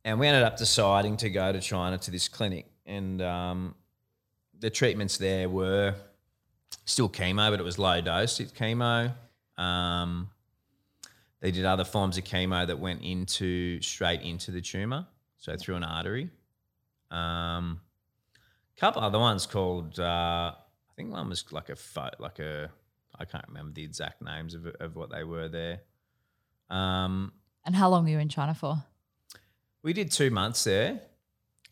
and 0.04 0.20
we 0.20 0.26
ended 0.26 0.42
up 0.42 0.58
deciding 0.58 1.16
to 1.16 1.30
go 1.30 1.52
to 1.52 1.60
China 1.60 1.96
to 1.96 2.10
this 2.10 2.28
clinic. 2.28 2.66
And 2.86 3.20
um, 3.22 3.74
the 4.58 4.70
treatments 4.70 5.16
there 5.16 5.48
were 5.48 5.94
still 6.84 7.08
chemo, 7.08 7.50
but 7.50 7.60
it 7.60 7.62
was 7.62 7.78
low 7.78 8.00
dose 8.00 8.38
chemo. 8.38 9.12
Um, 9.56 10.28
they 11.40 11.50
did 11.50 11.64
other 11.64 11.84
forms 11.84 12.18
of 12.18 12.24
chemo 12.24 12.66
that 12.66 12.78
went 12.78 13.02
into 13.02 13.80
straight 13.80 14.22
into 14.22 14.50
the 14.50 14.60
tumor, 14.60 15.06
so 15.38 15.56
through 15.56 15.76
an 15.76 15.84
artery. 15.84 16.30
Um, 17.10 17.80
couple 18.76 19.02
other 19.02 19.18
ones 19.20 19.46
called 19.46 20.00
uh, 20.00 20.52
I 20.54 20.92
think 20.96 21.12
one 21.12 21.28
was 21.28 21.44
like 21.52 21.68
a 21.70 21.76
like 22.18 22.38
a 22.38 22.70
I 23.18 23.24
can't 23.24 23.44
remember 23.46 23.72
the 23.72 23.84
exact 23.84 24.20
names 24.20 24.54
of, 24.54 24.66
of 24.80 24.96
what 24.96 25.10
they 25.10 25.22
were 25.22 25.48
there. 25.48 25.80
Um, 26.70 27.32
And 27.64 27.76
how 27.76 27.88
long 27.88 28.04
were 28.04 28.10
you 28.10 28.18
in 28.18 28.28
China 28.28 28.54
for? 28.54 28.82
we 29.82 29.92
did 29.92 30.10
two 30.10 30.30
months 30.30 30.64
there. 30.64 31.00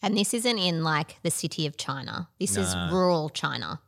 And 0.03 0.17
this 0.17 0.35
isn't 0.35 0.59
in 0.59 0.83
like 0.83 1.23
the 1.23 1.31
city 1.31 1.67
of 1.67 1.77
China. 1.77 2.29
This 2.41 2.57
is 2.57 2.75
No. 2.75 2.88
rural 2.93 3.31
China. 3.31 3.81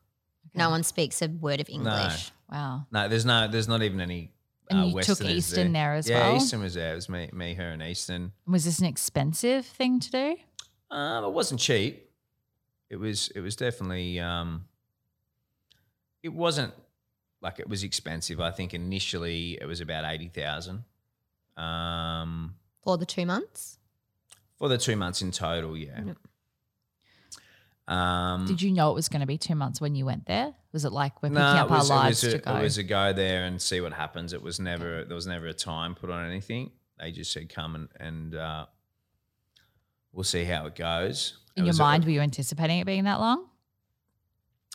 No 0.55 0.71
one 0.71 0.85
speaks 0.85 1.21
a 1.21 1.29
word 1.29 1.61
of 1.61 1.69
English. 1.69 2.31
Wow. 2.51 2.87
No, 2.93 3.09
there's 3.09 3.25
no, 3.25 3.49
there's 3.49 3.67
not 3.67 3.83
even 3.83 4.01
any. 4.01 4.31
And 4.71 4.79
uh, 4.79 4.83
you 4.85 4.91
took 5.03 5.19
Westerners 5.19 5.37
Easton 5.37 5.73
there 5.73 5.95
as 5.95 6.09
yeah, 6.09 6.29
well? 6.29 6.37
Easton 6.37 6.63
was 6.63 6.75
there. 6.75 6.93
It 6.93 6.95
was 6.95 7.09
me, 7.09 7.29
me, 7.33 7.55
her, 7.55 7.69
and 7.71 7.83
Easton. 7.83 8.33
Was 8.47 8.65
this 8.65 8.79
an 8.79 8.87
expensive 8.87 9.67
thing 9.67 10.01
to 10.01 10.11
do? 10.11 10.37
Um, 10.91 11.25
it 11.25 11.33
wasn't 11.33 11.61
cheap. 11.61 12.09
It 12.89 12.97
was. 12.97 13.29
It 13.35 13.41
was 13.41 13.57
definitely. 13.57 14.21
Um, 14.21 14.67
it 16.23 16.33
wasn't 16.33 16.73
like 17.43 17.59
it 17.59 17.69
was 17.69 17.83
expensive. 17.83 18.41
I 18.41 18.53
think 18.53 18.73
initially 18.73 19.59
it 19.61 19.67
was 19.67 19.81
about 19.81 20.05
eighty 20.05 20.29
thousand. 20.29 20.85
Um, 21.57 22.55
For 22.85 22.97
the 22.97 23.07
two 23.07 23.27
months? 23.27 23.79
For 24.65 24.69
the 24.69 24.79
two 24.79 24.97
months 24.97 25.21
in 25.21 25.31
total, 25.31 25.77
yeah. 25.77 26.01
Yep. 26.07 26.17
Um, 27.87 28.47
Did 28.47 28.63
you 28.63 28.73
know 28.73 28.91
it 28.91 28.95
was 28.95 29.11
going 29.11 29.21
to 29.21 29.27
be 29.27 29.37
two 29.37 29.55
months 29.55 29.79
when 29.79 29.95
you 29.95 30.07
went 30.07 30.25
there? 30.25 30.55
Was 30.73 30.87
it 30.87 30.91
like 30.93 31.23
we're 31.23 31.29
picking 31.29 31.43
up 31.43 31.69
was, 31.69 31.91
our 31.91 31.99
it 31.99 32.01
lives 32.01 32.23
was 32.25 32.33
a, 32.33 32.39
to 32.39 32.45
go? 32.45 32.57
It 32.57 32.63
was 32.63 32.79
a 32.79 32.83
go 32.83 33.13
there 33.13 33.45
and 33.45 33.61
see 33.61 33.83
what 33.83 33.93
happens. 33.93 34.33
It 34.33 34.43
was 34.43 34.59
never 34.59 35.05
there 35.05 35.15
was 35.15 35.27
never 35.27 35.47
a 35.49 35.53
time 35.53 35.95
put 35.95 36.09
on 36.09 36.25
anything. 36.25 36.71
They 36.99 37.13
just 37.13 37.31
said 37.31 37.51
come 37.51 37.75
and 37.75 37.89
and 38.01 38.35
uh, 38.35 38.67
we'll 40.13 40.25
see 40.25 40.45
how 40.45 40.65
it 40.65 40.75
goes. 40.77 41.35
It 41.57 41.61
In 41.61 41.65
your 41.67 41.71
was 41.73 41.79
a- 41.79 41.83
mind, 41.83 42.05
were 42.07 42.11
you 42.11 42.21
anticipating 42.23 42.79
it 42.79 42.87
being 42.87 43.05
that 43.05 43.21
long? 43.21 43.45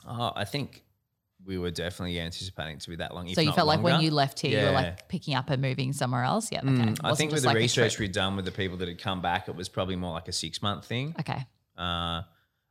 Oh, 0.08 0.32
I 0.36 0.46
think 0.46 0.84
we 1.50 1.58
were 1.58 1.72
definitely 1.72 2.20
anticipating 2.20 2.78
to 2.78 2.90
be 2.92 2.96
that 2.98 3.16
long. 3.16 3.28
if 3.28 3.34
so 3.34 3.42
you 3.42 3.52
felt 3.52 3.68
like 3.68 3.82
when 3.82 4.02
you 4.02 4.12
left 4.12 4.40
here, 4.40 4.60
you 4.60 4.66
were 4.68 4.72
like 4.72 5.10
picking 5.10 5.34
up 5.34 5.50
and 5.50 5.60
moving 5.60 5.92
somewhere 5.94 6.24
else? 6.24 6.52
Yeah. 6.52 6.60
Okay. 6.60 6.70
Mm, 6.70 7.00
I 7.04 7.16
think 7.16 7.32
with 7.32 7.42
the 7.42 7.48
like 7.48 7.58
research 7.58 7.98
we'd 7.98 8.12
done 8.12 8.36
with 8.36 8.46
the 8.46 8.52
people 8.52 8.78
that 8.78 8.88
had 8.88 9.02
come 9.02 9.20
back, 9.20 9.50
it 9.50 9.56
was 9.56 9.68
probably 9.68 9.96
more 9.96 10.14
like 10.14 10.28
a 10.28 10.32
six 10.32 10.62
month 10.62 10.86
thing. 10.86 11.16
Okay. 11.20 11.44
Uh, 11.76 12.22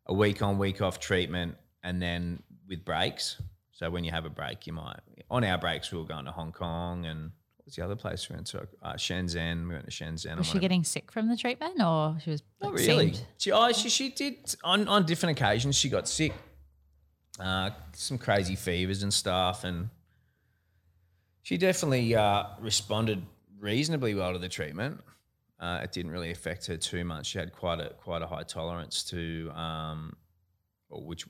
a 0.07 0.15
week 0.15 0.43
on, 0.43 0.59
week 0.59 0.81
off 0.81 1.01
treatment, 1.01 1.57
and 1.83 2.01
then 2.01 2.41
with 2.69 2.85
breaks. 2.85 3.43
So 3.73 3.91
when 3.91 4.05
you 4.05 4.13
have 4.13 4.25
a 4.25 4.31
break, 4.31 4.67
you 4.69 4.73
might 4.73 5.01
on 5.29 5.43
our 5.43 5.59
breaks 5.59 5.91
we 5.93 5.99
were 5.99 6.05
going 6.05 6.25
to 6.27 6.31
Hong 6.31 6.53
Kong 6.53 7.05
and 7.05 7.33
what 7.57 7.67
was 7.67 7.75
the 7.75 7.85
other 7.85 7.97
place 7.97 8.31
we 8.31 8.35
went 8.37 8.47
to? 8.49 8.67
Uh, 8.81 8.93
Shenzhen. 8.95 9.69
We 9.69 9.75
went 9.75 9.85
to 9.87 9.91
Shenzhen. 9.91 10.39
Was 10.39 10.47
she 10.47 10.59
getting 10.61 10.85
sick 10.85 11.11
from 11.11 11.29
the 11.29 11.37
treatment 11.37 11.83
or 11.83 12.17
she 12.23 12.31
was 12.31 12.43
Not 12.63 12.73
like, 12.75 12.87
really. 12.87 13.13
seemed- 13.13 13.27
She, 13.39 13.51
oh, 13.53 13.73
she, 13.73 13.89
she 13.89 14.09
did 14.11 14.55
on, 14.63 14.87
on 14.89 15.05
different 15.05 15.39
occasions. 15.39 15.77
She 15.77 15.89
got 15.89 16.09
sick, 16.09 16.33
uh, 17.39 17.71
some 17.93 18.19
crazy 18.19 18.57
fevers 18.57 19.03
and 19.03 19.13
stuff, 19.13 19.65
and 19.65 19.89
she 21.43 21.57
definitely 21.57 22.15
uh, 22.15 22.45
responded 22.61 23.23
reasonably 23.59 24.15
well 24.15 24.33
to 24.33 24.39
the 24.39 24.49
treatment. 24.49 25.01
Uh, 25.61 25.81
it 25.83 25.93
didn't 25.93 26.13
really 26.13 26.31
affect 26.31 26.67
her 26.67 26.77
too 26.77 27.05
much. 27.05 27.27
She 27.27 27.39
had 27.39 27.53
quite 27.53 27.81
a 27.81 27.91
quite 27.95 28.23
a 28.23 28.27
high 28.27 28.45
tolerance 28.45 29.03
to, 29.05 29.51
um, 29.55 30.15
which 30.91 31.27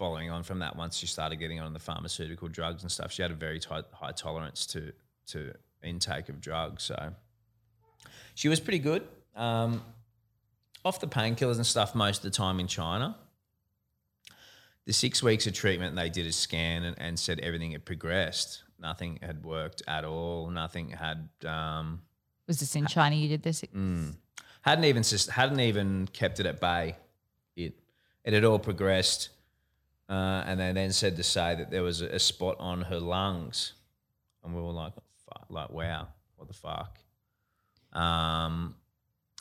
following 0.00 0.30
on 0.30 0.42
from 0.42 0.60
that, 0.60 0.76
once 0.76 0.96
she 0.96 1.06
started 1.06 1.36
getting 1.36 1.60
on 1.60 1.74
the 1.74 1.78
pharmaceutical 1.78 2.48
drugs 2.48 2.82
and 2.82 2.90
stuff, 2.90 3.12
she 3.12 3.20
had 3.20 3.30
a 3.30 3.34
very 3.34 3.60
tight, 3.60 3.84
high 3.92 4.12
tolerance 4.12 4.66
to 4.66 4.92
to 5.26 5.52
intake 5.82 6.28
of 6.28 6.40
drugs. 6.40 6.84
So 6.84 7.12
she 8.34 8.48
was 8.48 8.60
pretty 8.60 8.78
good. 8.78 9.06
Um, 9.36 9.82
off 10.84 11.00
the 11.00 11.06
painkillers 11.06 11.56
and 11.56 11.66
stuff 11.66 11.94
most 11.94 12.18
of 12.18 12.22
the 12.24 12.30
time 12.30 12.60
in 12.60 12.66
China. 12.66 13.16
The 14.86 14.92
six 14.92 15.22
weeks 15.22 15.46
of 15.46 15.52
treatment, 15.52 15.94
they 15.94 16.08
did 16.08 16.26
a 16.26 16.32
scan 16.32 16.82
and, 16.84 16.96
and 16.98 17.18
said 17.18 17.38
everything 17.40 17.72
had 17.72 17.84
progressed. 17.84 18.64
Nothing 18.80 19.18
had 19.22 19.44
worked 19.44 19.82
at 19.86 20.04
all. 20.04 20.48
Nothing 20.50 20.90
had 20.90 21.28
um, 21.44 22.00
Was 22.48 22.60
this 22.60 22.74
in 22.74 22.86
China 22.86 23.14
you 23.14 23.28
did 23.28 23.42
this? 23.42 23.60
mm, 23.62 24.14
hadn't 24.62 24.84
even 24.84 25.02
hadn't 25.30 25.60
even 25.60 26.08
kept 26.12 26.40
it 26.40 26.46
at 26.46 26.60
bay. 26.60 26.96
It 27.56 27.74
it 28.24 28.32
had 28.32 28.44
all 28.44 28.58
progressed, 28.58 29.28
uh, 30.08 30.42
and 30.46 30.58
they 30.58 30.72
then 30.72 30.92
said 30.92 31.16
to 31.16 31.22
say 31.22 31.54
that 31.56 31.70
there 31.70 31.82
was 31.82 32.00
a, 32.00 32.06
a 32.06 32.18
spot 32.18 32.56
on 32.58 32.82
her 32.82 32.98
lungs, 32.98 33.74
and 34.42 34.54
we 34.54 34.62
were 34.62 34.72
like, 34.72 34.94
like 35.50 35.70
wow, 35.70 36.08
what 36.36 36.48
the 36.48 36.54
fuck? 36.54 36.98
Um, 37.92 38.76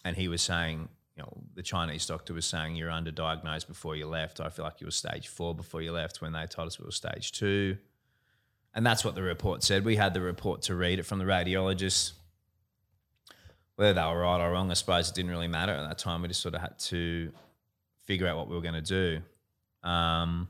and 0.03 0.15
he 0.17 0.27
was 0.27 0.41
saying, 0.41 0.89
know, 1.19 1.37
the 1.55 1.61
Chinese 1.61 2.05
doctor 2.05 2.33
was 2.33 2.45
saying 2.45 2.75
you're 2.75 2.89
underdiagnosed 2.89 3.67
before 3.67 3.95
you 3.95 4.07
left. 4.07 4.39
I 4.39 4.49
feel 4.49 4.65
like 4.65 4.81
you 4.81 4.87
were 4.87 4.91
stage 4.91 5.27
four 5.27 5.53
before 5.53 5.81
you 5.81 5.91
left 5.91 6.21
when 6.21 6.33
they 6.33 6.45
told 6.45 6.67
us 6.67 6.79
we 6.79 6.85
were 6.85 6.91
stage 6.91 7.31
two. 7.31 7.77
And 8.73 8.85
that's 8.85 9.03
what 9.03 9.15
the 9.15 9.21
report 9.21 9.63
said. 9.63 9.85
We 9.85 9.95
had 9.95 10.13
the 10.13 10.21
report 10.21 10.63
to 10.63 10.75
read 10.75 10.99
it 10.99 11.03
from 11.03 11.19
the 11.19 11.25
radiologist. 11.25 12.13
Whether 13.75 13.93
they 13.93 14.01
were 14.01 14.21
right 14.21 14.45
or 14.45 14.51
wrong, 14.51 14.69
I 14.69 14.73
suppose 14.73 15.09
it 15.09 15.15
didn't 15.15 15.31
really 15.31 15.47
matter 15.47 15.71
at 15.71 15.87
that 15.87 15.97
time. 15.97 16.21
We 16.21 16.27
just 16.27 16.41
sort 16.41 16.55
of 16.55 16.61
had 16.61 16.77
to 16.79 17.31
figure 18.03 18.27
out 18.27 18.37
what 18.37 18.49
we 18.49 18.55
were 18.55 18.61
going 18.61 18.73
to 18.73 18.81
do. 18.81 19.21
Um, 19.87 20.49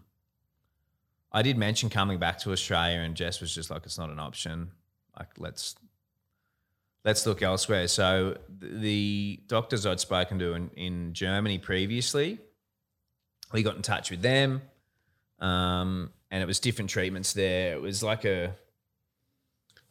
I 1.32 1.44
did 1.44 1.58
mention 1.58 1.90
coming 1.90 2.18
back 2.18 2.40
to 2.40 2.52
Australia, 2.52 3.00
and 3.00 3.16
Jess 3.16 3.40
was 3.40 3.54
just 3.54 3.70
like, 3.70 3.86
"It's 3.86 4.00
not 4.00 4.10
an 4.10 4.20
option. 4.20 4.72
Like, 5.18 5.30
let's 5.38 5.76
let's 7.06 7.26
look 7.26 7.42
elsewhere." 7.42 7.88
So 7.88 8.38
the 8.60 9.40
doctors 9.48 9.86
I'd 9.86 10.00
spoken 10.00 10.40
to 10.40 10.54
in, 10.54 10.70
in 10.76 11.14
Germany 11.14 11.58
previously, 11.58 12.40
we 13.54 13.64
got 13.64 13.76
in 13.76 13.82
touch 13.82 14.12
with 14.12 14.22
them, 14.22 14.62
um, 15.40 16.12
and 16.32 16.44
it 16.44 16.46
was 16.46 16.60
different 16.60 16.90
treatments 16.90 17.34
there. 17.34 17.74
It 17.74 17.82
was 17.82 18.04
like 18.04 18.26
a 18.26 18.56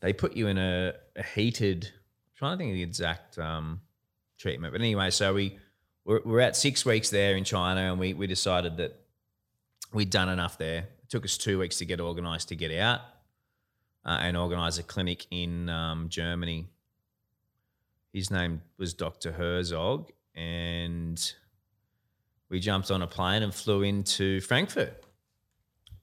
they 0.00 0.12
put 0.12 0.36
you 0.36 0.46
in 0.46 0.58
a, 0.58 0.94
a 1.16 1.22
heated. 1.22 1.84
I'm 1.84 2.36
trying 2.36 2.52
to 2.52 2.58
think 2.58 2.70
of 2.70 2.74
the 2.74 2.82
exact 2.82 3.38
um, 3.38 3.80
treatment, 4.38 4.72
but 4.72 4.80
anyway, 4.80 5.10
so 5.10 5.34
we 5.34 5.58
we're, 6.04 6.40
at 6.40 6.56
six 6.56 6.86
weeks 6.86 7.10
there 7.10 7.36
in 7.36 7.44
China, 7.44 7.80
and 7.90 8.00
we 8.00 8.14
we 8.14 8.26
decided 8.26 8.78
that 8.78 8.98
we'd 9.92 10.10
done 10.10 10.28
enough 10.28 10.56
there. 10.56 10.78
It 10.78 11.10
took 11.10 11.24
us 11.24 11.36
two 11.36 11.58
weeks 11.58 11.78
to 11.78 11.84
get 11.84 12.00
organised 12.00 12.48
to 12.48 12.56
get 12.56 12.72
out 12.72 13.00
uh, 14.04 14.18
and 14.20 14.36
organise 14.36 14.78
a 14.78 14.82
clinic 14.82 15.26
in 15.30 15.68
um, 15.68 16.08
Germany. 16.08 16.66
His 18.12 18.30
name 18.30 18.62
was 18.78 18.94
Dr. 18.94 19.32
Herzog, 19.32 20.10
and 20.34 21.32
we 22.48 22.60
jumped 22.60 22.90
on 22.90 23.02
a 23.02 23.06
plane 23.06 23.42
and 23.42 23.54
flew 23.54 23.82
into 23.82 24.40
Frankfurt. 24.40 25.04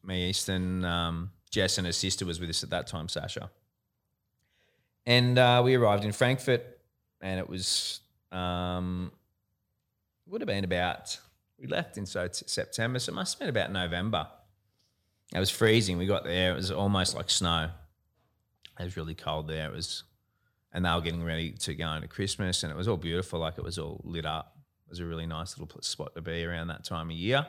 Me, 0.04 0.30
Easton, 0.30 0.86
um, 0.86 1.32
Jess, 1.50 1.78
and 1.78 1.88
her 1.88 1.94
sister 1.94 2.26
was 2.26 2.40
with 2.40 2.50
us 2.50 2.64
at 2.64 2.70
that 2.70 2.88
time, 2.88 3.10
Sasha. 3.10 3.50
And 5.06 5.38
uh, 5.38 5.62
we 5.64 5.76
arrived 5.76 6.06
in 6.06 6.12
Frankfurt, 6.12 6.64
and 7.22 7.40
it 7.40 7.50
was 7.50 8.02
um, 8.32 9.12
would 10.28 10.42
have 10.42 10.48
been 10.48 10.64
about 10.64 11.18
we 11.60 11.68
left 11.68 11.98
in 11.98 12.06
so 12.06 12.28
September, 12.32 13.00
so 13.00 13.12
it 13.12 13.16
must 13.16 13.34
have 13.34 13.40
been 13.40 13.50
about 13.50 13.72
November. 13.72 14.28
It 15.34 15.40
was 15.40 15.50
freezing. 15.50 15.98
We 15.98 16.06
got 16.06 16.24
there; 16.24 16.52
it 16.52 16.56
was 16.56 16.72
almost 16.72 17.16
like 17.16 17.30
snow. 17.30 17.70
It 18.80 18.84
was 18.84 18.98
really 18.98 19.16
cold 19.16 19.48
there. 19.48 19.70
It 19.70 19.74
was, 19.74 20.04
and 20.76 20.86
they 20.86 20.92
were 20.92 21.02
getting 21.02 21.24
ready 21.24 21.52
to 21.54 21.74
go 21.74 21.92
into 21.94 22.08
Christmas, 22.08 22.62
and 22.62 22.72
it 22.72 22.76
was 22.76 22.88
all 22.88 22.98
beautiful. 22.98 23.40
Like 23.40 23.58
it 23.58 23.64
was 23.64 23.80
all 23.80 24.00
lit 24.04 24.26
up. 24.28 24.56
It 24.86 24.92
was 24.92 25.00
a 25.00 25.06
really 25.06 25.26
nice 25.26 25.58
little 25.58 25.82
spot 25.82 26.14
to 26.14 26.22
be 26.22 26.44
around 26.46 26.68
that 26.68 26.84
time 26.84 27.10
of 27.10 27.16
year. 27.16 27.48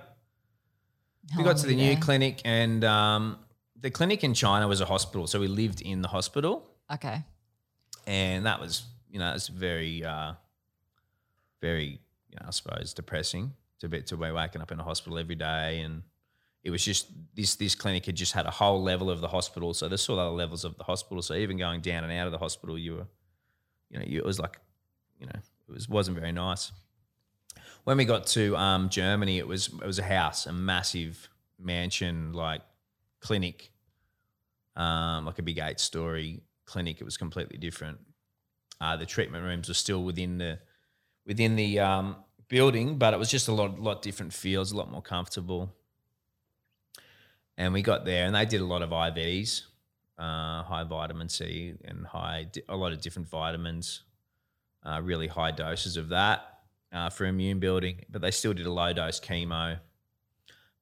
How 1.32 1.38
we 1.38 1.44
got 1.44 1.58
to 1.58 1.66
the 1.66 1.74
new 1.76 1.94
there? 1.94 2.00
clinic, 2.02 2.40
and 2.46 2.82
um, 2.84 3.38
the 3.78 3.90
clinic 3.90 4.24
in 4.24 4.32
China 4.32 4.66
was 4.68 4.80
a 4.80 4.86
hospital, 4.86 5.26
so 5.26 5.38
we 5.40 5.48
lived 5.48 5.82
in 5.82 6.00
the 6.00 6.08
hospital 6.08 6.66
Okay. 6.90 7.22
and 8.06 8.46
that 8.46 8.60
was 8.60 8.84
you 9.10 9.18
know 9.18 9.32
it's 9.34 9.48
very 9.48 10.04
uh, 10.04 10.32
very 11.60 12.00
you 12.30 12.36
know 12.40 12.46
I 12.46 12.50
suppose 12.50 12.94
depressing 12.94 13.52
to 13.80 13.88
be 13.88 14.02
to 14.02 14.16
be 14.16 14.30
waking 14.30 14.62
up 14.62 14.70
in 14.72 14.80
a 14.80 14.84
hospital 14.84 15.18
every 15.18 15.34
day 15.34 15.80
and 15.80 16.02
it 16.62 16.70
was 16.70 16.84
just 16.84 17.08
this 17.34 17.56
this 17.56 17.74
clinic 17.74 18.06
had 18.06 18.14
just 18.14 18.32
had 18.32 18.46
a 18.46 18.50
whole 18.50 18.82
level 18.82 19.10
of 19.10 19.20
the 19.20 19.28
hospital 19.28 19.74
so 19.74 19.88
there's 19.88 20.08
all 20.08 20.18
other 20.18 20.30
levels 20.30 20.64
of 20.64 20.76
the 20.78 20.84
hospital 20.84 21.22
so 21.22 21.34
even 21.34 21.56
going 21.56 21.80
down 21.80 22.04
and 22.04 22.12
out 22.12 22.26
of 22.26 22.32
the 22.32 22.38
hospital 22.38 22.78
you 22.78 22.94
were 22.96 23.06
you 23.90 23.98
know 23.98 24.04
it 24.06 24.24
was 24.24 24.38
like 24.38 24.58
you 25.18 25.26
know 25.26 25.38
it 25.68 25.72
was 25.72 25.88
wasn't 25.88 26.18
very 26.18 26.32
nice 26.32 26.72
when 27.84 27.96
we 27.96 28.04
got 28.04 28.26
to 28.26 28.56
um, 28.56 28.88
Germany 28.88 29.38
it 29.38 29.46
was 29.46 29.68
it 29.68 29.86
was 29.86 29.98
a 29.98 30.04
house 30.04 30.46
a 30.46 30.52
massive 30.52 31.28
mansion 31.58 32.32
like 32.32 32.62
clinic 33.20 33.70
um, 34.76 35.24
like 35.24 35.38
a 35.38 35.42
big 35.42 35.58
eight 35.58 35.80
story 35.80 36.42
clinic. 36.66 37.00
It 37.00 37.04
was 37.04 37.16
completely 37.16 37.58
different. 37.58 37.98
Uh, 38.80 38.96
the 38.96 39.06
treatment 39.06 39.44
rooms 39.44 39.68
were 39.68 39.74
still 39.74 40.04
within 40.04 40.38
the 40.38 40.58
within 41.24 41.56
the 41.56 41.80
um, 41.80 42.16
building, 42.48 42.98
but 42.98 43.14
it 43.14 43.18
was 43.18 43.30
just 43.30 43.48
a 43.48 43.52
lot 43.52 43.80
lot 43.80 44.02
different 44.02 44.32
feels, 44.32 44.72
a 44.72 44.76
lot 44.76 44.90
more 44.90 45.02
comfortable. 45.02 45.74
And 47.56 47.72
we 47.72 47.80
got 47.80 48.04
there, 48.04 48.26
and 48.26 48.34
they 48.34 48.44
did 48.44 48.60
a 48.60 48.66
lot 48.66 48.82
of 48.82 48.90
IVs, 48.90 49.62
uh, 50.18 50.62
high 50.62 50.84
vitamin 50.84 51.28
C, 51.28 51.74
and 51.84 52.06
high 52.06 52.46
a 52.68 52.76
lot 52.76 52.92
of 52.92 53.00
different 53.00 53.28
vitamins, 53.28 54.02
uh, 54.84 55.00
really 55.02 55.26
high 55.28 55.50
doses 55.50 55.96
of 55.96 56.08
that 56.10 56.60
uh, 56.92 57.10
for 57.10 57.26
immune 57.26 57.58
building. 57.58 58.04
But 58.10 58.22
they 58.22 58.30
still 58.30 58.54
did 58.54 58.66
a 58.66 58.72
low 58.72 58.92
dose 58.92 59.20
chemo. 59.20 59.78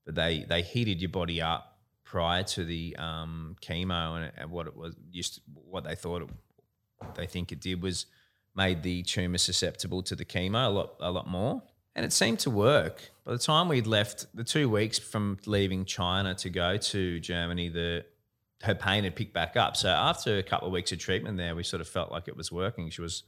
But 0.05 0.15
they 0.15 0.45
they 0.49 0.63
heated 0.63 1.01
your 1.01 1.11
body 1.11 1.41
up 1.41 1.75
prior 2.15 2.45
to 2.45 2.65
the 2.65 2.95
um, 2.97 3.57
chemo 3.61 4.17
and, 4.17 4.33
and 4.37 4.51
what 4.51 4.69
it 4.69 4.77
was 4.77 4.95
used 5.11 5.35
to, 5.35 5.41
what 5.69 5.83
they 5.83 5.97
thought 5.97 6.23
it, 6.23 6.29
they 7.17 7.27
think 7.27 7.51
it 7.51 7.61
did 7.61 7.83
was 7.83 8.07
made 8.55 8.85
the 8.85 9.03
tumor 9.03 9.39
susceptible 9.39 10.01
to 10.01 10.15
the 10.15 10.25
chemo 10.25 10.67
a 10.67 10.69
lot 10.69 10.95
a 11.01 11.11
lot 11.11 11.27
more 11.27 11.61
and 11.97 12.05
it 12.07 12.13
seemed 12.13 12.39
to 12.39 12.51
work 12.51 13.11
by 13.25 13.33
the 13.33 13.39
time 13.39 13.69
we'd 13.69 13.89
left 13.89 14.27
the 14.33 14.45
two 14.45 14.69
weeks 14.69 14.97
from 14.97 15.39
leaving 15.47 15.85
china 15.85 16.35
to 16.35 16.51
go 16.51 16.77
to 16.77 17.19
germany 17.19 17.69
the 17.69 18.05
her 18.65 18.75
pain 18.75 19.05
had 19.05 19.17
picked 19.17 19.33
back 19.33 19.57
up 19.57 19.77
so 19.77 19.89
after 19.89 20.39
a 20.39 20.43
couple 20.43 20.67
of 20.67 20.73
weeks 20.73 20.93
of 20.93 20.99
treatment 20.99 21.37
there 21.37 21.55
we 21.55 21.63
sort 21.63 21.81
of 21.81 21.89
felt 21.89 22.11
like 22.11 22.29
it 22.29 22.37
was 22.37 22.51
working 22.51 22.91
she 22.91 23.01
was 23.01 23.25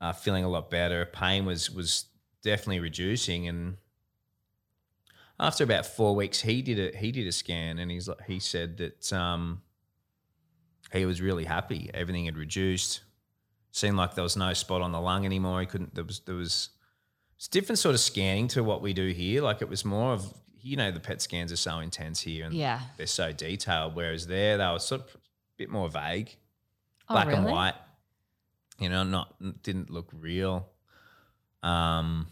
uh, 0.00 0.12
feeling 0.12 0.44
a 0.44 0.48
lot 0.48 0.70
better 0.70 1.06
pain 1.06 1.44
was 1.44 1.70
was 1.70 2.06
definitely 2.42 2.80
reducing 2.80 3.46
and 3.46 3.76
after 5.42 5.64
about 5.64 5.86
four 5.86 6.14
weeks, 6.14 6.40
he 6.40 6.62
did 6.62 6.94
a 6.94 6.96
he 6.96 7.10
did 7.10 7.26
a 7.26 7.32
scan, 7.32 7.78
and 7.78 7.90
he's 7.90 8.08
he 8.26 8.38
said 8.38 8.76
that 8.78 9.12
um, 9.12 9.62
he 10.92 11.04
was 11.04 11.20
really 11.20 11.44
happy. 11.44 11.90
Everything 11.92 12.26
had 12.26 12.38
reduced. 12.38 13.02
Seemed 13.72 13.96
like 13.96 14.14
there 14.14 14.22
was 14.22 14.36
no 14.36 14.52
spot 14.52 14.82
on 14.82 14.92
the 14.92 15.00
lung 15.00 15.24
anymore. 15.24 15.60
He 15.60 15.66
couldn't. 15.66 15.94
There 15.94 16.04
was 16.04 16.20
there 16.20 16.36
was 16.36 16.70
it's 17.36 17.48
a 17.48 17.50
different 17.50 17.80
sort 17.80 17.94
of 17.94 18.00
scanning 18.00 18.48
to 18.48 18.62
what 18.62 18.82
we 18.82 18.92
do 18.92 19.08
here. 19.08 19.42
Like 19.42 19.62
it 19.62 19.68
was 19.68 19.84
more 19.84 20.12
of 20.12 20.32
you 20.62 20.76
know 20.76 20.90
the 20.90 21.00
PET 21.00 21.20
scans 21.20 21.52
are 21.52 21.56
so 21.56 21.78
intense 21.80 22.20
here, 22.20 22.46
and 22.46 22.54
Yeah. 22.54 22.80
they're 22.96 23.06
so 23.06 23.32
detailed. 23.32 23.94
Whereas 23.94 24.26
there, 24.26 24.56
they 24.58 24.66
were 24.66 24.78
sort 24.78 25.02
of 25.02 25.08
a 25.14 25.18
bit 25.56 25.68
more 25.70 25.88
vague, 25.88 26.36
Oh, 27.08 27.14
black 27.14 27.28
and 27.28 27.44
white. 27.44 27.74
You 28.78 28.88
know, 28.88 29.02
not 29.02 29.62
didn't 29.62 29.90
look 29.90 30.08
real. 30.12 30.68
Um, 31.62 32.26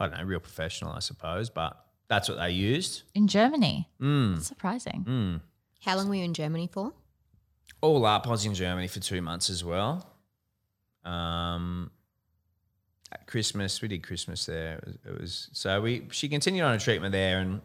I 0.00 0.06
don't 0.08 0.18
know, 0.18 0.24
real 0.24 0.40
professional, 0.40 0.92
I 0.92 0.98
suppose, 0.98 1.48
but 1.48 1.78
that's 2.08 2.28
what 2.28 2.36
they 2.38 2.50
used. 2.50 3.02
In 3.14 3.28
Germany. 3.28 3.88
Mm, 4.00 4.34
That's 4.34 4.46
surprising. 4.48 5.04
mm. 5.08 5.40
How 5.82 5.96
long 5.96 6.08
were 6.08 6.16
you 6.16 6.24
in 6.24 6.34
Germany 6.34 6.68
for? 6.70 6.92
All 7.80 8.04
up, 8.04 8.26
I 8.26 8.30
was 8.30 8.44
in 8.44 8.54
Germany 8.54 8.88
for 8.88 9.00
two 9.00 9.22
months 9.22 9.48
as 9.50 9.64
well. 9.64 10.06
Um, 11.04 11.90
at 11.94 12.01
Christmas, 13.26 13.80
we 13.82 13.88
did 13.88 14.02
Christmas 14.02 14.46
there. 14.46 14.78
It 14.78 14.84
was, 14.86 14.96
it 15.06 15.20
was 15.20 15.48
so 15.52 15.80
we 15.80 16.08
she 16.10 16.28
continued 16.28 16.64
on 16.64 16.74
a 16.74 16.78
treatment 16.78 17.12
there, 17.12 17.38
and 17.40 17.60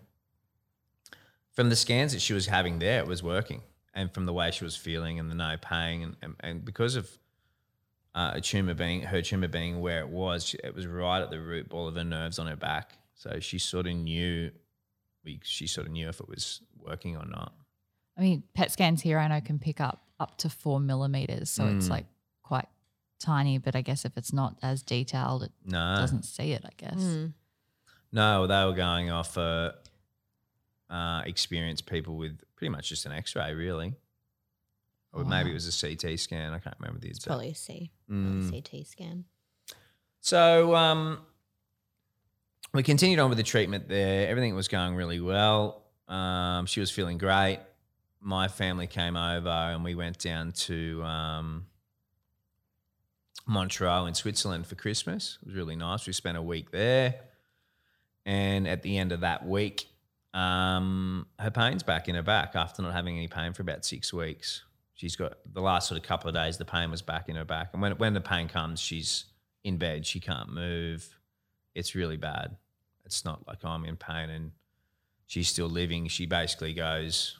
from 1.53 1.69
the 1.69 1.75
scans 1.75 2.13
that 2.13 2.21
she 2.21 2.33
was 2.33 2.45
having 2.47 2.79
there, 2.79 2.99
it 2.99 3.07
was 3.07 3.23
working, 3.23 3.61
and 3.93 4.13
from 4.13 4.25
the 4.25 4.33
way 4.33 4.51
she 4.51 4.63
was 4.63 4.75
feeling 4.75 5.19
and 5.19 5.29
the 5.31 5.35
no 5.35 5.55
pain, 5.61 6.01
and 6.03 6.15
and, 6.21 6.35
and 6.41 6.65
because 6.65 6.95
of 6.95 7.09
uh, 8.15 8.31
a 8.35 8.41
tumor 8.41 8.73
being 8.73 9.01
her 9.01 9.21
tumor 9.21 9.47
being 9.47 9.79
where 9.81 9.99
it 10.01 10.09
was, 10.09 10.45
she- 10.45 10.59
it 10.63 10.73
was 10.73 10.87
right 10.87 11.21
at 11.21 11.29
the 11.29 11.39
root 11.39 11.69
ball 11.69 11.87
of 11.87 11.95
her 11.95 12.03
nerves 12.03 12.39
on 12.39 12.47
her 12.47 12.55
back. 12.55 12.93
So 13.15 13.39
she 13.39 13.57
sort 13.59 13.87
of 13.87 13.93
knew, 13.95 14.51
we 15.23 15.39
she 15.43 15.67
sort 15.67 15.87
of 15.87 15.93
knew 15.93 16.09
if 16.09 16.19
it 16.19 16.27
was 16.29 16.61
working 16.79 17.15
or 17.15 17.25
not. 17.25 17.53
I 18.17 18.21
mean, 18.21 18.43
PET 18.55 18.71
scans 18.71 19.01
here 19.01 19.19
I 19.19 19.27
know 19.27 19.41
can 19.41 19.59
pick 19.59 19.79
up 19.79 20.03
up 20.19 20.37
to 20.39 20.49
four 20.49 20.79
millimeters. 20.79 21.49
So 21.51 21.65
it's 21.67 21.85
Mm. 21.87 21.91
like 21.91 22.05
quite 22.05 22.16
tiny, 23.19 23.57
but 23.57 23.75
I 23.75 23.81
guess 23.81 24.05
if 24.05 24.17
it's 24.17 24.31
not 24.33 24.57
as 24.61 24.81
detailed, 24.83 25.43
it 25.43 25.51
No, 25.65 25.95
doesn't 25.99 26.23
see 26.23 26.51
it, 26.51 26.63
I 26.65 26.71
guess. 26.77 26.95
Mm. 27.01 27.33
No, 28.11 28.47
they 28.47 28.63
were 28.65 28.73
going 28.73 29.09
off 29.11 29.37
uh, 29.37 29.71
uh, 30.89 31.21
experienced 31.25 31.85
people 31.85 32.15
with 32.15 32.39
pretty 32.55 32.69
much 32.69 32.89
just 32.89 33.05
an 33.05 33.11
X-ray, 33.11 33.53
really, 33.53 33.93
or 35.13 35.23
maybe 35.25 35.51
it 35.51 35.53
was 35.53 35.67
a 35.67 35.87
CT 35.87 36.17
scan. 36.19 36.53
I 36.53 36.59
can't 36.59 36.75
remember 36.79 36.99
the 36.99 37.07
It's 37.09 37.17
exact. 37.19 37.27
probably 37.29 37.49
a 37.49 37.55
C, 37.55 37.91
Mm. 38.09 38.49
CT 38.51 38.85
scan. 38.87 39.25
So 40.21 40.75
um, 40.75 41.19
we 42.73 42.83
continued 42.83 43.19
on 43.19 43.29
with 43.29 43.37
the 43.37 43.43
treatment 43.43 43.87
there. 43.87 44.27
Everything 44.29 44.55
was 44.55 44.67
going 44.67 44.95
really 44.95 45.19
well. 45.19 45.83
Um, 46.07 46.65
she 46.65 46.79
was 46.79 46.89
feeling 46.91 47.17
great. 47.17 47.59
My 48.21 48.47
family 48.47 48.87
came 48.87 49.15
over 49.15 49.49
and 49.49 49.83
we 49.83 49.95
went 49.95 50.17
down 50.19 50.51
to 50.53 51.03
um, 51.03 51.65
Montreux 53.45 54.05
in 54.05 54.13
Switzerland 54.13 54.67
for 54.67 54.75
Christmas. 54.75 55.37
It 55.41 55.47
was 55.47 55.55
really 55.55 55.75
nice. 55.75 56.07
We 56.07 56.13
spent 56.13 56.37
a 56.37 56.41
week 56.41 56.71
there. 56.71 57.15
And 58.25 58.67
at 58.67 58.81
the 58.81 58.97
end 58.97 59.11
of 59.11 59.21
that 59.21 59.45
week, 59.47 59.87
um, 60.33 61.27
her 61.39 61.51
pain's 61.51 61.83
back 61.83 62.09
in 62.09 62.15
her 62.15 62.23
back 62.23 62.55
after 62.55 62.81
not 62.81 62.93
having 62.93 63.15
any 63.17 63.27
pain 63.27 63.53
for 63.53 63.61
about 63.61 63.85
six 63.85 64.13
weeks. 64.13 64.63
she's 64.95 65.15
got 65.15 65.37
the 65.53 65.61
last 65.61 65.87
sort 65.87 65.99
of 65.99 66.05
couple 66.05 66.27
of 66.27 66.35
days, 66.35 66.57
the 66.57 66.65
pain 66.65 66.91
was 66.91 67.01
back 67.01 67.29
in 67.29 67.35
her 67.35 67.45
back. 67.45 67.69
And 67.73 67.81
when, 67.81 67.93
when 67.93 68.13
the 68.13 68.21
pain 68.21 68.47
comes, 68.47 68.79
she's 68.79 69.25
in 69.63 69.77
bed. 69.77 70.05
She 70.05 70.19
can't 70.19 70.49
move. 70.49 71.17
It's 71.75 71.95
really 71.95 72.17
bad. 72.17 72.57
It's 73.05 73.23
not 73.23 73.47
like 73.47 73.63
I'm 73.63 73.85
in 73.85 73.95
pain 73.95 74.29
and 74.29 74.51
she's 75.27 75.47
still 75.47 75.69
living. 75.69 76.07
She 76.07 76.25
basically 76.25 76.73
goes 76.73 77.39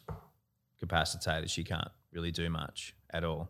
capacitated. 0.80 1.50
She 1.50 1.64
can't 1.64 1.90
really 2.12 2.32
do 2.32 2.50
much 2.50 2.96
at 3.12 3.24
all. 3.24 3.50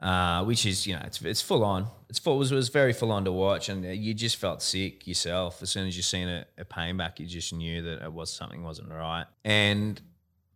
Uh, 0.00 0.42
which 0.44 0.64
is, 0.64 0.86
you 0.86 0.94
know, 0.94 1.02
it's 1.04 1.20
it's 1.20 1.42
full 1.42 1.62
on. 1.62 1.86
It's 2.08 2.18
full. 2.18 2.36
It 2.36 2.38
was, 2.38 2.52
it 2.52 2.54
was 2.54 2.70
very 2.70 2.94
full 2.94 3.12
on 3.12 3.26
to 3.26 3.32
watch, 3.32 3.68
and 3.68 3.84
you 3.84 4.14
just 4.14 4.36
felt 4.36 4.62
sick 4.62 5.06
yourself 5.06 5.62
as 5.62 5.68
soon 5.68 5.86
as 5.86 5.94
you 5.94 6.02
seen 6.02 6.26
a, 6.26 6.46
a 6.56 6.64
pain 6.64 6.96
back. 6.96 7.20
You 7.20 7.26
just 7.26 7.52
knew 7.52 7.82
that 7.82 8.02
it 8.02 8.10
was 8.10 8.32
something 8.32 8.62
wasn't 8.62 8.88
right. 8.90 9.26
And 9.44 10.00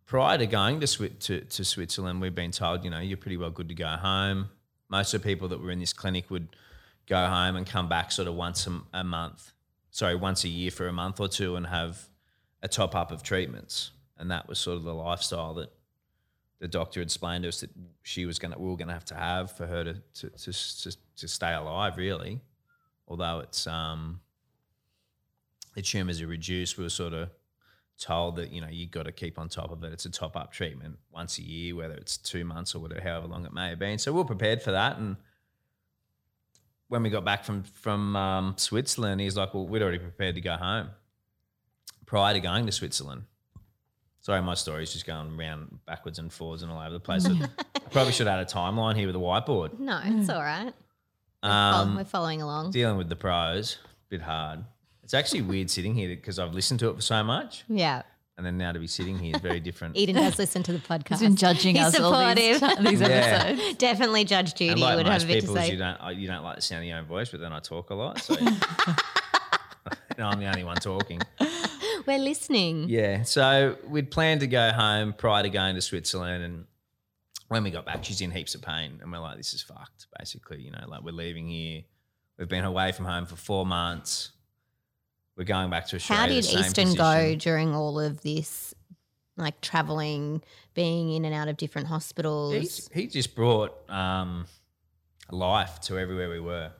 prior 0.07 0.39
to 0.39 0.47
going 0.47 0.79
to, 0.79 0.87
Swi- 0.87 1.19
to 1.19 1.41
to 1.41 1.63
Switzerland, 1.63 2.21
we've 2.21 2.33
been 2.33 2.49
told, 2.49 2.83
you 2.83 2.89
know, 2.89 2.99
you're 2.99 3.17
pretty 3.17 3.37
well 3.37 3.51
good 3.51 3.69
to 3.69 3.75
go 3.75 3.87
home. 3.87 4.49
Most 4.89 5.13
of 5.13 5.21
the 5.21 5.29
people 5.29 5.47
that 5.49 5.61
were 5.61 5.69
in 5.69 5.79
this 5.79 5.93
clinic 5.93 6.31
would 6.31 6.47
go 7.05 7.27
home 7.27 7.55
and 7.55 7.67
come 7.67 7.87
back 7.87 8.11
sort 8.11 8.27
of 8.27 8.33
once 8.33 8.65
a, 8.65 8.81
a 8.93 9.03
month, 9.03 9.51
sorry, 9.91 10.15
once 10.15 10.43
a 10.43 10.49
year 10.49 10.71
for 10.71 10.87
a 10.87 10.93
month 10.93 11.19
or 11.19 11.27
two, 11.27 11.55
and 11.55 11.67
have 11.67 12.09
a 12.63 12.67
top 12.67 12.95
up 12.95 13.11
of 13.11 13.21
treatments. 13.21 13.91
And 14.17 14.31
that 14.31 14.47
was 14.47 14.57
sort 14.57 14.77
of 14.77 14.83
the 14.83 14.93
lifestyle 14.95 15.53
that 15.55 15.71
the 16.65 16.69
doctor 16.69 16.99
explained 16.99 17.43
to 17.43 17.49
us 17.49 17.59
that 17.59 17.69
she 18.01 18.25
was 18.25 18.39
gonna 18.39 18.57
we 18.57 18.67
were 18.67 18.75
gonna 18.75 18.91
have 18.91 19.05
to 19.05 19.13
have 19.13 19.51
for 19.51 19.67
her 19.67 19.83
to 19.83 19.93
to 20.15 20.29
to, 20.31 20.51
to, 20.51 20.97
to 21.17 21.27
stay 21.27 21.53
alive, 21.53 21.95
really. 21.95 22.41
Although 23.07 23.41
it's 23.41 23.67
um 23.67 24.19
the 25.75 25.83
tumours 25.83 26.21
are 26.23 26.27
reduced, 26.27 26.75
we 26.79 26.83
were 26.83 26.89
sort 26.89 27.13
of 27.13 27.29
told 27.99 28.37
that 28.37 28.51
you 28.51 28.61
know 28.61 28.67
you 28.67 28.87
got 28.87 29.03
to 29.03 29.11
keep 29.11 29.37
on 29.37 29.47
top 29.47 29.71
of 29.71 29.83
it. 29.83 29.93
It's 29.93 30.07
a 30.07 30.09
top 30.09 30.35
up 30.35 30.51
treatment 30.51 30.97
once 31.11 31.37
a 31.37 31.43
year, 31.43 31.75
whether 31.75 31.93
it's 31.93 32.17
two 32.17 32.43
months 32.43 32.73
or 32.73 32.79
whatever, 32.79 33.01
however 33.01 33.27
long 33.27 33.45
it 33.45 33.53
may 33.53 33.69
have 33.69 33.77
been. 33.77 33.99
So 33.99 34.11
we 34.11 34.17
we're 34.17 34.25
prepared 34.25 34.63
for 34.63 34.71
that. 34.71 34.97
And 34.97 35.17
when 36.87 37.03
we 37.03 37.11
got 37.11 37.23
back 37.23 37.43
from 37.43 37.61
from 37.61 38.15
um, 38.15 38.55
Switzerland, 38.57 39.21
he's 39.21 39.37
like, 39.37 39.53
"Well, 39.53 39.67
we'd 39.67 39.83
already 39.83 39.99
prepared 39.99 40.33
to 40.33 40.41
go 40.41 40.55
home 40.55 40.89
prior 42.07 42.33
to 42.33 42.39
going 42.39 42.65
to 42.65 42.71
Switzerland." 42.71 43.25
Sorry, 44.25 44.41
my 44.41 44.55
story's 44.55 44.91
just 44.91 45.05
going 45.05 45.39
around 45.39 45.77
backwards 45.85 46.17
and 46.17 46.33
forwards 46.33 46.63
and 46.63 46.71
all 46.71 46.79
over 46.81 46.89
the 46.89 46.99
place. 46.99 47.27
I 47.27 47.47
probably 47.91 48.11
should 48.11 48.25
have 48.25 48.39
had 48.39 48.47
a 48.47 48.51
timeline 48.51 48.95
here 48.95 49.05
with 49.05 49.15
a 49.15 49.19
whiteboard. 49.19 49.77
No, 49.77 50.01
it's 50.03 50.29
all 50.31 50.41
right. 50.41 50.73
We're 51.43 51.49
Um, 51.51 51.95
We're 51.95 52.05
following 52.05 52.41
along. 52.41 52.71
dealing 52.71 52.97
with 52.97 53.07
the 53.07 53.15
pros, 53.15 53.77
bit 54.09 54.23
hard. 54.23 54.65
It's 55.03 55.13
actually 55.13 55.43
weird 55.43 55.69
sitting 55.69 55.93
here 55.93 56.09
because 56.09 56.39
I've 56.39 56.55
listened 56.55 56.79
to 56.79 56.89
it 56.89 56.95
for 56.95 57.01
so 57.03 57.23
much, 57.23 57.65
Yeah. 57.69 58.01
and 58.35 58.43
then 58.43 58.57
now 58.57 58.71
to 58.71 58.79
be 58.79 58.87
sitting 58.87 59.19
here 59.19 59.35
is 59.35 59.41
very 59.43 59.59
different. 59.59 59.95
Eden 60.01 60.15
has 60.15 60.39
listened 60.39 60.65
to 60.65 60.73
the 60.73 60.79
podcast. 60.79 61.09
He's 61.09 61.19
been 61.19 61.35
judging 61.35 61.75
He's 61.75 61.85
us 61.93 61.99
all 61.99 62.33
these, 62.33 62.57
supportive. 62.57 62.83
these 62.89 63.01
Yeah. 63.01 63.07
episodes. 63.07 63.77
Definitely 63.77 64.23
Judge 64.25 64.49
and 64.49 64.55
Judy 64.57 64.81
like 64.81 64.97
would 64.97 65.05
have 65.05 65.23
a 65.23 65.25
bit 65.27 65.41
to 65.41 65.47
people, 65.49 65.55
you 65.61 65.67
say. 65.69 65.75
don't 65.75 66.01
uh, 66.03 66.09
you 66.09 66.25
don't 66.25 66.43
like 66.43 66.55
the 66.55 66.61
sound 66.63 66.81
of 66.81 66.87
your 66.87 66.97
own 66.97 67.05
voice, 67.05 67.29
but 67.29 67.41
then 67.41 67.53
I 67.53 67.59
talk 67.59 67.91
a 67.91 67.93
lot, 67.93 68.19
so 68.23 68.33
and 68.39 68.57
I'm 70.17 70.39
the 70.39 70.47
only 70.47 70.63
one 70.63 70.77
talking. 70.77 71.21
We're 72.05 72.19
listening. 72.19 72.89
Yeah, 72.89 73.23
so 73.23 73.77
we'd 73.87 74.11
planned 74.11 74.41
to 74.41 74.47
go 74.47 74.71
home 74.71 75.13
prior 75.13 75.43
to 75.43 75.49
going 75.49 75.75
to 75.75 75.81
Switzerland, 75.81 76.43
and 76.43 76.65
when 77.47 77.63
we 77.63 77.71
got 77.71 77.85
back, 77.85 78.03
she's 78.03 78.21
in 78.21 78.31
heaps 78.31 78.55
of 78.55 78.61
pain, 78.61 78.99
and 79.01 79.11
we're 79.11 79.19
like, 79.19 79.37
"This 79.37 79.53
is 79.53 79.61
fucked." 79.61 80.07
Basically, 80.17 80.61
you 80.61 80.71
know, 80.71 80.85
like 80.87 81.01
we're 81.03 81.11
leaving 81.11 81.47
here. 81.47 81.83
We've 82.37 82.49
been 82.49 82.65
away 82.65 82.91
from 82.91 83.05
home 83.05 83.25
for 83.25 83.35
four 83.35 83.65
months. 83.65 84.31
We're 85.37 85.45
going 85.45 85.69
back 85.69 85.87
to 85.87 85.97
Australia. 85.97 86.21
How 86.21 86.27
did 86.27 86.45
same 86.45 86.59
Easton 86.59 86.93
go 86.93 87.35
during 87.35 87.75
all 87.75 87.99
of 87.99 88.21
this, 88.21 88.73
like 89.37 89.59
traveling, 89.61 90.41
being 90.73 91.11
in 91.11 91.25
and 91.25 91.33
out 91.33 91.47
of 91.47 91.57
different 91.57 91.87
hospitals? 91.87 92.53
He's, 92.53 92.89
he 92.93 93.07
just 93.07 93.35
brought 93.35 93.89
um, 93.89 94.45
life 95.31 95.79
to 95.81 95.97
everywhere 95.99 96.29
we 96.29 96.39
were. 96.39 96.71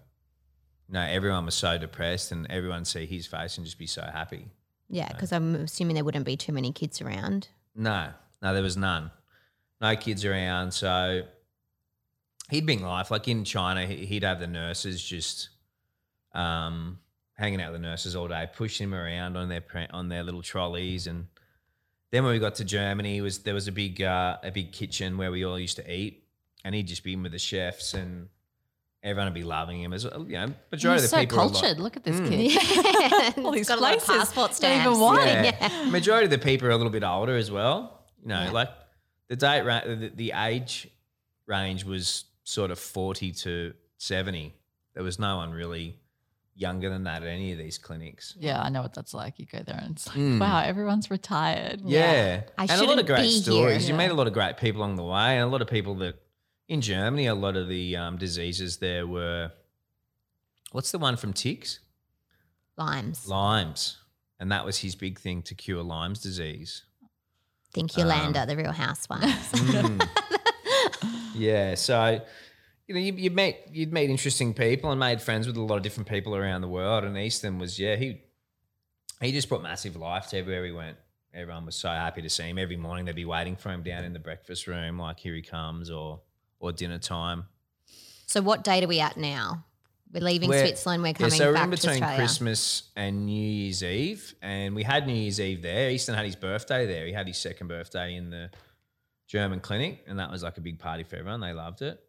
No, 0.88 1.02
everyone 1.02 1.46
was 1.46 1.56
so 1.56 1.78
depressed, 1.78 2.32
and 2.32 2.48
everyone 2.50 2.86
see 2.86 3.06
his 3.06 3.26
face 3.26 3.58
and 3.58 3.66
just 3.66 3.80
be 3.80 3.88
so 3.88 4.04
happy. 4.04 4.48
Yeah, 4.90 5.10
because 5.12 5.32
I'm 5.32 5.56
assuming 5.56 5.96
there 5.96 6.04
wouldn't 6.04 6.26
be 6.26 6.38
too 6.38 6.54
many 6.54 6.72
kids 6.72 7.02
around. 7.02 7.48
No, 7.76 8.10
no, 8.42 8.54
there 8.54 8.64
was 8.64 8.78
none. 8.78 9.12
No 9.82 9.96
kids 9.96 10.24
around. 10.26 10.72
So 10.74 11.24
he'd 12.50 12.66
been 12.66 12.82
life. 12.82 13.12
Like 13.12 13.28
in 13.28 13.44
China, 13.44 13.86
he- 13.86 14.06
he'd 14.06 14.24
have 14.24 14.40
the 14.40 14.48
nurses 14.48 15.04
just 15.04 15.50
um, 16.34 17.00
hanging 17.34 17.62
out 17.62 17.72
with 17.72 17.82
the 17.82 17.88
nurses 17.88 18.16
all 18.16 18.28
day, 18.28 18.48
pushing 18.54 18.86
him 18.86 18.94
around 18.94 19.36
on 19.38 19.50
their 19.50 19.64
on 19.92 20.10
their 20.10 20.24
little 20.24 20.42
trolleys. 20.42 21.08
And 21.08 21.28
then 22.12 22.24
when 22.24 22.34
we 22.34 22.40
got 22.40 22.56
to 22.56 22.64
Germany, 22.66 23.22
was 23.22 23.40
there 23.40 23.54
was 23.54 23.68
a 23.68 23.72
big 23.72 24.02
uh, 24.02 24.38
a 24.44 24.52
big 24.52 24.72
kitchen 24.72 25.18
where 25.18 25.32
we 25.32 25.44
all 25.46 25.60
used 25.60 25.78
to 25.78 25.92
eat, 25.94 26.24
and 26.64 26.74
he'd 26.76 26.88
just 26.88 27.04
be 27.04 27.14
in 27.14 27.24
with 27.24 27.32
the 27.32 27.40
chefs 27.40 27.94
and. 27.94 28.30
Everyone 29.06 29.28
would 29.28 29.34
be 29.36 29.44
loving 29.44 29.82
him 29.82 29.94
as 29.94 30.04
well. 30.04 30.26
You 30.28 30.34
know, 30.34 30.54
majority 30.72 31.04
He's 31.04 31.06
of 31.06 31.12
the 31.12 31.18
so 31.18 31.22
people. 31.22 31.40
are 31.40 31.46
like- 31.46 31.54
cultured. 31.54 31.80
Look 31.80 31.96
at 31.96 32.04
this 32.04 32.20
Mm. 32.20 32.28
kid. 32.30 32.52
Yeah, 33.38 33.44
All 33.46 33.54
It's 33.54 33.58
these 33.60 33.68
got 33.72 33.78
a 33.78 33.82
lot 33.82 33.96
of 33.98 34.06
passport 34.06 34.48
Don't 34.50 34.56
stamps. 34.56 34.88
even 34.88 35.00
want 35.00 35.22
yeah. 35.26 35.56
Yeah. 35.86 35.90
Majority 35.92 36.26
of 36.26 36.32
the 36.32 36.40
people 36.40 36.68
are 36.68 36.72
a 36.72 36.76
little 36.78 36.92
bit 36.92 37.04
older 37.04 37.38
as 37.38 37.50
well. 37.52 38.04
You 38.22 38.30
know, 38.30 38.44
Yeah. 38.46 38.52
like 38.52 38.70
the 39.30 39.36
date 39.36 39.62
ra- 39.62 39.82
the, 39.86 40.12
the 40.14 40.32
age 40.36 40.88
range 41.48 41.86
was 41.86 42.26
sort 42.44 42.72
of 42.72 42.80
40 42.80 43.32
to 43.32 43.74
70. 44.00 44.54
There 44.96 45.04
was 45.04 45.20
no 45.20 45.38
one 45.38 45.52
really 45.52 46.00
younger 46.56 46.90
than 46.90 47.04
that 47.04 47.22
at 47.22 47.28
any 47.28 47.52
of 47.52 47.58
these 47.58 47.78
clinics. 47.78 48.34
Yeah, 48.40 48.62
I 48.62 48.70
know 48.70 48.82
what 48.82 48.94
that's 48.94 49.14
like. 49.14 49.38
You 49.40 49.46
go 49.46 49.60
there 49.66 49.78
and 49.82 49.92
it's 49.96 50.08
like, 50.08 50.18
Mm. 50.18 50.40
wow, 50.40 50.62
everyone's 50.64 51.12
retired. 51.12 51.82
Yeah. 51.84 52.42
I 52.58 52.64
and 52.64 52.72
a 52.82 52.84
lot 52.86 52.98
of 52.98 53.06
great 53.06 53.20
be 53.22 53.30
here. 53.30 53.42
stories. 53.42 53.88
You 53.90 53.94
meet 53.94 54.10
a 54.10 54.14
lot 54.16 54.26
of 54.28 54.34
great 54.34 54.58
people 54.58 54.80
along 54.82 54.96
the 54.96 55.04
way, 55.04 55.36
and 55.38 55.44
a 55.44 55.48
lot 55.48 55.62
of 55.62 55.68
people 55.68 55.96
that 55.96 56.16
in 56.68 56.82
Germany, 56.82 57.28
a 57.28 57.36
lot 57.36 57.56
of 57.56 57.68
the 57.68 57.96
um, 57.96 58.18
diseases 58.18 58.78
there 58.78 59.06
were 59.06 59.52
what's 60.72 60.92
the 60.92 61.00
one 61.00 61.18
from 61.18 61.34
ticks? 61.34 61.80
Lyme's. 62.78 63.28
Lyme's. 63.28 63.98
And 64.40 64.52
that 64.52 64.66
was 64.66 64.80
his 64.80 64.96
big 64.96 65.20
thing 65.20 65.42
to 65.44 65.56
cure 65.56 65.82
Lyme's 65.82 66.20
disease. 66.20 66.84
Think 67.74 67.92
Um, 67.98 68.02
Yolanda, 68.02 68.46
the 68.46 68.58
Real 68.58 68.72
Housewives. 68.72 69.52
Mm. 69.76 70.08
yeah, 71.36 71.76
so 71.76 72.22
you 72.88 72.96
know, 72.96 73.02
you, 73.02 73.14
you 73.14 73.32
meet 73.32 73.58
you'd 73.72 73.92
meet 73.92 74.10
interesting 74.10 74.54
people 74.54 74.92
and 74.92 75.00
made 75.00 75.22
friends 75.22 75.48
with 75.48 75.58
a 75.58 75.62
lot 75.62 75.76
of 75.76 75.84
different 75.84 76.08
people 76.08 76.36
around 76.36 76.62
the 76.62 76.68
world. 76.68 77.04
And 77.04 77.18
Easton 77.18 77.58
was, 77.60 77.80
yeah, 77.80 77.96
he 77.96 78.22
he 79.22 79.32
just 79.32 79.50
brought 79.50 79.62
massive 79.64 79.96
life 79.96 80.28
to 80.30 80.38
everywhere 80.38 80.66
he 80.66 80.72
went. 80.72 80.98
Everyone 81.34 81.66
was 81.66 81.76
so 81.76 81.90
happy 81.90 82.22
to 82.22 82.30
see 82.30 82.44
him. 82.44 82.58
Every 82.58 82.78
morning 82.78 83.06
they'd 83.06 83.16
be 83.16 83.26
waiting 83.26 83.56
for 83.56 83.70
him 83.70 83.84
down 83.84 84.04
in 84.06 84.14
the 84.14 84.20
breakfast 84.20 84.68
room, 84.68 85.00
like 85.00 85.20
here 85.20 85.36
he 85.36 85.42
comes, 85.42 85.90
or 85.90 86.22
or 86.60 86.72
dinner 86.72 86.98
time. 87.00 87.46
so, 88.28 88.42
what 88.42 88.64
date 88.64 88.84
are 88.84 88.88
we 88.88 89.00
at 89.00 89.18
now? 89.18 89.66
We're 90.14 90.22
leaving 90.24 90.50
We're- 90.50 90.66
Switzerland. 90.68 91.04
We're 91.04 91.14
coming 91.14 91.32
so 91.32 91.48
we're 91.48 91.54
back 91.54 91.66
in 91.66 91.72
to 91.72 91.78
between 91.78 91.94
Australia. 91.96 92.18
Christmas 92.18 92.84
and 92.96 93.26
New 93.26 93.34
Year's 93.50 93.84
Eve, 93.84 94.36
and 94.42 94.74
we 94.76 94.84
had 94.84 95.06
New 95.08 95.14
Year's 95.14 95.40
Eve 95.42 95.62
there. 95.62 95.90
Easton 95.90 96.16
had 96.16 96.26
his 96.26 96.36
birthday 96.38 96.86
there. 96.86 97.06
He 97.06 97.12
had 97.12 97.28
his 97.28 97.38
second 97.38 97.68
birthday 97.68 98.16
in 98.16 98.30
the 98.30 98.50
German 99.28 99.60
clinic, 99.60 100.04
and 100.08 100.20
that 100.20 100.32
was 100.32 100.44
like 100.44 100.58
a 100.58 100.62
big 100.62 100.80
party 100.80 101.04
for 101.04 101.18
everyone. 101.18 101.42
They 101.42 101.52
loved 101.54 101.82
it. 101.82 102.00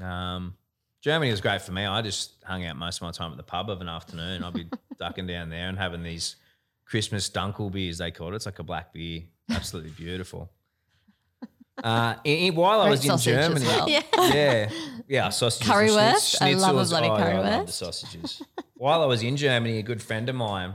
Um, 0.00 0.54
Germany 1.02 1.30
was 1.30 1.40
great 1.40 1.60
for 1.62 1.72
me. 1.72 1.84
I 1.84 2.02
just 2.02 2.32
hung 2.44 2.64
out 2.64 2.76
most 2.76 2.96
of 2.98 3.02
my 3.02 3.10
time 3.10 3.30
at 3.30 3.36
the 3.36 3.42
pub 3.42 3.68
of 3.70 3.80
an 3.80 3.88
afternoon. 3.88 4.42
I'd 4.42 4.52
be 4.54 4.68
ducking 4.98 5.26
down 5.26 5.50
there 5.50 5.68
and 5.68 5.76
having 5.78 6.02
these 6.02 6.36
Christmas 6.86 7.28
Dunkel 7.28 7.70
beers, 7.70 7.98
they 7.98 8.10
called 8.10 8.32
it. 8.32 8.36
It's 8.36 8.46
like 8.46 8.58
a 8.58 8.62
black 8.64 8.92
beer. 8.92 9.22
Absolutely 9.50 9.92
beautiful. 9.92 10.50
Uh, 11.82 12.14
in- 12.24 12.38
in- 12.38 12.54
while 12.54 12.80
I 12.80 12.90
was 12.90 13.04
in 13.04 13.16
Germany, 13.18 13.64
well. 13.66 13.88
Yeah. 13.88 14.02
yeah, 14.16 14.70
yeah, 15.06 15.28
sausages, 15.30 15.68
Currywurst? 15.70 16.36
schnitz- 16.36 16.42
I 16.42 16.52
love 16.54 16.76
a 16.76 16.84
bloody 16.88 17.08
Oh, 17.08 17.16
yeah, 17.18 17.24
I 17.24 17.56
love 17.58 17.66
the 17.66 17.72
sausages. 17.72 18.42
While 18.74 19.02
I 19.02 19.06
was 19.06 19.22
in 19.22 19.36
Germany, 19.36 19.78
a 19.78 19.82
good 19.82 20.02
friend 20.02 20.28
of 20.28 20.34
mine, 20.34 20.74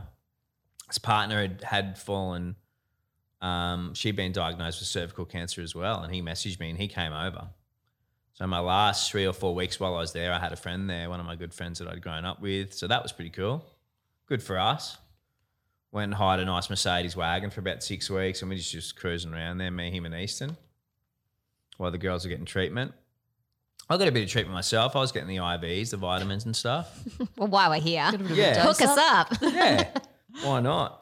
his 0.87 0.99
partner 0.99 1.41
had, 1.41 1.63
had 1.63 1.97
fallen. 1.97 2.55
Um, 3.41 3.93
she'd 3.93 4.15
been 4.15 4.31
diagnosed 4.31 4.79
with 4.79 4.87
cervical 4.87 5.25
cancer 5.25 5.61
as 5.61 5.75
well, 5.75 6.01
and 6.03 6.13
he 6.13 6.21
messaged 6.21 6.59
me 6.59 6.69
and 6.69 6.79
he 6.79 6.87
came 6.87 7.11
over. 7.11 7.49
So 8.35 8.47
my 8.47 8.59
last 8.59 9.11
three 9.11 9.27
or 9.27 9.33
four 9.33 9.53
weeks 9.53 9.79
while 9.79 9.95
I 9.95 9.99
was 9.99 10.13
there, 10.13 10.31
I 10.33 10.39
had 10.39 10.53
a 10.53 10.55
friend 10.55 10.89
there, 10.89 11.09
one 11.09 11.19
of 11.19 11.25
my 11.25 11.35
good 11.35 11.53
friends 11.53 11.79
that 11.79 11.87
I'd 11.87 12.01
grown 12.01 12.25
up 12.25 12.41
with. 12.41 12.73
So 12.73 12.87
that 12.87 13.03
was 13.03 13.11
pretty 13.11 13.29
cool. 13.29 13.63
Good 14.27 14.41
for 14.41 14.57
us. 14.57 14.97
Went 15.91 16.05
and 16.05 16.13
hired 16.15 16.39
a 16.39 16.45
nice 16.45 16.69
Mercedes 16.69 17.15
wagon 17.15 17.51
for 17.51 17.59
about 17.59 17.83
six 17.83 18.09
weeks, 18.09 18.41
and 18.41 18.49
we 18.49 18.55
just 18.55 18.71
just 18.71 18.95
cruising 18.95 19.33
around 19.33 19.59
there, 19.59 19.69
me, 19.69 19.91
him, 19.91 20.05
and 20.05 20.15
Easton, 20.15 20.57
while 21.83 21.91
the 21.91 21.97
girls 21.99 22.23
were 22.25 22.29
getting 22.29 22.45
treatment. 22.45 22.93
I 23.89 23.97
got 23.97 24.07
a 24.07 24.11
bit 24.11 24.23
of 24.23 24.29
treatment 24.29 24.53
myself. 24.55 24.95
I 24.95 24.99
was 24.99 25.11
getting 25.11 25.27
the 25.27 25.35
IVs, 25.37 25.91
the 25.91 25.97
vitamins 25.97 26.45
and 26.45 26.55
stuff. 26.55 26.89
Well, 27.37 27.49
while 27.49 27.69
we're 27.69 27.81
here, 27.81 28.03
Get 28.11 28.15
a 28.15 28.17
bit 28.23 28.31
of 28.31 28.37
a 28.37 28.41
Yeah. 28.41 28.63
hook 28.63 28.81
us 28.81 28.97
up. 28.97 29.33
yeah, 29.41 29.89
why 30.43 30.61
not? 30.61 31.01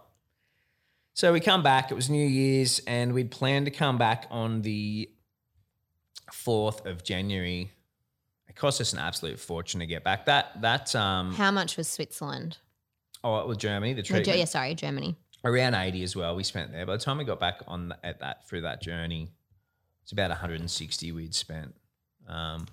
So 1.14 1.32
we 1.32 1.40
come 1.40 1.62
back. 1.62 1.92
It 1.92 1.94
was 1.94 2.10
New 2.10 2.26
Year's, 2.26 2.80
and 2.88 3.14
we'd 3.14 3.30
planned 3.32 3.66
to 3.66 3.72
come 3.72 3.98
back 3.98 4.26
on 4.32 4.62
the 4.64 5.10
fourth 6.32 6.86
of 6.86 7.04
January. 7.04 7.72
It 8.48 8.56
cost 8.56 8.82
us 8.82 8.94
an 8.94 9.00
absolute 9.00 9.40
fortune 9.40 9.80
to 9.82 9.86
get 9.86 10.04
back. 10.04 10.26
That 10.26 10.62
that 10.62 10.96
um 10.96 11.34
How 11.36 11.52
much 11.52 11.78
was 11.78 11.88
Switzerland? 11.88 12.58
oh 13.24 13.46
well 13.48 13.54
Germany 13.56 13.94
the 13.94 14.02
No, 14.02 14.06
treatment 14.06 14.36
Ge- 14.36 14.40
yeah, 14.40 14.46
sorry, 14.46 14.74
Germany. 14.76 15.16
around 15.46 15.76
eighty 15.76 16.02
as 16.04 16.16
well. 16.16 16.36
We 16.36 16.44
spent 16.44 16.72
there. 16.72 16.86
By 16.86 16.98
the 16.98 17.04
time 17.04 17.18
we 17.20 17.26
got 17.26 17.40
back 17.40 17.62
on 17.68 17.90
th- 17.90 18.00
at 18.04 18.20
that 18.22 18.48
through 18.48 18.62
that 18.62 18.82
journey, 18.82 19.30
It's 20.04 20.12
about 20.12 20.30
160 20.30 21.12
we'd 21.12 21.34
spent, 21.36 21.74
um, 22.28 22.68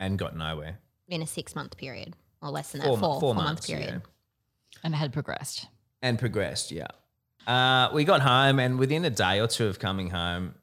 and 0.00 0.18
got 0.18 0.36
nowhere. 0.36 0.78
In 1.08 1.22
a 1.22 1.26
six 1.26 1.54
month 1.56 1.76
period 1.76 2.14
or 2.42 2.50
less 2.50 2.72
than 2.72 2.80
that, 2.80 2.86
Four, 2.86 2.98
four, 2.98 3.08
mo- 3.14 3.20
four, 3.20 3.34
four 3.34 3.44
month 3.44 3.66
period. 3.66 4.02
yeah. 4.04 4.78
And 4.84 4.94
it 4.94 4.98
had 4.98 5.12
progressed. 5.12 5.66
and 6.02 6.18
progressed. 6.18 6.70
Yeah. 6.70 6.86
Uh, 7.46 7.90
we 7.92 8.04
got 8.04 8.20
home, 8.20 8.58
and 8.60 8.78
within 8.78 9.04
a 9.04 9.10
day 9.10 9.40
or 9.40 9.46
two 9.48 9.66
of 9.66 9.78
coming 9.78 10.10
home, 10.10 10.54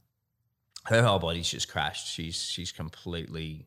her 0.85 1.01
whole 1.03 1.17
body's 1.19 1.49
just 1.49 1.67
crashed. 1.67 2.07
She's 2.07 2.41
she's 2.41 2.71
completely. 2.71 3.65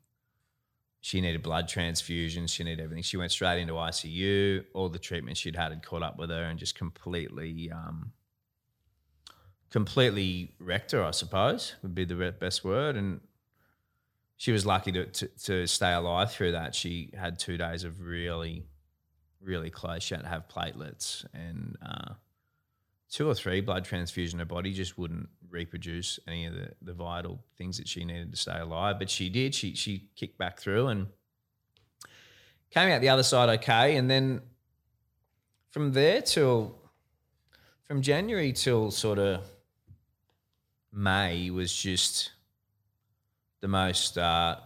She 1.01 1.21
needed 1.21 1.42
blood 1.42 1.68
transfusions. 1.68 2.51
She 2.51 2.64
needed 2.64 2.83
everything. 2.83 3.03
She 3.03 3.16
went 3.16 3.31
straight 3.33 3.61
into 3.61 3.75
ICU. 3.75 4.64
All 4.75 4.88
the 4.88 4.99
treatment 4.99 5.37
she'd 5.37 5.57
had 5.57 5.71
had 5.73 5.83
caught 5.83 6.03
up 6.03 6.18
with 6.18 6.31
her, 6.31 6.44
and 6.44 6.59
just 6.59 6.75
completely, 6.77 7.71
um, 7.73 8.12
completely 9.70 10.52
wrecked 10.59 10.92
her. 10.92 11.04
I 11.04 11.11
suppose 11.11 11.74
would 11.83 11.94
be 11.94 12.04
the 12.04 12.33
best 12.33 12.64
word. 12.64 12.96
And 12.96 13.20
she 14.37 14.52
was 14.52 14.64
lucky 14.64 14.92
to, 14.92 15.07
to 15.07 15.28
to 15.44 15.66
stay 15.66 15.92
alive 15.92 16.33
through 16.33 16.52
that. 16.52 16.74
She 16.74 17.12
had 17.16 17.38
two 17.38 17.57
days 17.57 17.85
of 17.85 18.00
really 18.00 18.64
really 19.40 19.70
close. 19.70 20.02
She 20.02 20.14
had 20.14 20.22
to 20.22 20.28
have 20.28 20.48
platelets 20.48 21.24
and 21.33 21.76
uh, 21.85 22.14
two 23.11 23.28
or 23.28 23.35
three 23.35 23.61
blood 23.61 23.85
transfusion. 23.85 24.38
Her 24.38 24.44
body 24.44 24.72
just 24.72 24.98
wouldn't 24.98 25.28
reproduce 25.48 26.18
any 26.26 26.46
of 26.46 26.54
the, 26.54 26.70
the 26.83 26.92
vital 26.92 27.40
things 27.57 27.78
that 27.78 27.88
she 27.88 28.04
needed 28.04 28.33
to 28.33 28.37
stay 28.37 28.59
alive. 28.59 28.98
But 28.98 29.11
she 29.11 29.28
did. 29.28 29.54
She 29.54 29.74
she 29.74 30.09
kicked 30.16 30.38
back 30.38 30.59
through 30.59 30.88
and 30.88 31.07
came 32.70 32.90
out 32.90 33.00
the 33.00 33.09
other 33.09 33.22
side 33.22 33.48
okay. 33.61 33.96
And 33.96 34.11
then 34.11 34.40
from 35.70 35.92
there 35.92 36.22
till 36.22 36.78
from 37.85 38.02
January 38.02 38.52
till 38.52 38.90
sort 38.90 39.18
of 39.18 39.42
May 40.92 41.51
was 41.51 41.72
just 41.74 42.33
the 43.61 43.68
most 43.68 44.16
uh, 44.18 44.57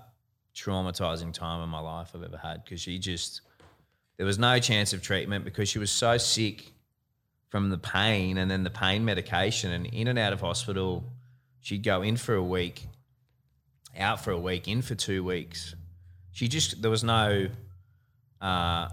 traumatizing 0.54 1.32
time 1.32 1.60
of 1.60 1.68
my 1.68 1.80
life 1.80 2.12
I've 2.14 2.22
ever 2.22 2.36
had 2.36 2.64
because 2.64 2.80
she 2.80 2.98
just 2.98 3.40
there 4.16 4.26
was 4.26 4.38
no 4.38 4.58
chance 4.58 4.92
of 4.92 5.02
treatment 5.02 5.44
because 5.44 5.68
she 5.68 5.78
was 5.78 5.90
so 5.90 6.18
sick 6.18 6.72
from 7.48 7.70
the 7.70 7.78
pain 7.78 8.38
and 8.38 8.50
then 8.50 8.62
the 8.62 8.70
pain 8.70 9.04
medication 9.04 9.72
and 9.72 9.86
in 9.86 10.08
and 10.08 10.18
out 10.18 10.32
of 10.32 10.40
hospital. 10.40 11.04
She'd 11.60 11.82
go 11.82 12.02
in 12.02 12.16
for 12.16 12.34
a 12.34 12.42
week, 12.42 12.86
out 13.96 14.22
for 14.22 14.30
a 14.32 14.38
week, 14.38 14.68
in 14.68 14.82
for 14.82 14.94
two 14.94 15.22
weeks. 15.22 15.74
She 16.32 16.48
just 16.48 16.82
there 16.82 16.90
was 16.90 17.04
no 17.04 17.48
uh, 18.40 18.88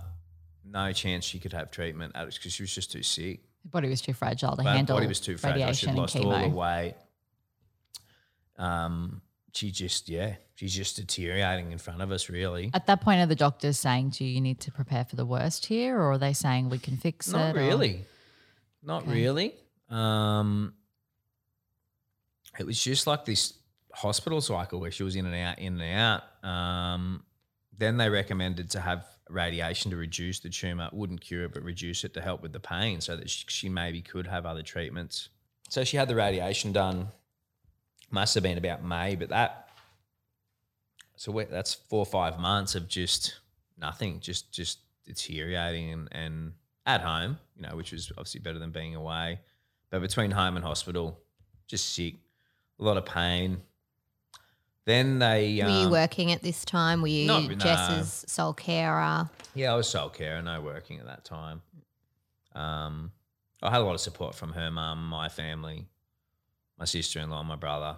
no 0.66 0.92
chance 0.94 1.26
she 1.26 1.40
could 1.40 1.54
have 1.54 1.72
treatment 1.72 2.14
because 2.14 2.54
she 2.54 2.64
was 2.64 2.74
just 2.74 2.92
too 2.92 3.04
sick. 3.04 3.40
Her 3.64 3.70
body 3.70 3.90
was 3.90 4.02
too 4.02 4.14
fragile 4.14 4.56
to 4.56 4.64
Her 4.64 4.70
handle 4.70 4.98
body 4.98 5.08
was 5.08 5.20
too 5.20 5.38
fragile. 5.38 5.74
She'd 5.74 5.94
lost 5.94 6.16
all 6.18 6.38
the 6.38 6.50
weight. 6.50 6.96
Um, 8.60 9.22
she 9.54 9.72
just 9.72 10.08
yeah, 10.10 10.36
she's 10.56 10.76
just 10.76 10.98
deteriorating 10.98 11.72
in 11.72 11.80
front 11.80 12.02
of 12.04 12.12
us. 12.12 12.30
Really, 12.30 12.70
At 12.74 12.86
that 12.86 13.02
point, 13.02 13.20
are 13.22 13.26
the 13.26 13.36
doctors 13.36 13.80
saying 13.80 14.12
to 14.12 14.24
you, 14.24 14.30
you 14.36 14.42
need 14.42 14.60
to 14.62 14.72
prepare 14.72 15.06
for 15.06 15.16
the 15.16 15.26
worst 15.26 15.66
here, 15.66 15.98
or 15.98 16.12
are 16.12 16.18
they 16.20 16.34
saying 16.34 16.70
we 16.70 16.78
can 16.78 16.98
fix 16.98 17.30
Not 17.30 17.56
it? 17.56 17.60
or- 17.60 17.64
really. 17.64 18.06
Not 18.84 19.04
Okay. 19.04 19.12
really. 19.14 19.54
Um, 19.90 20.74
it 22.60 22.66
was 22.66 22.82
just 22.82 23.08
like 23.08 23.26
this 23.26 23.54
hospital 23.94 24.40
cycle 24.42 24.80
where 24.80 24.92
she 24.92 25.04
was 25.04 25.16
in 25.16 25.26
and 25.26 25.36
out, 25.36 25.60
in 25.60 25.80
and 25.82 26.00
out. 26.44 26.48
Um, 26.50 27.24
then 27.78 27.98
they 27.98 28.10
recommended 28.10 28.70
to 28.72 28.80
have 28.82 29.06
radiation 29.30 29.92
to 29.92 29.98
reduce 29.98 30.40
the 30.40 30.50
tumor. 30.50 30.86
It 30.88 30.94
wouldn't 30.94 31.22
cure 31.22 31.46
it, 31.46 31.54
but 31.54 31.64
reduce 31.64 32.04
it 32.04 32.14
to 32.16 32.22
help 32.22 32.42
with 32.42 32.52
the 32.54 32.60
pain 32.60 33.02
so 33.02 33.16
that 33.16 33.30
she, 33.30 33.46
she 33.48 33.70
maybe 33.70 34.02
could 34.02 34.28
have 34.28 34.46
other 34.46 34.62
treatments. 34.64 35.30
So 35.70 35.84
she 35.84 35.98
had 35.98 36.08
the 36.08 36.16
radiation 36.16 36.72
done. 36.72 37.10
Must 38.12 38.34
have 38.34 38.44
been 38.44 38.58
about 38.58 38.84
May, 38.84 39.16
but 39.16 39.30
that 39.30 39.70
so 41.16 41.32
that's 41.52 41.74
four 41.74 42.00
or 42.00 42.06
five 42.06 42.40
months 42.40 42.76
of 42.76 42.88
just 42.88 43.40
nothing, 43.78 44.20
just 44.20 44.52
just 44.52 44.80
deteriorating 45.06 45.92
and, 45.92 46.08
and 46.12 46.54
at 46.86 47.02
home, 47.02 47.38
you 47.56 47.62
know, 47.62 47.76
which 47.76 47.92
was 47.92 48.10
obviously 48.12 48.40
better 48.40 48.58
than 48.58 48.72
being 48.72 48.96
away. 48.96 49.40
But 49.90 50.02
between 50.02 50.32
home 50.32 50.56
and 50.56 50.64
hospital, 50.64 51.20
just 51.68 51.94
sick, 51.94 52.16
a 52.80 52.84
lot 52.84 52.98
of 52.98 53.06
pain. 53.06 53.62
Then 54.86 55.20
they 55.20 55.62
Were 55.62 55.70
you 55.70 55.86
um, 55.86 55.92
working 55.92 56.32
at 56.32 56.42
this 56.42 56.66
time? 56.66 57.02
Were 57.02 57.10
you 57.10 57.28
not- 57.28 57.50
no. 57.50 57.56
Jess's 57.56 58.26
sole 58.28 58.54
carer? 58.54 59.30
Yeah, 59.54 59.74
I 59.74 59.76
was 59.76 59.90
sole 59.90 60.10
carer, 60.10 60.42
no 60.42 60.62
working 60.62 61.00
at 61.00 61.06
that 61.06 61.26
time. 61.26 61.62
Um, 62.56 63.12
I 63.62 63.70
had 63.70 63.82
a 63.82 63.84
lot 63.84 63.94
of 63.94 64.02
support 64.02 64.36
from 64.36 64.54
her 64.54 64.72
mum, 64.72 65.08
my 65.08 65.30
family, 65.30 65.86
my 66.80 66.86
sister 66.86 67.20
in 67.20 67.30
law, 67.30 67.44
my 67.44 67.58
brother. 67.58 67.98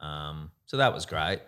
Um, 0.00 0.50
so 0.66 0.78
that 0.78 0.92
was 0.92 1.06
great. 1.06 1.40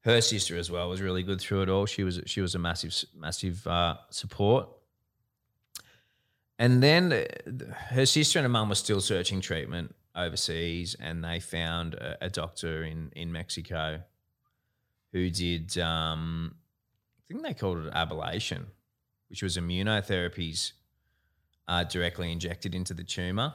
Her 0.00 0.20
sister 0.20 0.56
as 0.56 0.70
well 0.70 0.88
was 0.88 1.02
really 1.02 1.22
good 1.22 1.40
through 1.40 1.62
it 1.62 1.68
all. 1.68 1.86
She 1.86 2.02
was 2.02 2.20
she 2.26 2.40
was 2.40 2.54
a 2.54 2.58
massive 2.58 2.94
massive 3.14 3.66
uh, 3.66 3.96
support. 4.10 4.68
And 6.58 6.82
then 6.82 7.12
uh, 7.12 7.74
her 7.90 8.06
sister 8.06 8.38
and 8.38 8.44
her 8.44 8.48
mum 8.48 8.68
were 8.68 8.74
still 8.74 9.00
searching 9.00 9.40
treatment 9.40 9.94
overseas, 10.16 10.96
and 10.98 11.22
they 11.22 11.38
found 11.40 11.94
a, 11.94 12.24
a 12.24 12.30
doctor 12.30 12.82
in 12.84 13.10
in 13.14 13.30
Mexico 13.30 14.00
who 15.12 15.30
did 15.30 15.76
um, 15.78 16.54
I 17.18 17.32
think 17.32 17.44
they 17.44 17.54
called 17.54 17.78
it 17.78 17.92
ablation, 17.92 18.64
which 19.28 19.42
was 19.42 19.56
immunotherapies 19.56 20.72
uh, 21.66 21.84
directly 21.84 22.32
injected 22.32 22.74
into 22.74 22.94
the 22.94 23.04
tumor. 23.04 23.52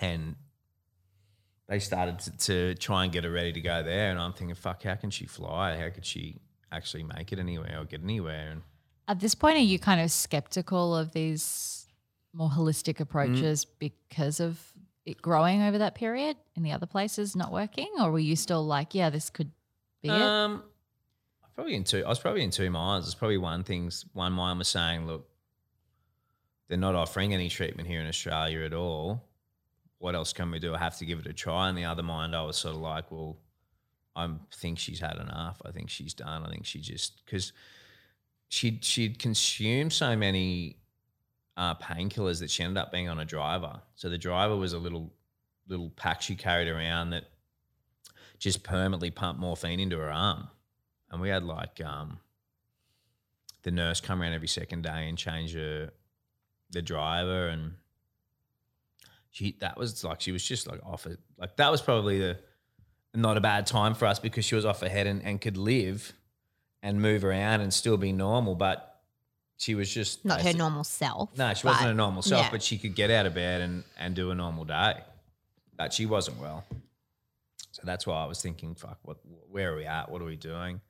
And 0.00 0.36
they 1.68 1.78
started 1.78 2.18
to, 2.20 2.30
to 2.38 2.74
try 2.76 3.04
and 3.04 3.12
get 3.12 3.24
her 3.24 3.30
ready 3.30 3.52
to 3.52 3.60
go 3.60 3.82
there. 3.82 4.10
And 4.10 4.18
I'm 4.18 4.32
thinking, 4.32 4.54
fuck, 4.54 4.82
how 4.82 4.94
can 4.94 5.10
she 5.10 5.26
fly? 5.26 5.76
How 5.76 5.90
could 5.90 6.06
she 6.06 6.40
actually 6.72 7.02
make 7.02 7.32
it 7.32 7.38
anywhere 7.38 7.78
or 7.78 7.84
get 7.84 8.02
anywhere? 8.02 8.50
And 8.52 8.62
At 9.06 9.20
this 9.20 9.34
point, 9.34 9.56
are 9.56 9.60
you 9.60 9.78
kind 9.78 10.00
of 10.00 10.10
skeptical 10.10 10.96
of 10.96 11.12
these 11.12 11.86
more 12.32 12.48
holistic 12.48 13.00
approaches 13.00 13.64
because 13.64 14.40
of 14.40 14.60
it 15.04 15.20
growing 15.20 15.62
over 15.62 15.78
that 15.78 15.94
period 15.94 16.36
in 16.54 16.62
the 16.62 16.72
other 16.72 16.86
places 16.86 17.36
not 17.36 17.52
working? 17.52 17.88
Or 18.00 18.10
were 18.10 18.18
you 18.18 18.36
still 18.36 18.64
like, 18.64 18.94
yeah, 18.94 19.10
this 19.10 19.28
could 19.28 19.50
be 20.02 20.08
it? 20.08 20.14
Um, 20.14 20.62
probably 21.54 21.74
in 21.74 21.84
two. 21.84 22.02
I 22.04 22.08
was 22.08 22.18
probably 22.18 22.44
in 22.44 22.50
two 22.50 22.70
minds. 22.70 23.06
It's 23.06 23.14
probably 23.14 23.38
one 23.38 23.62
things. 23.62 24.06
One 24.14 24.32
mind 24.32 24.58
was 24.58 24.68
saying, 24.68 25.06
look, 25.06 25.28
they're 26.68 26.78
not 26.78 26.94
offering 26.94 27.34
any 27.34 27.48
treatment 27.48 27.88
here 27.88 28.00
in 28.00 28.06
Australia 28.06 28.60
at 28.64 28.72
all. 28.72 29.27
What 29.98 30.14
else 30.14 30.32
can 30.32 30.50
we 30.50 30.58
do? 30.58 30.74
I 30.74 30.78
have 30.78 30.96
to 30.98 31.04
give 31.04 31.18
it 31.18 31.26
a 31.26 31.32
try. 31.32 31.68
And 31.68 31.76
the 31.76 31.84
other 31.84 32.02
mind, 32.02 32.34
I 32.34 32.42
was 32.42 32.56
sort 32.56 32.74
of 32.74 32.80
like, 32.80 33.10
well, 33.10 33.38
I 34.14 34.28
think 34.54 34.78
she's 34.78 35.00
had 35.00 35.16
enough. 35.16 35.60
I 35.64 35.70
think 35.70 35.90
she's 35.90 36.14
done. 36.14 36.44
I 36.44 36.50
think 36.50 36.66
she 36.66 36.80
just 36.80 37.24
because 37.24 37.52
she'd 38.48 38.84
she'd 38.84 39.18
consumed 39.18 39.92
so 39.92 40.16
many 40.16 40.76
uh, 41.56 41.74
painkillers 41.76 42.40
that 42.40 42.50
she 42.50 42.62
ended 42.62 42.78
up 42.78 42.92
being 42.92 43.08
on 43.08 43.18
a 43.18 43.24
driver. 43.24 43.80
So 43.96 44.08
the 44.08 44.18
driver 44.18 44.56
was 44.56 44.72
a 44.72 44.78
little 44.78 45.12
little 45.68 45.90
pack 45.90 46.22
she 46.22 46.34
carried 46.34 46.68
around 46.68 47.10
that 47.10 47.24
just 48.38 48.62
permanently 48.62 49.10
pumped 49.10 49.40
morphine 49.40 49.80
into 49.80 49.98
her 49.98 50.10
arm. 50.10 50.48
And 51.10 51.20
we 51.20 51.28
had 51.28 51.44
like 51.44 51.80
um, 51.84 52.18
the 53.62 53.70
nurse 53.70 54.00
come 54.00 54.22
around 54.22 54.32
every 54.32 54.48
second 54.48 54.82
day 54.82 55.08
and 55.08 55.18
change 55.18 55.54
her 55.54 55.90
the 56.70 56.82
driver 56.82 57.48
and 57.48 57.74
she 59.38 59.56
that 59.60 59.78
was 59.78 60.02
like 60.02 60.20
she 60.20 60.32
was 60.32 60.42
just 60.42 60.66
like 60.66 60.80
off 60.84 61.06
it 61.06 61.18
like 61.38 61.56
that 61.56 61.70
was 61.70 61.80
probably 61.80 62.18
the 62.18 62.38
not 63.14 63.36
a 63.36 63.40
bad 63.40 63.66
time 63.66 63.94
for 63.94 64.06
us 64.06 64.18
because 64.18 64.44
she 64.44 64.54
was 64.54 64.64
off 64.64 64.80
her 64.80 64.88
head 64.88 65.06
and, 65.06 65.22
and 65.22 65.40
could 65.40 65.56
live 65.56 66.12
and 66.82 67.00
move 67.00 67.24
around 67.24 67.60
and 67.60 67.72
still 67.72 67.96
be 67.96 68.12
normal 68.12 68.54
but 68.54 68.88
she 69.56 69.74
was 69.74 69.92
just 69.92 70.24
Not 70.24 70.42
her 70.42 70.52
normal 70.52 70.84
self. 70.84 71.36
no, 71.36 71.52
she 71.52 71.66
wasn't 71.66 71.90
a 71.90 71.94
normal 71.94 72.22
self, 72.22 72.46
yeah. 72.46 72.50
but 72.52 72.62
she 72.62 72.78
could 72.78 72.94
get 72.94 73.10
out 73.10 73.26
of 73.26 73.34
bed 73.34 73.60
and, 73.60 73.82
and 73.98 74.14
do 74.14 74.30
a 74.30 74.34
normal 74.34 74.64
day. 74.64 74.94
But 75.76 75.92
she 75.92 76.06
wasn't 76.06 76.40
well. 76.40 76.64
So 77.72 77.82
that's 77.84 78.06
why 78.06 78.22
I 78.22 78.26
was 78.26 78.40
thinking, 78.40 78.76
fuck, 78.76 78.98
what, 79.02 79.16
where 79.50 79.72
are 79.72 79.76
we 79.76 79.84
at? 79.84 80.12
What 80.12 80.22
are 80.22 80.26
we 80.26 80.36
doing? 80.36 80.80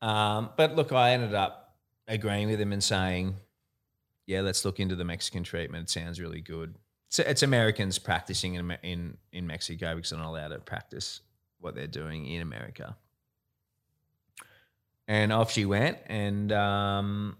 Um, 0.00 0.50
but 0.56 0.76
look, 0.76 0.92
I 0.92 1.10
ended 1.10 1.34
up 1.34 1.74
agreeing 2.06 2.48
with 2.48 2.60
him 2.60 2.72
and 2.72 2.82
saying, 2.82 3.34
yeah, 4.26 4.42
let's 4.42 4.64
look 4.64 4.78
into 4.78 4.94
the 4.94 5.04
Mexican 5.04 5.42
treatment. 5.42 5.88
It 5.88 5.90
sounds 5.90 6.20
really 6.20 6.40
good. 6.40 6.76
It's, 7.10 7.18
it's 7.18 7.42
Americans 7.42 7.98
practicing 7.98 8.54
in, 8.54 8.70
in, 8.84 9.16
in 9.32 9.44
Mexico 9.44 9.96
because 9.96 10.10
they're 10.10 10.20
not 10.20 10.28
allowed 10.28 10.48
to 10.48 10.60
practice 10.60 11.22
what 11.58 11.74
they're 11.74 11.88
doing 11.88 12.24
in 12.24 12.40
America. 12.40 12.96
And 15.08 15.32
off 15.32 15.50
she 15.50 15.64
went, 15.64 15.98
and 16.06 16.52
um, 16.52 17.36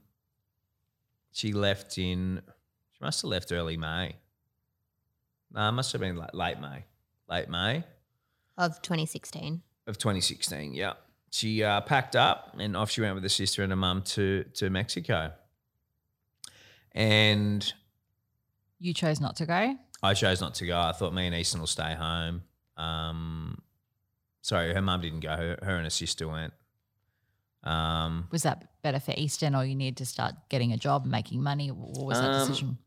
she 1.31 1.53
left 1.53 1.99
in. 1.99 2.43
She 2.91 2.99
must 3.05 3.23
have 3.23 3.29
left 3.29 3.53
early 3.53 3.77
May. 3.77 4.17
No, 5.53 5.69
it 5.69 5.73
must 5.73 5.93
have 5.93 6.01
been 6.01 6.17
like 6.17 6.35
late 6.35 6.61
May, 6.61 6.85
late 7.29 7.49
May 7.49 7.85
Of 8.59 8.83
2016. 8.83 9.63
of 9.87 9.99
2016. 9.99 10.75
Yeah, 10.75 10.95
she 11.31 11.63
uh, 11.63 11.81
packed 11.83 12.17
up 12.17 12.57
and 12.59 12.77
off 12.77 12.91
she 12.91 13.03
went 13.03 13.15
with 13.15 13.23
her 13.23 13.29
sister 13.29 13.63
and 13.63 13.71
her 13.71 13.77
mum 13.77 14.03
to 14.03 14.43
to 14.55 14.69
Mexico. 14.69 15.31
And 16.91 17.73
you 18.81 18.93
chose 18.95 19.21
not 19.21 19.37
to 19.37 19.47
go. 19.47 19.77
I 20.03 20.15
chose 20.15 20.41
not 20.41 20.55
to 20.55 20.67
go. 20.67 20.79
I 20.81 20.93
thought 20.93 21.15
me 21.15 21.27
and 21.27 21.35
Easton 21.37 21.61
will 21.61 21.67
stay 21.67 21.95
home. 21.95 22.43
Um, 22.77 23.61
sorry, 24.41 24.73
her 24.75 24.81
mum 24.83 25.01
didn't 25.03 25.21
go. 25.21 25.29
Her, 25.37 25.59
her 25.63 25.75
and 25.77 25.85
her 25.85 25.91
sister 25.91 26.27
went. 26.27 26.53
Um, 27.63 28.27
Was 28.33 28.43
that 28.45 28.69
better 28.83 28.99
for 29.01 29.13
Easton, 29.17 29.55
or 29.55 29.65
you 29.65 29.75
need 29.75 29.99
to 29.99 30.07
start 30.07 30.35
getting 30.49 30.73
a 30.73 30.79
job 30.79 31.05
making 31.05 31.43
money? 31.43 31.69
What 31.71 32.07
was 32.07 32.19
that 32.19 32.31
Um, 32.31 32.49
decision? 32.49 32.79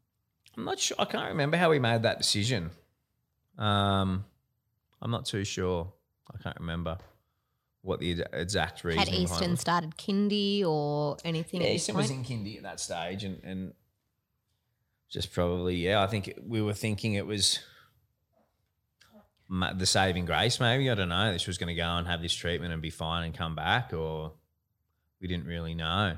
I'm 0.57 0.65
not 0.65 0.79
sure. 0.79 0.97
I 0.99 1.05
can't 1.05 1.29
remember 1.29 1.57
how 1.57 1.69
we 1.69 1.77
made 1.79 2.01
that 2.03 2.17
decision. 2.17 2.71
Um, 3.57 4.25
I'm 5.01 5.11
not 5.11 5.25
too 5.25 5.43
sure. 5.43 5.93
I 6.33 6.41
can't 6.41 6.59
remember 6.59 6.97
what 7.81 7.99
the 7.99 8.23
exact 8.33 8.83
reason. 8.83 8.99
Had 8.99 9.09
behind 9.09 9.23
Easton 9.29 9.57
started 9.57 9.95
kindy 9.97 10.63
or 10.65 11.17
anything 11.23 11.61
Yeah, 11.61 11.67
Easton 11.67 11.95
was 11.95 12.09
in 12.09 12.23
kindy 12.23 12.57
at 12.57 12.63
that 12.63 12.79
stage, 12.79 13.23
and 13.23 13.43
and 13.43 13.73
just 15.13 15.31
probably 15.31 15.75
yeah. 15.75 16.01
I 16.01 16.07
think 16.07 16.33
we 16.45 16.61
were 16.61 16.73
thinking 16.73 17.13
it 17.13 17.25
was 17.25 17.59
the 19.49 19.85
saving 19.85 20.25
grace. 20.25 20.59
Maybe 20.59 20.89
I 20.89 20.95
don't 20.95 21.09
know. 21.09 21.31
This 21.31 21.45
was 21.45 21.59
going 21.59 21.67
to 21.67 21.75
go 21.75 21.87
and 21.87 22.07
have 22.07 22.21
this 22.21 22.33
treatment 22.33 22.73
and 22.73 22.81
be 22.81 22.89
fine 22.89 23.23
and 23.23 23.37
come 23.37 23.55
back, 23.55 23.93
or 23.93 24.33
we 25.21 25.27
didn't 25.27 25.45
really 25.45 25.75
know. 25.75 26.17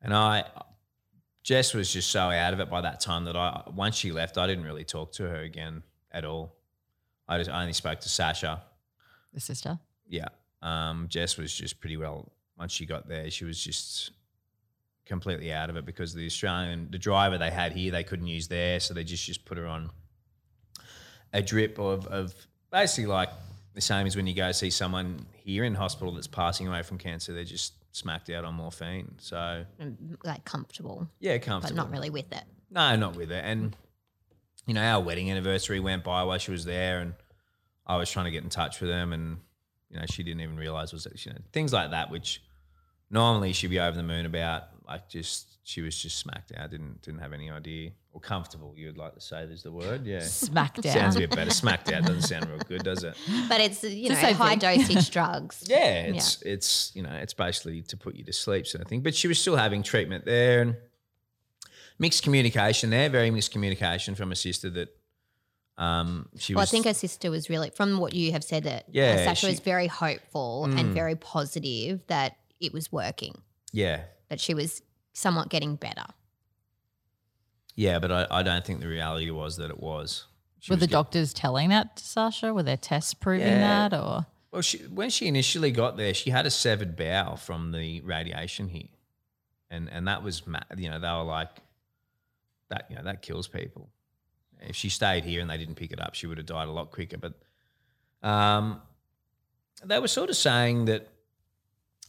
And 0.00 0.14
I, 0.14 0.44
Jess 1.42 1.74
was 1.74 1.92
just 1.92 2.10
so 2.10 2.30
out 2.30 2.54
of 2.54 2.60
it 2.60 2.70
by 2.70 2.80
that 2.80 3.00
time 3.00 3.26
that 3.26 3.36
I 3.36 3.62
once 3.74 3.96
she 3.96 4.12
left, 4.12 4.38
I 4.38 4.46
didn't 4.46 4.64
really 4.64 4.84
talk 4.84 5.12
to 5.12 5.24
her 5.24 5.42
again 5.42 5.82
at 6.10 6.24
all. 6.24 6.56
I 7.28 7.36
just 7.36 7.50
I 7.50 7.60
only 7.60 7.74
spoke 7.74 8.00
to 8.00 8.08
Sasha. 8.08 8.62
The 9.34 9.40
sister. 9.40 9.78
Yeah. 10.08 10.28
Um, 10.62 11.06
Jess 11.10 11.36
was 11.36 11.52
just 11.52 11.80
pretty 11.80 11.98
well 11.98 12.32
once 12.56 12.72
she 12.72 12.86
got 12.86 13.08
there, 13.08 13.30
she 13.30 13.44
was 13.44 13.62
just 13.62 14.12
completely 15.06 15.52
out 15.52 15.70
of 15.70 15.76
it 15.76 15.84
because 15.84 16.14
the 16.14 16.26
Australian 16.26 16.88
the 16.90 16.98
driver 16.98 17.38
they 17.38 17.50
had 17.50 17.72
here 17.72 17.92
they 17.92 18.04
couldn't 18.04 18.26
use 18.26 18.48
there, 18.48 18.80
so 18.80 18.94
they 18.94 19.04
just 19.04 19.24
just 19.24 19.44
put 19.44 19.58
her 19.58 19.66
on 19.66 19.90
a 21.32 21.42
drip 21.42 21.78
of 21.78 22.06
of 22.06 22.34
basically 22.70 23.06
like 23.06 23.30
the 23.74 23.80
same 23.80 24.06
as 24.06 24.16
when 24.16 24.26
you 24.26 24.34
go 24.34 24.52
see 24.52 24.70
someone 24.70 25.26
here 25.32 25.64
in 25.64 25.74
hospital 25.74 26.14
that's 26.14 26.28
passing 26.28 26.68
away 26.68 26.82
from 26.82 26.96
cancer, 26.96 27.32
they're 27.32 27.44
just 27.44 27.74
smacked 27.94 28.30
out 28.30 28.44
on 28.44 28.54
morphine. 28.54 29.14
So 29.18 29.64
And, 29.78 30.16
like 30.24 30.44
comfortable, 30.44 31.08
yeah, 31.20 31.38
comfortable, 31.38 31.76
but 31.76 31.82
not 31.82 31.92
really 31.92 32.10
with 32.10 32.32
it. 32.32 32.44
No, 32.70 32.96
not 32.96 33.16
with 33.16 33.30
it. 33.30 33.44
And 33.44 33.76
you 34.66 34.74
know, 34.74 34.82
our 34.82 35.02
wedding 35.02 35.30
anniversary 35.30 35.80
went 35.80 36.04
by 36.04 36.22
while 36.22 36.38
she 36.38 36.50
was 36.50 36.64
there, 36.64 37.00
and 37.00 37.14
I 37.86 37.96
was 37.96 38.10
trying 38.10 38.26
to 38.26 38.30
get 38.30 38.42
in 38.42 38.48
touch 38.48 38.80
with 38.80 38.90
them, 38.90 39.12
and 39.12 39.38
you 39.90 39.98
know, 39.98 40.06
she 40.06 40.22
didn't 40.22 40.40
even 40.40 40.56
realize 40.56 40.92
was 40.92 41.06
you 41.24 41.32
know 41.32 41.38
things 41.52 41.72
like 41.72 41.90
that, 41.90 42.10
which 42.10 42.42
normally 43.10 43.52
she'd 43.52 43.68
be 43.68 43.80
over 43.80 43.96
the 43.96 44.02
moon 44.02 44.26
about. 44.26 44.64
Like, 44.86 45.08
just 45.08 45.58
she 45.64 45.80
was 45.80 45.96
just 45.96 46.18
smacked 46.18 46.52
out. 46.56 46.70
Didn't 46.70 47.00
didn't 47.02 47.20
have 47.20 47.32
any 47.32 47.50
idea 47.50 47.90
or 48.12 48.20
comfortable. 48.20 48.74
You 48.76 48.86
would 48.88 48.98
like 48.98 49.14
to 49.14 49.20
say 49.20 49.46
there's 49.46 49.62
the 49.62 49.72
word, 49.72 50.04
yeah. 50.04 50.18
Smackdown. 50.18 50.92
Sounds 50.92 51.16
a 51.16 51.20
bit 51.20 51.30
better. 51.30 51.50
Smacked 51.50 51.90
out 51.90 52.02
doesn't 52.04 52.22
sound 52.22 52.48
real 52.48 52.58
good, 52.68 52.82
does 52.84 53.02
it? 53.02 53.16
But 53.48 53.60
it's 53.60 53.82
you 53.82 54.10
know 54.10 54.14
the 54.14 54.34
high 54.34 54.56
thing. 54.56 54.80
dosage 54.80 55.10
drugs. 55.16 55.64
Yeah, 55.66 56.02
it's 56.02 56.42
it's 56.42 56.92
you 56.94 57.02
know 57.02 57.12
it's 57.14 57.32
basically 57.34 57.82
to 57.82 57.96
put 57.96 58.14
you 58.14 58.24
to 58.24 58.32
sleep 58.32 58.66
sort 58.66 58.82
of 58.82 58.88
thing. 58.88 59.00
But 59.00 59.14
she 59.14 59.26
was 59.28 59.38
still 59.40 59.56
having 59.56 59.82
treatment 59.82 60.24
there 60.26 60.60
and 60.60 60.76
mixed 61.98 62.22
communication 62.22 62.90
there, 62.90 63.08
very 63.08 63.30
mixed 63.30 63.52
communication 63.52 64.14
from 64.14 64.32
a 64.32 64.36
sister 64.36 64.68
that 64.70 64.88
um 65.78 66.28
she 66.36 66.54
Well, 66.54 66.62
I 66.62 66.66
think 66.66 66.84
her 66.86 66.94
sister 66.94 67.30
was 67.30 67.48
really, 67.50 67.70
from 67.70 67.98
what 67.98 68.12
you 68.14 68.32
have 68.32 68.44
said, 68.44 68.64
that 68.64 68.82
uh, 68.84 68.92
Yeah, 68.92 69.24
Sasha 69.24 69.46
she- 69.46 69.52
was 69.52 69.60
very 69.60 69.86
hopeful 69.88 70.66
Mm. 70.68 70.78
and 70.78 70.94
very 70.94 71.16
positive 71.16 72.06
that 72.08 72.36
it 72.60 72.72
was 72.72 72.92
working, 72.92 73.34
yeah, 73.72 74.02
that 74.28 74.40
she 74.40 74.54
was 74.54 74.82
somewhat 75.12 75.48
getting 75.48 75.76
better. 75.76 76.06
yeah, 77.76 77.98
but 77.98 78.10
I, 78.12 78.26
I 78.30 78.42
don't 78.42 78.64
think 78.64 78.80
the 78.80 78.88
reality 78.88 79.30
was 79.30 79.56
that 79.56 79.70
it 79.70 79.80
was. 79.80 80.26
She 80.60 80.70
Were 80.72 80.76
was 80.76 80.80
the 80.80 80.86
get- 80.86 80.92
doctors 80.92 81.32
telling 81.34 81.68
that 81.70 81.96
to 81.96 82.04
Sasha? 82.04 82.54
Were 82.54 82.62
their 82.62 82.76
tests 82.76 83.14
proving 83.14 83.46
Yeah. 83.46 83.88
that, 83.88 83.94
or 84.00 84.26
Well, 84.50 84.62
she, 84.62 84.78
when 84.78 85.10
she 85.10 85.26
initially 85.26 85.70
got 85.72 85.96
there, 85.96 86.14
she 86.14 86.30
had 86.30 86.46
a 86.46 86.50
severed 86.50 86.96
bowel 86.96 87.36
from 87.36 87.72
the 87.72 88.00
radiation 88.02 88.68
here, 88.68 88.88
and 89.70 89.88
and 89.90 90.06
that 90.08 90.22
was 90.22 90.46
ma- 90.46 90.60
you 90.76 90.88
know 90.88 90.98
they 91.00 91.08
were 91.08 91.22
like 91.24 91.50
that 92.70 92.86
you 92.88 92.96
know 92.96 93.02
that 93.02 93.22
kills 93.22 93.48
people. 93.48 93.90
If 94.60 94.76
she 94.76 94.88
stayed 94.88 95.24
here 95.24 95.40
and 95.42 95.50
they 95.50 95.58
didn't 95.58 95.74
pick 95.74 95.92
it 95.92 96.00
up, 96.00 96.14
she 96.14 96.26
would 96.26 96.38
have 96.38 96.46
died 96.46 96.68
a 96.68 96.70
lot 96.70 96.90
quicker. 96.92 97.18
But 97.18 97.34
um, 98.26 98.80
they 99.84 99.98
were 99.98 100.08
sort 100.08 100.30
of 100.30 100.36
saying 100.36 100.86
that 100.86 101.08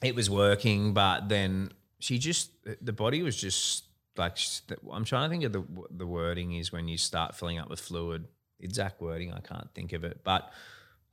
it 0.01 0.16
was 0.16 0.30
working, 0.30 0.93
but 0.93 1.28
then 1.28 1.72
she 2.00 2.18
just 2.18 2.52
the 2.82 2.93
body 2.93 3.24
was 3.24 3.36
just 3.36 3.86
like 4.18 4.38
I'm 4.91 5.06
trying 5.06 5.30
to 5.30 5.34
think 5.34 5.43
of 5.43 5.54
the 5.54 5.64
the 5.91 6.08
wording 6.08 6.56
is 6.56 6.72
when 6.72 6.88
you 6.88 6.98
start 6.98 7.36
filling 7.36 7.60
up 7.60 7.70
with 7.70 7.80
fluid. 7.80 8.26
Exact 8.62 9.02
wording 9.02 9.34
I 9.34 9.41
can't 9.41 9.70
think 9.74 9.91
of 9.91 10.04
it, 10.06 10.22
but 10.24 10.52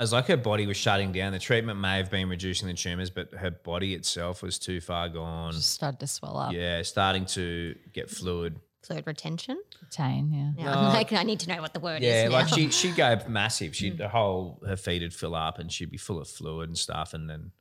as 0.02 0.12
like 0.12 0.26
her 0.26 0.36
body 0.36 0.66
was 0.66 0.76
shutting 0.76 1.12
down. 1.12 1.32
The 1.32 1.38
treatment 1.38 1.78
may 1.78 1.96
have 1.96 2.10
been 2.10 2.28
reducing 2.28 2.68
the 2.68 2.74
tumors, 2.74 3.08
but 3.08 3.32
her 3.34 3.50
body 3.50 3.94
itself 3.94 4.42
was 4.42 4.58
too 4.58 4.80
far 4.80 5.08
gone. 5.08 5.52
just 5.52 5.70
started 5.70 6.00
to 6.00 6.06
swell 6.06 6.36
up? 6.36 6.52
Yeah, 6.52 6.82
starting 6.82 7.24
to 7.26 7.76
get 7.92 8.10
fluid. 8.10 8.58
Fluid 8.82 9.06
retention. 9.06 9.62
Retain, 9.80 10.32
yeah. 10.32 10.50
Yeah, 10.56 10.72
No. 10.72 10.78
I'm 10.80 10.92
like, 10.92 11.12
I 11.12 11.22
need 11.22 11.38
to 11.40 11.48
know 11.48 11.62
what 11.62 11.72
the 11.72 11.78
word 11.78 12.02
Yeah, 12.02 12.24
is 12.24 12.32
Yeah, 12.32 12.36
like 12.36 12.48
she 12.48 12.70
she'd 12.70 12.96
go 12.96 13.16
massive. 13.28 13.76
She'd 13.76 13.96
the 13.96 14.08
whole 14.08 14.60
her 14.66 14.76
feet 14.76 15.02
would 15.02 15.14
fill 15.14 15.36
up 15.36 15.60
and 15.60 15.70
she'd 15.70 15.90
be 15.90 15.98
full 15.98 16.20
of 16.20 16.28
fluid 16.28 16.68
and 16.68 16.76
stuff. 16.76 17.14
And 17.14 17.30
then 17.30 17.52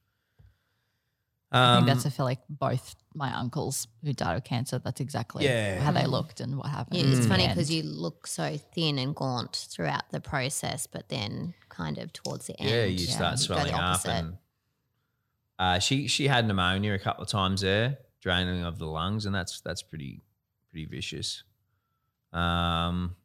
I 1.51 1.75
um, 1.75 1.85
think 1.85 1.95
that's, 1.95 2.07
I 2.07 2.09
feel 2.09 2.25
like 2.25 2.39
both 2.49 2.95
my 3.13 3.33
uncles 3.37 3.87
who 4.03 4.13
died 4.13 4.37
of 4.37 4.43
cancer, 4.43 4.79
that's 4.79 5.01
exactly 5.01 5.43
Yeah. 5.45 5.81
how 5.81 5.91
they 5.91 6.05
looked 6.05 6.39
and 6.39 6.57
what 6.57 6.67
happened. 6.67 6.99
Yeah, 6.99 7.05
it's 7.17 7.27
funny 7.27 7.47
because 7.47 7.69
you 7.71 7.83
look 7.83 8.25
so 8.27 8.57
thin 8.57 8.97
and 8.99 9.13
gaunt 9.15 9.67
throughout 9.69 10.09
the 10.11 10.21
process, 10.21 10.87
but 10.87 11.09
then 11.09 11.53
kind 11.69 11.97
of 11.97 12.13
towards 12.13 12.47
the 12.47 12.59
end, 12.59 12.69
yeah, 12.69 12.85
you 12.85 13.05
yeah, 13.05 13.13
start 13.15 13.31
you 13.33 13.37
the 13.37 13.43
swelling 13.43 13.73
up. 13.73 13.79
opposite. 13.81 14.09
And 14.11 14.37
uh, 15.59 15.79
she 15.79 16.07
she 16.07 16.27
had 16.27 16.47
pneumonia 16.47 16.93
a 16.93 16.99
couple 16.99 17.23
of 17.23 17.29
times 17.29 17.61
there, 17.61 17.97
draining 18.21 18.63
of 18.63 18.79
the 18.79 18.87
lungs, 18.87 19.25
and 19.25 19.35
that's 19.35 19.61
that's 19.61 19.81
pretty 19.83 20.21
pretty 20.69 20.85
vicious. 20.85 21.43
Um, 22.33 23.15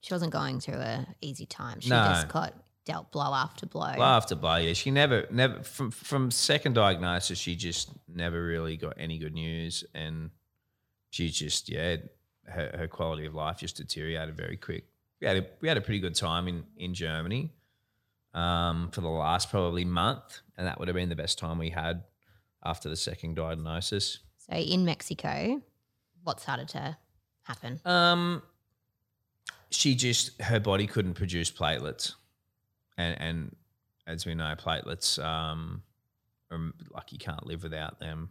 She 0.00 0.14
wasn't 0.14 0.32
going 0.32 0.60
through 0.60 0.76
a 0.78 1.06
easy 1.20 1.46
time. 1.46 1.80
She 1.80 1.90
No. 1.90 2.04
just 2.04 2.28
got 2.28 2.54
dealt 2.86 3.12
blow 3.12 3.34
after 3.34 3.66
blow. 3.66 3.92
blow 3.94 4.04
after 4.04 4.34
blow. 4.34 4.56
Yeah, 4.56 4.72
she 4.72 4.90
never, 4.90 5.26
never 5.30 5.62
from 5.62 5.90
from 5.90 6.30
second 6.30 6.72
diagnosis, 6.72 7.38
she 7.38 7.54
just 7.54 7.90
never 8.08 8.42
really 8.42 8.78
got 8.78 8.94
any 8.96 9.18
good 9.18 9.34
news, 9.34 9.84
and 9.94 10.30
she 11.10 11.28
just 11.28 11.68
yeah, 11.68 11.96
her, 12.46 12.74
her 12.78 12.88
quality 12.88 13.26
of 13.26 13.34
life 13.34 13.58
just 13.58 13.76
deteriorated 13.76 14.36
very 14.36 14.56
quick. 14.56 14.84
We 15.20 15.26
had 15.26 15.36
a, 15.36 15.46
we 15.60 15.68
had 15.68 15.76
a 15.76 15.82
pretty 15.82 16.00
good 16.00 16.14
time 16.14 16.48
in 16.48 16.64
in 16.78 16.94
Germany 16.94 17.52
um, 18.32 18.90
for 18.92 19.00
the 19.02 19.08
last 19.08 19.50
probably 19.50 19.84
month, 19.84 20.40
and 20.56 20.66
that 20.66 20.78
would 20.78 20.88
have 20.88 20.94
been 20.94 21.08
the 21.08 21.16
best 21.16 21.38
time 21.38 21.58
we 21.58 21.70
had 21.70 22.04
after 22.64 22.88
the 22.88 22.96
second 22.96 23.34
diagnosis. 23.34 24.20
So 24.38 24.56
in 24.56 24.84
Mexico, 24.84 25.60
what 26.22 26.40
started 26.40 26.68
to 26.68 26.96
happen? 27.42 27.80
Um, 27.84 28.42
she 29.70 29.94
just 29.94 30.40
her 30.40 30.60
body 30.60 30.86
couldn't 30.86 31.14
produce 31.14 31.50
platelets, 31.50 32.14
and 32.96 33.20
and 33.20 33.56
as 34.06 34.24
we 34.26 34.34
know, 34.34 34.54
platelets 34.56 35.22
um, 35.22 35.82
are, 36.50 36.60
like 36.92 37.12
you 37.12 37.18
can't 37.18 37.46
live 37.46 37.62
without 37.62 37.98
them. 37.98 38.30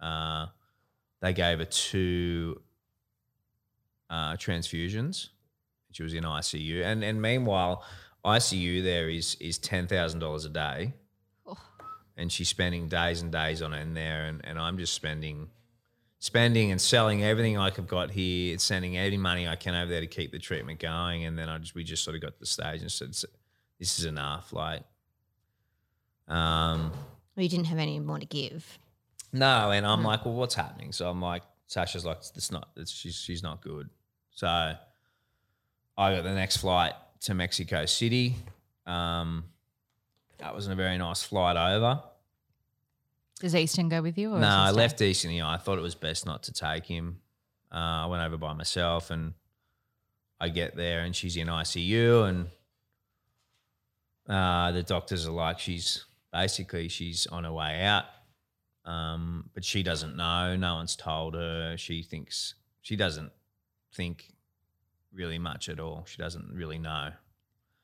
Uh, 0.00 0.46
they 1.20 1.32
gave 1.32 1.58
her 1.58 1.64
two 1.64 2.60
uh, 4.10 4.34
transfusions. 4.36 5.28
She 5.92 6.02
was 6.02 6.14
in 6.14 6.24
ICU, 6.24 6.84
and 6.84 7.02
and 7.02 7.20
meanwhile, 7.20 7.82
ICU 8.24 8.82
there 8.82 9.08
is 9.08 9.36
is 9.40 9.58
ten 9.58 9.86
thousand 9.86 10.20
dollars 10.20 10.44
a 10.44 10.50
day, 10.50 10.92
Oh. 11.46 11.56
and 12.16 12.30
she's 12.30 12.48
spending 12.48 12.88
days 12.88 13.22
and 13.22 13.32
days 13.32 13.62
on 13.62 13.72
it 13.72 13.80
in 13.80 13.94
there, 13.94 14.26
and, 14.26 14.40
and 14.44 14.58
I'm 14.58 14.78
just 14.78 14.92
spending 14.94 15.48
spending 16.18 16.70
and 16.70 16.80
selling 16.80 17.22
everything 17.22 17.56
I've 17.58 17.86
got 17.86 18.10
here, 18.10 18.58
sending 18.58 18.96
any 18.96 19.16
money 19.16 19.46
I 19.46 19.54
can 19.56 19.74
over 19.74 19.90
there 19.90 20.00
to 20.00 20.06
keep 20.06 20.32
the 20.32 20.38
treatment 20.38 20.80
going, 20.80 21.24
and 21.24 21.38
then 21.38 21.48
I 21.48 21.58
just 21.58 21.74
we 21.74 21.82
just 21.82 22.04
sort 22.04 22.14
of 22.16 22.22
got 22.22 22.34
to 22.34 22.40
the 22.40 22.46
stage 22.46 22.82
and 22.82 22.92
said, 22.92 23.14
"This 23.78 23.98
is 23.98 24.04
enough." 24.04 24.52
Like, 24.52 24.82
um, 26.28 26.92
Well, 27.36 27.42
you 27.42 27.48
didn't 27.48 27.66
have 27.66 27.78
any 27.78 27.98
more 28.00 28.18
to 28.18 28.26
give. 28.26 28.78
no, 29.32 29.70
and 29.70 29.86
I'm 29.86 30.02
like, 30.02 30.24
"Well, 30.24 30.34
what's 30.34 30.54
happening?" 30.54 30.92
So 30.92 31.08
I'm 31.10 31.20
like, 31.20 31.42
Sasha's 31.66 32.04
like, 32.04 32.18
"It's 32.34 32.50
not. 32.50 32.68
It's, 32.76 32.90
she's 32.90 33.14
she's 33.16 33.42
not 33.42 33.60
good." 33.60 33.88
So 34.30 34.46
I 34.48 36.14
got 36.14 36.22
the 36.24 36.34
next 36.34 36.58
flight 36.58 36.94
to 37.22 37.34
Mexico 37.34 37.86
City. 37.86 38.36
Um, 38.86 39.44
that 40.38 40.54
wasn't 40.54 40.74
a 40.74 40.76
very 40.76 40.98
nice 40.98 41.22
flight 41.22 41.56
over. 41.56 42.02
Does 43.40 43.54
Easton 43.54 43.88
go 43.88 44.00
with 44.00 44.16
you? 44.16 44.32
Or 44.34 44.38
No, 44.38 44.46
is 44.46 44.52
I 44.54 44.64
staying? 44.66 44.76
left 44.76 45.00
Easton 45.02 45.30
here. 45.30 45.44
I 45.44 45.56
thought 45.58 45.78
it 45.78 45.82
was 45.82 45.94
best 45.94 46.24
not 46.24 46.42
to 46.44 46.52
take 46.52 46.86
him. 46.86 47.20
Uh, 47.70 48.04
I 48.04 48.06
went 48.06 48.22
over 48.22 48.36
by 48.38 48.52
myself, 48.54 49.10
and 49.10 49.34
I 50.40 50.48
get 50.48 50.76
there, 50.76 51.00
and 51.00 51.14
she's 51.14 51.36
in 51.36 51.48
ICU, 51.48 52.28
and 52.28 52.48
uh, 54.28 54.72
the 54.72 54.82
doctors 54.82 55.26
are 55.26 55.32
like, 55.32 55.58
she's 55.58 56.04
basically 56.32 56.88
she's 56.88 57.26
on 57.28 57.44
her 57.44 57.52
way 57.52 57.82
out, 57.82 58.04
um, 58.84 59.50
but 59.54 59.64
she 59.64 59.82
doesn't 59.82 60.16
know. 60.16 60.56
No 60.56 60.76
one's 60.76 60.96
told 60.96 61.34
her. 61.34 61.76
She 61.76 62.02
thinks 62.02 62.54
she 62.82 62.96
doesn't 62.96 63.32
think 63.94 64.32
really 65.12 65.38
much 65.38 65.68
at 65.68 65.80
all. 65.80 66.04
She 66.06 66.18
doesn't 66.18 66.52
really 66.52 66.78
know. 66.78 67.10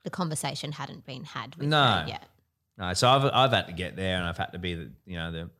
the 0.04 0.10
conversation 0.10 0.72
hadn't 0.72 1.06
been 1.06 1.24
had 1.24 1.54
with 1.56 1.68
No. 1.68 1.82
her 1.84 2.04
yet. 2.08 2.28
No, 2.78 2.92
so 2.94 3.08
I've 3.08 3.24
I've 3.24 3.52
had 3.52 3.66
to 3.68 3.72
get 3.72 3.96
there, 3.96 4.16
and 4.16 4.26
I've 4.26 4.38
had 4.38 4.52
to 4.52 4.58
be 4.58 4.74
the 4.74 4.90
you 5.06 5.16
know 5.16 5.30
the 5.30 5.50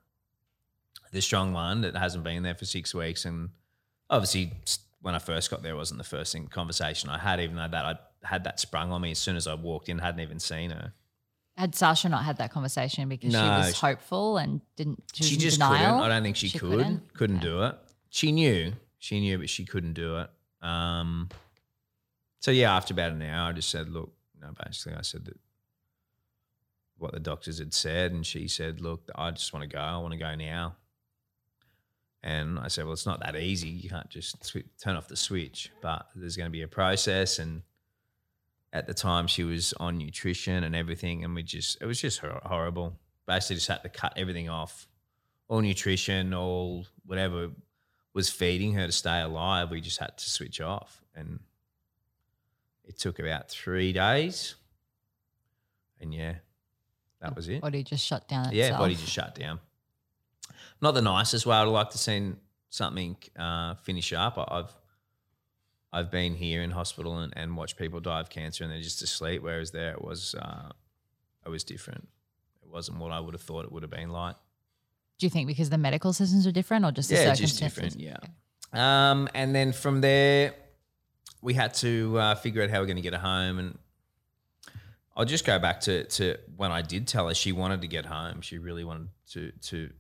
the 1.13 1.21
strong 1.21 1.53
one 1.53 1.83
that 1.83 1.95
hasn't 1.97 2.25
been 2.25 2.43
there 2.43 2.55
for 2.55 2.65
six 2.65 2.95
weeks, 2.95 3.25
and 3.25 3.51
obviously 4.11 4.53
when 5.03 5.15
I 5.15 5.19
first 5.19 5.51
got 5.51 5.63
there, 5.63 5.73
it 5.75 5.77
wasn't 5.77 5.99
the 5.99 6.05
first 6.05 6.33
thing 6.33 6.47
conversation 6.49 7.11
I 7.11 7.19
had, 7.19 7.39
even 7.41 7.57
though 7.57 7.69
that 7.69 7.85
I 7.85 7.99
had 8.25 8.45
that 8.45 8.61
sprung 8.61 8.93
on 8.93 9.01
me 9.01 9.11
as 9.11 9.19
soon 9.19 9.37
as 9.37 9.47
I 9.47 9.55
walked 9.55 9.89
in, 9.89 9.99
hadn't 9.99 10.21
even 10.21 10.39
seen 10.39 10.71
her. 10.71 10.93
Had 11.57 11.75
Sasha 11.75 12.09
not 12.09 12.25
had 12.25 12.39
that 12.39 12.51
conversation 12.51 13.09
because 13.09 13.33
she 13.33 13.39
was 13.39 13.75
she- 13.77 13.87
hopeful 13.87 14.39
and 14.39 14.61
didn't? 14.77 15.03
She, 15.13 15.23
was 15.23 15.29
She 15.29 15.35
in 15.35 15.41
just 15.41 15.57
denial? 15.59 15.95
couldn't. 15.97 16.03
I 16.03 16.09
don't 16.15 16.23
think 16.23 16.37
she, 16.37 16.51
could. 16.51 16.61
couldn't? 16.61 17.15
Couldn't, 17.15 17.37
Okay. 17.39 17.47
do 17.47 17.63
it. 17.65 17.77
She 18.11 18.33
knew. 18.33 18.73
She 18.99 19.21
knew, 19.21 19.39
but 19.39 19.51
she 19.51 19.65
couldn't 19.65 19.93
do 19.95 20.19
it. 20.19 20.31
Um, 20.63 21.29
so 22.41 22.51
yeah, 22.51 22.75
after 22.75 22.95
about 22.95 23.13
an 23.13 23.23
hour, 23.23 23.51
I 23.51 23.53
just 23.53 23.69
said, 23.69 23.89
"Look, 23.89 24.13
no." 24.41 24.53
Basically, 24.65 24.97
I 24.97 25.03
said 25.03 25.25
that 25.27 25.39
what 26.99 27.13
the 27.13 27.21
doctors 27.21 27.59
had 27.59 27.75
said, 27.75 28.13
and 28.13 28.25
she 28.25 28.47
said, 28.49 28.81
"Look, 28.81 29.09
I 29.15 29.31
just 29.33 29.53
want 29.53 29.69
to 29.69 29.69
go. 29.77 29.81
I 29.81 29.97
want 29.99 30.13
to 30.13 30.19
go 30.19 30.35
now." 30.35 30.77
And 32.23 32.59
I 32.59 32.69
said, 32.69 32.85
"Well, 32.85 32.93
it's 32.93 33.07
not 33.07 33.21
that 33.21 33.35
easy. 33.37 33.69
You 33.69 33.91
can't 33.91 34.09
just 34.09 34.41
swi 34.43 34.65
turn 34.81 34.95
off 34.97 35.09
the 35.09 35.17
switch, 35.17 35.71
but 35.83 36.07
there's 36.15 36.37
going 36.37 36.47
to 36.47 36.51
be 36.53 36.63
a 36.63 36.69
process." 36.69 37.39
And 37.41 37.63
at 38.73 38.87
the 38.87 38.95
time, 38.95 39.27
she 39.27 39.45
was 39.45 39.75
on 39.75 39.99
nutrition 39.99 40.65
and 40.65 40.75
everything, 40.75 41.25
and 41.25 41.35
we 41.35 41.43
just 41.43 41.79
it 41.81 41.87
was 41.87 42.01
just 42.01 42.21
horrible. 42.21 42.97
Basically, 43.27 43.57
just 43.57 43.69
had 43.69 43.83
to 43.83 43.89
cut 43.89 44.15
everything 44.17 44.49
off, 44.49 44.89
all 45.49 45.61
nutrition, 45.61 46.35
all 46.35 46.87
whatever 47.07 47.51
was 48.15 48.29
feeding 48.31 48.73
her 48.75 48.87
to 48.87 48.93
stay 48.93 49.21
alive. 49.21 49.71
We 49.71 49.81
just 49.81 49.99
had 49.99 50.17
to 50.19 50.31
switch 50.31 50.61
off, 50.61 51.03
and 51.15 51.41
it 52.85 52.99
took 52.99 53.19
about 53.19 53.51
three 53.51 53.93
days. 53.93 54.55
And 56.01 56.13
yeah, 56.13 56.35
that 57.21 57.37
was 57.37 57.49
it. 57.49 57.61
Body 57.61 57.83
just 57.85 58.05
shut 58.05 58.27
down. 58.27 58.49
Yeah, 58.53 58.65
itself. 58.65 58.81
body 58.81 58.95
just 58.95 59.13
shut 59.13 59.35
down. 59.35 59.61
Not 60.81 60.93
the 60.95 61.03
nicest 61.03 61.47
way. 61.47 61.57
I'd 61.57 61.63
like 61.69 61.91
to 61.91 61.99
see 61.99 62.33
something 62.71 63.17
uh, 63.39 63.75
finish 63.77 64.13
up. 64.13 64.37
I- 64.39 64.59
I've 64.59 64.73
I've 65.93 66.11
been 66.11 66.35
here 66.35 66.63
in 66.63 66.71
hospital 66.71 67.19
and, 67.19 67.33
and 67.37 67.57
watched 67.57 67.77
people 67.77 68.01
die 68.01 68.21
of 68.21 68.31
cancer 68.31 68.65
and 68.65 68.73
they're 68.73 68.81
just 68.81 69.03
asleep. 69.03 69.43
Whereas 69.43 69.73
there 69.73 69.93
it 69.93 70.03
was 70.03 70.35
uh, 70.35 70.71
it 71.45 71.49
was 71.51 71.65
different. 71.65 72.09
It 72.63 72.69
wasn't 72.71 72.99
what 72.99 73.13
I 73.13 73.21
would 73.21 73.35
have 73.35 73.43
thought 73.43 73.65
it 73.65 73.73
would 73.73 73.83
have 73.83 73.91
been 73.91 74.11
like. 74.11 74.37
Do 75.19 75.27
you 75.27 75.31
think 75.31 75.47
because 75.47 75.71
the 75.71 75.79
medical 75.79 76.13
systems 76.13 76.47
are 76.47 76.53
different, 76.53 76.85
or 76.85 76.91
just 76.93 77.09
the 77.11 77.17
Yeah, 77.17 77.35
just 77.35 77.57
circumstances? 77.57 77.95
different. 77.95 78.21
Yeah. 78.75 79.11
Um, 79.11 79.29
and 79.35 79.55
then 79.55 79.73
from 79.73 80.01
there, 80.01 80.55
we 81.43 81.55
had 81.55 81.75
to 81.75 82.19
uh, 82.19 82.35
figure 82.37 82.63
out 82.63 82.71
how 82.71 82.81
we're 82.81 82.87
going 82.87 82.97
to 82.97 83.03
get 83.03 83.13
her 83.13 83.19
home. 83.21 83.59
And 83.59 83.79
I'll 85.15 85.27
just 85.27 85.45
go 85.45 85.59
back 85.59 85.81
to, 85.83 86.05
to 86.05 86.39
when 86.57 86.73
I 86.73 86.81
did 86.81 87.07
tell 87.07 87.29
her 87.29 87.35
she 87.35 87.53
wanted 87.53 87.83
to 87.83 87.87
get 87.87 88.07
home. 88.07 88.41
She 88.41 88.59
really 88.59 88.83
wanted 88.85 89.09
to 89.33 89.53
to 89.69 89.91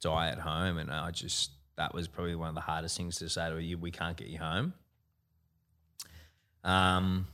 die 0.00 0.28
at 0.28 0.38
home, 0.38 0.78
and 0.78 0.90
I 0.90 1.10
just 1.10 1.50
that 1.76 1.94
was 1.94 2.08
probably 2.08 2.34
one 2.34 2.48
of 2.48 2.54
the 2.54 2.62
hardest 2.62 2.96
things 2.96 3.16
to 3.18 3.28
say 3.28 3.48
to 3.48 3.54
her. 3.56 3.60
You, 3.60 3.76
we 3.76 3.90
can't 3.90 4.16
get 4.16 4.28
you 4.28 4.38
home. 4.38 4.72
Um. 6.66 7.26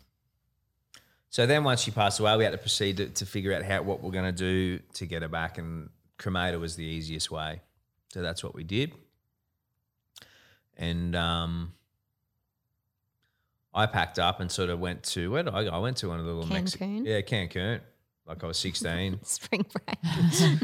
So 1.31 1.47
then, 1.47 1.65
once 1.65 1.81
she 1.81 1.91
passed 1.91 2.21
away, 2.21 2.37
we 2.37 2.45
had 2.45 2.51
to 2.51 2.59
proceed 2.59 2.99
to, 2.99 3.09
to 3.09 3.27
figure 3.27 3.55
out 3.55 3.63
how 3.63 3.83
what 3.83 4.03
we're 4.03 4.11
going 4.11 4.27
to 4.27 4.33
do 4.33 4.79
to 4.95 5.07
get 5.07 5.23
her 5.23 5.29
back, 5.29 5.57
and 5.57 5.89
cremator 6.19 6.61
was 6.61 6.77
the 6.77 6.85
easiest 6.85 7.31
way. 7.31 7.61
So 8.13 8.21
that's 8.21 8.45
what 8.45 8.55
we 8.55 8.65
did. 8.65 8.93
And 10.77 11.17
um, 11.17 11.73
I 13.75 13.87
packed 13.87 14.19
up 14.19 14.41
and 14.41 14.51
sort 14.51 14.69
of 14.69 14.79
went 14.81 15.03
to 15.05 15.31
where 15.31 15.43
did 15.43 15.55
I 15.55 15.65
go? 15.65 15.71
I 15.71 15.79
went 15.79 15.97
to 15.99 16.09
one 16.09 16.21
of 16.21 16.27
the 16.27 16.33
little 16.33 16.53
Mexican, 16.53 17.05
Cancun? 17.05 17.07
yeah, 17.07 17.21
Cancun. 17.23 17.81
Like 18.27 18.45
I 18.45 18.47
was 18.47 18.59
sixteen, 18.59 19.19
Spring 19.25 19.65
break. 19.73 19.99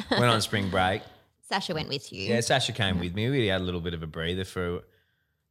went 0.10 0.24
on 0.24 0.40
spring 0.42 0.68
break. 0.68 1.02
Sasha 1.48 1.72
went 1.74 1.88
with 1.88 2.12
you. 2.12 2.28
Yeah, 2.28 2.40
Sasha 2.40 2.72
came 2.72 3.00
with 3.00 3.14
me. 3.14 3.30
We 3.30 3.46
had 3.46 3.62
a 3.62 3.64
little 3.64 3.80
bit 3.80 3.94
of 3.94 4.02
a 4.02 4.06
breather 4.06 4.44
for 4.44 4.82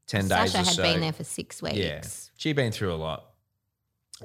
ten 0.08 0.28
days 0.28 0.52
Sasha 0.52 0.58
had 0.58 0.76
so. 0.76 0.82
been 0.82 1.02
there 1.02 1.14
for 1.14 1.24
six 1.24 1.62
weeks. 1.62 1.76
Yeah, 1.76 2.02
she'd 2.38 2.56
been 2.56 2.72
through 2.72 2.94
a 2.94 2.96
lot, 2.96 3.26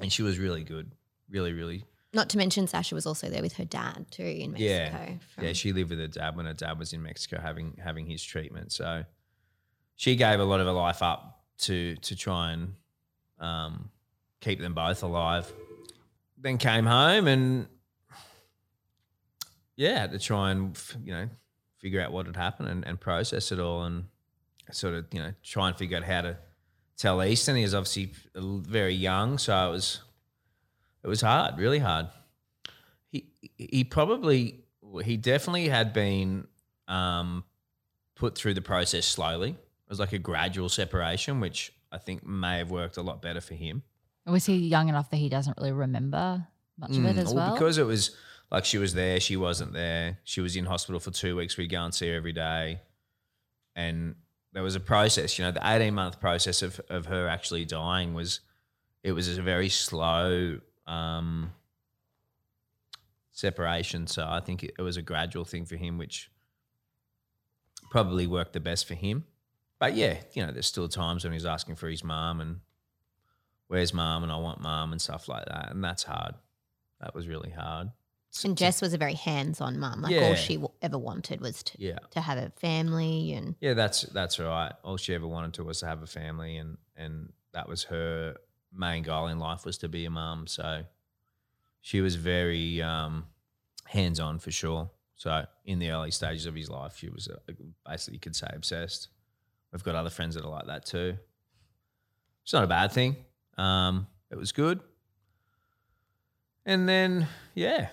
and 0.01 0.11
she 0.11 0.23
was 0.23 0.39
really 0.39 0.63
good. 0.63 0.91
Really, 1.29 1.53
really 1.53 1.85
Not 2.13 2.29
to 2.29 2.37
mention 2.37 2.67
Sasha 2.67 2.93
was 2.93 3.05
also 3.05 3.29
there 3.29 3.41
with 3.41 3.53
her 3.53 3.65
dad 3.65 4.05
too 4.11 4.23
in 4.23 4.51
Mexico. 4.51 4.69
Yeah, 4.69 5.09
yeah. 5.41 5.53
She 5.53 5.73
lived 5.73 5.89
with 5.89 5.99
her 5.99 6.07
dad 6.07 6.35
when 6.35 6.45
her 6.45 6.53
dad 6.53 6.77
was 6.77 6.93
in 6.93 7.01
Mexico 7.01 7.39
having 7.41 7.77
having 7.83 8.05
his 8.05 8.23
treatment. 8.23 8.71
So 8.71 9.03
she 9.95 10.15
gave 10.15 10.39
a 10.39 10.43
lot 10.43 10.59
of 10.59 10.67
her 10.67 10.73
life 10.73 11.01
up 11.01 11.41
to 11.59 11.95
to 11.95 12.15
try 12.15 12.51
and 12.51 12.73
um, 13.39 13.89
keep 14.41 14.59
them 14.59 14.73
both 14.73 15.03
alive. 15.03 15.51
Then 16.37 16.57
came 16.57 16.85
home 16.85 17.27
and 17.27 17.67
yeah, 19.75 20.07
to 20.07 20.19
try 20.19 20.51
and 20.51 20.77
you 21.03 21.13
know 21.13 21.29
figure 21.79 22.01
out 22.01 22.11
what 22.11 22.25
had 22.25 22.35
happened 22.35 22.69
and, 22.69 22.85
and 22.85 22.99
process 22.99 23.51
it 23.51 23.59
all 23.59 23.83
and 23.83 24.05
sort 24.71 24.93
of 24.95 25.05
you 25.11 25.19
know 25.19 25.33
try 25.43 25.67
and 25.67 25.77
figure 25.77 25.97
out 25.97 26.03
how 26.03 26.21
to 26.21 26.37
tell 26.97 27.23
Easton. 27.23 27.55
He 27.55 27.63
was 27.63 27.73
obviously 27.73 28.11
very 28.35 28.93
young, 28.95 29.37
so 29.37 29.67
it 29.69 29.71
was 29.71 30.01
it 31.03 31.07
was 31.07 31.21
hard, 31.21 31.57
really 31.57 31.79
hard 31.79 32.07
he 33.11 33.27
he 33.57 33.83
probably 33.83 34.63
he 35.03 35.17
definitely 35.17 35.67
had 35.69 35.93
been 35.93 36.47
um, 36.87 37.43
put 38.15 38.35
through 38.37 38.53
the 38.55 38.61
process 38.61 39.05
slowly. 39.05 39.51
It 39.51 39.89
was 39.89 39.99
like 39.99 40.13
a 40.13 40.19
gradual 40.19 40.69
separation, 40.69 41.39
which 41.39 41.71
I 41.91 41.97
think 41.99 42.25
may 42.25 42.57
have 42.57 42.71
worked 42.71 42.97
a 42.97 43.01
lot 43.03 43.21
better 43.21 43.41
for 43.41 43.53
him. 43.53 43.83
Was 44.25 44.45
he 44.45 44.55
young 44.55 44.89
enough 44.89 45.09
that 45.11 45.17
he 45.17 45.29
doesn't 45.29 45.57
really 45.57 45.71
remember 45.73 46.47
much 46.79 46.91
of 46.97 47.05
it 47.05 47.15
Mm, 47.15 47.19
as 47.19 47.33
well? 47.33 47.53
because 47.53 47.77
it 47.77 47.85
was 47.85 48.15
like 48.49 48.65
she 48.65 48.77
was 48.79 48.93
there, 48.93 49.19
she 49.19 49.35
wasn't 49.37 49.73
there. 49.73 50.17
She 50.23 50.41
was 50.41 50.55
in 50.55 50.65
hospital 50.65 50.99
for 50.99 51.11
two 51.11 51.35
weeks. 51.35 51.55
We'd 51.57 51.67
go 51.69 51.83
and 51.83 51.93
see 51.93 52.09
her 52.09 52.15
every 52.15 52.33
day, 52.33 52.81
and 53.75 54.15
there 54.53 54.63
was 54.63 54.75
a 54.75 54.79
process. 54.79 55.37
You 55.37 55.45
know, 55.45 55.51
the 55.51 55.61
eighteen 55.63 55.93
month 55.95 56.19
process 56.19 56.61
of 56.61 56.79
of 56.89 57.07
her 57.07 57.27
actually 57.27 57.65
dying 57.65 58.13
was 58.13 58.39
it 59.03 59.11
was 59.11 59.37
a 59.37 59.41
very 59.41 59.69
slow. 59.69 60.59
Um, 60.87 61.51
separation. 63.33 64.07
So 64.07 64.25
I 64.29 64.39
think 64.39 64.63
it, 64.63 64.75
it 64.77 64.81
was 64.81 64.95
a 64.95 65.01
gradual 65.01 65.43
thing 65.43 65.65
for 65.65 65.75
him, 65.75 65.97
which 65.97 66.29
probably 67.89 68.27
worked 68.27 68.53
the 68.53 68.59
best 68.59 68.87
for 68.87 68.93
him. 68.93 69.25
But 69.79 69.95
yeah, 69.95 70.17
you 70.33 70.45
know, 70.45 70.51
there's 70.51 70.67
still 70.67 70.87
times 70.87 71.23
when 71.23 71.33
he's 71.33 71.45
asking 71.45 71.75
for 71.75 71.89
his 71.89 72.03
mom 72.03 72.39
and 72.39 72.59
where's 73.67 73.93
mom 73.93 74.23
and 74.23 74.31
I 74.31 74.37
want 74.37 74.61
mom 74.61 74.91
and 74.91 75.01
stuff 75.01 75.27
like 75.27 75.45
that. 75.45 75.71
And 75.71 75.83
that's 75.83 76.03
hard. 76.03 76.35
That 77.01 77.13
was 77.13 77.27
really 77.27 77.49
hard. 77.49 77.89
And 78.43 78.57
Jess 78.57 78.81
was 78.81 78.93
a 78.93 78.97
very 78.97 79.13
hands-on 79.13 79.77
mum. 79.79 80.01
Like 80.01 80.11
Yeah. 80.13 80.21
all 80.29 80.35
she 80.35 80.55
w- 80.55 80.73
ever 80.81 80.97
wanted 80.97 81.39
was 81.39 81.61
to, 81.63 81.77
Yeah. 81.79 81.99
to 82.11 82.19
have 82.21 82.37
a 82.39 82.49
family 82.51 83.33
and 83.33 83.55
Yeah, 83.61 83.73
that's 83.75 84.01
that's 84.03 84.39
right. 84.39 84.73
All 84.83 84.97
she 84.97 85.13
ever 85.13 85.27
wanted 85.27 85.53
to 85.55 85.63
was 85.63 85.79
to 85.81 85.85
have 85.85 86.01
a 86.01 86.07
family 86.07 86.57
and 86.57 86.77
and 86.95 87.31
that 87.51 87.67
was 87.69 87.83
her 87.85 88.35
main 88.71 89.03
goal 89.03 89.27
in 89.27 89.37
life 89.37 89.65
was 89.65 89.77
to 89.79 89.87
be 89.89 90.05
a 90.05 90.09
mum. 90.09 90.47
So 90.47 90.83
she 91.81 92.01
was 92.01 92.15
very 92.15 92.81
um, 92.81 93.27
hands 93.85 94.19
on 94.19 94.39
for 94.39 94.49
sure. 94.51 94.89
So 95.15 95.45
in 95.65 95.77
the 95.79 95.91
early 95.91 96.09
stages 96.11 96.47
of 96.47 96.55
his 96.55 96.69
life, 96.69 96.97
she 96.97 97.09
was 97.09 97.27
uh, 97.27 97.37
basically 97.85 98.15
you 98.15 98.19
could 98.19 98.35
say 98.35 98.47
obsessed. 98.51 99.09
We've 99.71 99.83
got 99.83 99.93
other 99.95 100.09
friends 100.09 100.33
that 100.35 100.43
are 100.43 100.49
like 100.49 100.65
that 100.65 100.85
too. 100.85 101.17
It's 102.43 102.53
not 102.53 102.63
a 102.63 102.67
bad 102.67 102.91
thing. 102.91 103.15
Um, 103.57 104.07
it 104.31 104.37
was 104.37 104.51
good. 104.51 104.79
And 106.65 106.87
then 106.89 107.27
yeah, 107.53 107.89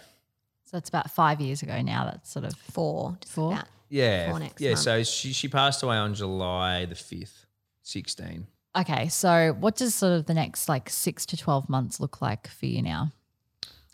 so 0.71 0.79
it's 0.79 0.89
about 0.89 1.11
five 1.11 1.41
years 1.41 1.63
ago 1.63 1.81
now. 1.83 2.05
That's 2.05 2.31
sort 2.31 2.45
of 2.45 2.55
four, 2.55 3.17
just 3.21 3.33
Four? 3.35 3.53
about. 3.53 3.67
yeah, 3.89 4.33
For 4.33 4.39
next 4.39 4.61
yeah. 4.61 4.71
month. 4.71 4.79
So 4.81 5.03
she 5.03 5.33
she 5.33 5.49
passed 5.49 5.83
away 5.83 5.97
on 5.97 6.15
July 6.15 6.85
the 6.87 6.95
fifth, 6.95 7.47
sixteen. 7.83 8.47
okay. 8.77 9.09
So 9.09 9.57
what 9.59 9.77
does 9.77 9.95
sort 9.95 10.13
of 10.13 10.27
the 10.27 10.35
next 10.35 10.69
like 10.69 10.89
six 10.89 11.27
to 11.27 11.37
twelve 11.37 11.69
months 11.69 11.99
look 12.01 12.21
like 12.23 12.47
for 12.49 12.67
you 12.67 12.83
now? 12.83 13.13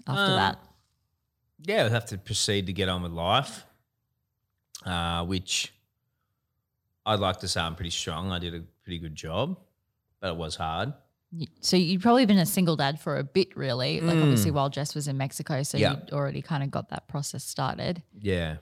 After 0.06 0.22
Um, 0.32 0.36
that, 0.36 0.58
yeah, 1.64 1.82
we'll 1.84 1.92
have 1.92 2.06
to 2.06 2.18
proceed 2.18 2.66
to 2.66 2.72
get 2.72 2.88
on 2.88 3.02
with 3.02 3.12
life, 3.12 3.64
uh, 4.84 5.24
which 5.24 5.72
I'd 7.06 7.20
like 7.20 7.38
to 7.40 7.48
say 7.48 7.60
I'm 7.60 7.74
pretty 7.74 7.90
strong. 7.90 8.30
I 8.32 8.38
did 8.38 8.54
a 8.54 8.60
pretty 8.84 8.98
good 8.98 9.14
job, 9.14 9.58
but 10.20 10.28
it 10.32 10.36
was 10.36 10.56
hard. 10.56 10.92
So 11.60 11.76
you'd 11.76 12.00
probably 12.02 12.24
been 12.24 12.38
a 12.38 12.46
single 12.46 12.76
dad 12.76 13.00
for 13.00 13.18
a 13.18 13.24
bit, 13.24 13.56
really. 13.56 14.00
Like 14.00 14.16
obviously 14.16 14.50
while 14.50 14.70
Jess 14.70 14.94
was 14.94 15.08
in 15.08 15.16
Mexico, 15.18 15.62
so 15.62 15.76
Mm. 15.76 15.80
Yeah. 15.80 15.90
you'd 15.92 16.12
already 16.12 16.40
kind 16.40 16.62
of 16.62 16.70
got 16.70 16.88
that 16.90 17.08
process 17.08 17.44
started. 17.44 18.02
Yeah, 18.18 18.56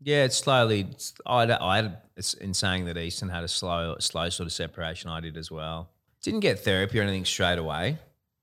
yeah. 0.00 0.24
It's 0.24 0.36
slowly. 0.36 0.80
It's, 0.90 1.14
I, 1.26 1.42
I 1.60 1.76
had 1.76 1.98
it's 2.16 2.34
in 2.34 2.54
saying 2.54 2.86
that 2.86 2.96
Easton 2.96 3.28
had 3.28 3.44
a 3.44 3.48
slow, 3.48 3.96
slow 4.00 4.28
sort 4.30 4.46
of 4.46 4.52
separation. 4.52 5.10
I 5.10 5.20
did 5.20 5.36
as 5.36 5.50
well. 5.50 5.90
Didn't 6.22 6.40
get 6.40 6.60
therapy 6.60 6.98
or 6.98 7.02
anything 7.02 7.24
straight 7.24 7.58
away. 7.58 7.98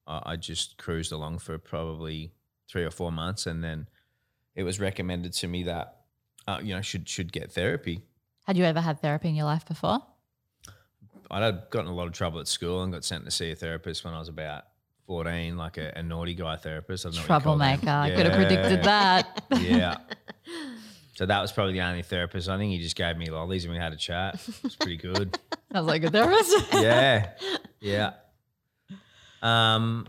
I, 0.05 0.21
I 0.33 0.35
just 0.35 0.77
cruised 0.77 1.11
along 1.11 1.39
for 1.39 1.57
probably 1.57 2.31
three 2.69 2.83
or 2.85 2.91
four 2.91 3.11
months, 3.11 3.47
and 3.47 3.63
then 3.63 3.87
it 4.55 4.63
was 4.63 4.79
recommended 4.79 5.33
to 5.33 5.47
me 5.47 5.63
that 5.63 5.97
uh, 6.47 6.59
you 6.63 6.73
know 6.75 6.81
should 6.81 7.09
should 7.09 7.31
get 7.33 7.51
therapy. 7.51 8.01
Had 8.45 8.55
you 8.55 8.63
ever 8.63 8.79
had 8.81 9.01
therapy 9.01 9.27
in 9.29 9.35
your 9.35 9.45
life 9.45 9.65
before? 9.65 9.99
I'd 11.29 11.43
had 11.43 11.69
gotten 11.69 11.87
in 11.87 11.93
a 11.93 11.95
lot 11.95 12.07
of 12.07 12.13
trouble 12.13 12.39
at 12.39 12.47
school 12.47 12.83
and 12.83 12.93
got 12.93 13.03
sent 13.03 13.25
to 13.25 13.31
see 13.31 13.51
a 13.51 13.55
therapist 13.55 14.03
when 14.05 14.13
I 14.13 14.19
was 14.19 14.29
about 14.29 14.63
14, 15.07 15.57
like 15.57 15.77
a, 15.77 15.93
a 15.95 16.03
naughty 16.03 16.33
guy 16.33 16.55
therapist. 16.57 17.05
I 17.05 17.09
don't 17.09 17.15
know 17.15 17.21
what 17.21 17.39
you 17.39 17.43
call 17.43 17.57
them. 17.57 17.79
Troublemaker. 17.79 17.89
I 17.89 18.15
could 18.15 18.25
have 18.25 18.35
predicted 18.35 18.83
that. 18.83 19.43
Yeah. 19.59 19.97
So 21.17 21.25
that 21.25 21.41
was 21.41 21.51
probably 21.51 21.73
the 21.73 21.81
only 21.81 22.03
therapist. 22.03 22.47
I 22.47 22.59
think 22.59 22.71
he 22.71 22.77
just 22.77 22.95
gave 22.95 23.17
me 23.17 23.31
lollies 23.31 23.65
and 23.65 23.73
we 23.73 23.79
had 23.79 23.91
a 23.91 23.95
chat. 23.95 24.35
It's 24.63 24.75
pretty 24.75 24.97
good. 24.97 25.39
Sounds 25.73 25.87
like 25.87 26.03
a 26.03 26.11
therapist. 26.11 26.55
yeah, 26.73 27.31
yeah. 27.79 28.11
Um, 29.41 30.05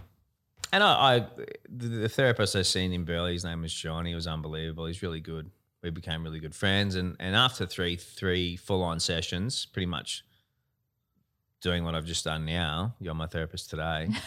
and 0.71 0.85
I, 0.85 1.17
I 1.17 1.27
the, 1.67 1.89
the 1.89 2.09
therapist 2.11 2.55
I 2.55 2.61
seen 2.61 2.93
in 2.93 3.05
Burleigh, 3.05 3.33
his 3.33 3.43
name 3.43 3.63
was 3.63 3.73
John. 3.73 4.05
He 4.05 4.15
was 4.15 4.27
unbelievable. 4.27 4.85
He's 4.85 5.01
really 5.01 5.21
good. 5.21 5.51
We 5.83 5.89
became 5.89 6.25
really 6.25 6.41
good 6.41 6.55
friends, 6.55 6.95
and 6.95 7.17
and 7.19 7.35
after 7.35 7.65
three 7.65 7.97
three 7.97 8.57
full 8.57 8.83
on 8.83 9.01
sessions, 9.01 9.65
pretty 9.65 9.87
much 9.87 10.25
doing 11.61 11.85
what 11.85 11.95
I've 11.95 12.05
just 12.07 12.25
done 12.25 12.45
now. 12.45 12.95
You're 13.01 13.15
my 13.15 13.27
therapist 13.27 13.71
today. 13.71 14.09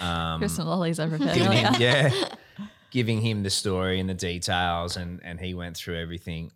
Um, 0.00 0.46
some 0.48 0.66
lollies 0.66 0.98
I 0.98 1.08
prepared 1.08 1.34
giving 1.34 1.52
him, 1.52 1.74
yeah, 1.78 2.10
giving 2.90 3.20
him 3.20 3.42
the 3.42 3.50
story 3.50 3.98
and 3.98 4.08
the 4.08 4.14
details, 4.14 4.96
and 4.96 5.20
and 5.24 5.40
he 5.40 5.54
went 5.54 5.76
through 5.76 5.98
everything. 5.98 6.52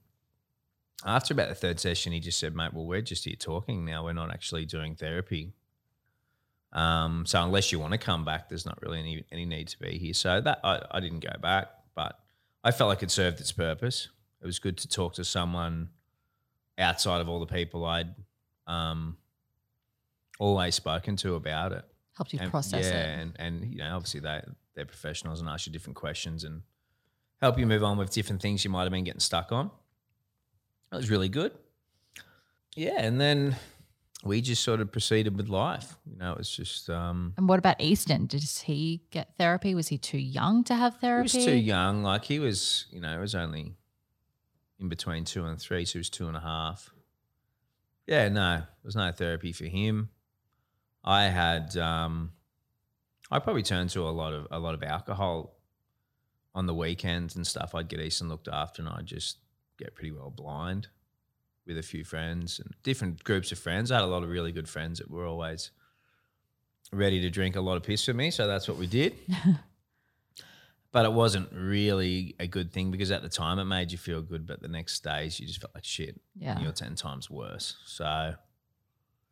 After 1.07 1.33
about 1.33 1.49
the 1.49 1.55
third 1.55 1.81
session, 1.81 2.12
he 2.12 2.20
just 2.20 2.39
said, 2.39 2.55
"Mate, 2.55 2.74
well, 2.74 2.85
we're 2.85 3.01
just 3.01 3.24
here 3.24 3.37
talking 3.37 3.85
now. 3.85 4.05
We're 4.05 4.12
not 4.12 4.31
actually 4.31 4.66
doing 4.66 4.95
therapy. 4.95 5.55
Um, 6.72 7.24
so 7.26 7.43
unless 7.43 7.72
you 7.72 7.78
want 7.78 7.93
to 7.93 7.99
come 7.99 8.24
back, 8.24 8.49
there's 8.49 8.66
not 8.66 8.81
really 8.83 8.99
any 9.01 9.24
any 9.33 9.47
need 9.47 9.68
to 9.68 9.78
be 9.78 9.97
here." 9.97 10.12
So 10.12 10.41
that 10.43 10.61
I, 10.62 10.83
I 10.91 11.01
didn't 11.01 11.20
go 11.20 11.33
back, 11.41 11.68
but 11.95 12.18
I 12.62 12.72
felt 12.72 12.89
like 12.89 13.03
it 13.03 13.11
served 13.11 13.41
its 13.41 13.53
purpose. 13.53 14.09
It 14.43 14.47
was 14.47 14.59
good 14.59 14.76
to 14.78 14.89
talk 14.89 15.14
to 15.14 15.24
someone 15.24 15.89
outside 16.78 17.22
of 17.22 17.28
all 17.28 17.41
the 17.41 17.47
people 17.47 17.87
I'd 17.87 18.14
um, 18.66 19.16
always 20.41 20.74
spoken 20.74 21.14
to 21.16 21.34
about 21.36 21.70
it. 21.72 21.84
Helped 22.16 22.32
you 22.32 22.41
And- 22.41 22.51
process 22.51 22.84
yeah, 22.86 23.12
it. 23.14 23.20
and 23.20 23.32
and 23.38 23.72
you 23.72 23.78
know, 23.78 23.95
obviously 23.95 24.20
they 24.20 24.43
they're 24.74 24.86
professionals 24.86 25.41
and 25.41 25.49
ask 25.49 25.66
you 25.66 25.72
different 25.72 25.97
questions 25.97 26.43
and 26.45 26.62
help 27.41 27.59
you 27.59 27.66
move 27.66 27.84
on 27.84 27.97
with 27.99 28.11
different 28.11 28.41
things 28.43 28.64
you 28.64 28.70
might 28.70 28.82
have 28.82 28.93
been 28.93 29.05
getting 29.05 29.20
stuck 29.20 29.53
on. 29.53 29.70
That 30.91 30.97
was 30.97 31.11
really 31.11 31.28
good. 31.28 31.53
Yeah, 32.74 33.01
and 33.01 33.20
then 33.20 33.57
we 34.24 34.41
just 34.41 34.62
sort 34.62 34.80
of 34.80 34.93
proceeded 34.93 35.36
with 35.36 35.49
life. 35.49 35.97
You 36.07 36.16
know, 36.16 36.32
it 36.32 36.38
was 36.38 36.51
just 36.51 36.88
um 36.91 37.34
And 37.36 37.49
what 37.49 37.59
about 37.59 37.80
Easton? 37.80 38.26
Did 38.26 38.43
he 38.43 39.03
get 39.11 39.36
therapy? 39.38 39.74
Was 39.74 39.88
he 39.88 39.99
too 39.99 40.18
young 40.18 40.64
to 40.64 40.74
have 40.74 40.97
therapy? 40.97 41.28
he 41.30 41.38
was 41.38 41.47
too 41.47 41.57
young. 41.57 42.03
Like 42.03 42.24
he 42.24 42.38
was, 42.38 42.86
you 42.91 43.01
know, 43.01 43.12
he 43.12 43.18
was 43.18 43.34
only 43.34 43.74
in 44.78 44.88
between 44.88 45.24
two 45.24 45.45
and 45.45 45.59
three, 45.61 45.84
so 45.84 45.93
he 45.95 45.99
was 45.99 46.11
two 46.11 46.28
and 46.28 46.36
a 46.36 46.41
half. 46.41 46.91
Yeah, 48.07 48.28
no, 48.28 48.57
there 48.57 48.66
was 48.84 48.97
no 48.97 49.11
therapy 49.12 49.53
for 49.53 49.66
him. 49.66 50.09
I 51.05 51.24
had 51.24 51.76
um 51.76 52.32
I 53.30 53.38
probably 53.38 53.62
turned 53.62 53.90
to 53.90 54.09
a 54.09 54.11
lot 54.11 54.32
of 54.32 54.46
a 54.51 54.59
lot 54.59 54.74
of 54.74 54.82
alcohol 54.82 55.57
on 56.55 56.66
the 56.66 56.74
weekends 56.74 57.36
and 57.36 57.46
stuff. 57.46 57.74
I'd 57.74 57.88
get 57.88 58.01
Easton 58.01 58.28
looked 58.28 58.48
after 58.48 58.82
and 58.82 58.88
I'd 58.88 59.07
just 59.07 59.38
get 59.78 59.94
pretty 59.94 60.12
well 60.12 60.30
blind 60.30 60.88
with 61.66 61.78
a 61.78 61.82
few 61.82 62.05
friends 62.05 62.59
and 62.59 62.74
different 62.82 63.22
groups 63.22 63.53
of 63.53 63.59
friends. 63.59 63.90
I 63.92 63.96
had 63.96 64.05
a 64.05 64.09
lot 64.09 64.22
of 64.24 64.28
really 64.28 64.51
good 64.53 64.68
friends 64.68 64.98
that 64.98 65.11
were 65.11 65.26
always 65.26 65.70
ready 66.92 67.20
to 67.20 67.30
drink 67.30 67.55
a 67.55 67.61
lot 67.61 67.76
of 67.76 67.84
piss 67.84 68.07
with 68.09 68.16
me, 68.16 68.32
so 68.32 68.48
that's 68.48 68.66
what 68.66 68.76
we 68.76 68.88
did 68.88 69.14
but 70.92 71.05
it 71.05 71.12
wasn't 71.12 71.48
really 71.53 72.34
a 72.40 72.46
good 72.46 72.72
thing 72.72 72.90
because 72.90 73.11
at 73.11 73.22
the 73.22 73.28
time 73.28 73.59
it 73.59 73.64
made 73.64 73.92
you 73.92 73.98
feel 73.98 74.22
good, 74.22 74.46
but 74.46 74.61
the 74.61 74.68
next 74.68 75.05
days 75.05 75.38
you 75.38 75.46
just 75.46 75.61
felt 75.61 75.74
like 75.74 75.84
shit. 75.84 76.20
Yeah. 76.36 76.53
And 76.53 76.62
you're 76.62 76.72
10 76.72 76.96
times 76.96 77.30
worse. 77.30 77.76
So, 77.86 78.34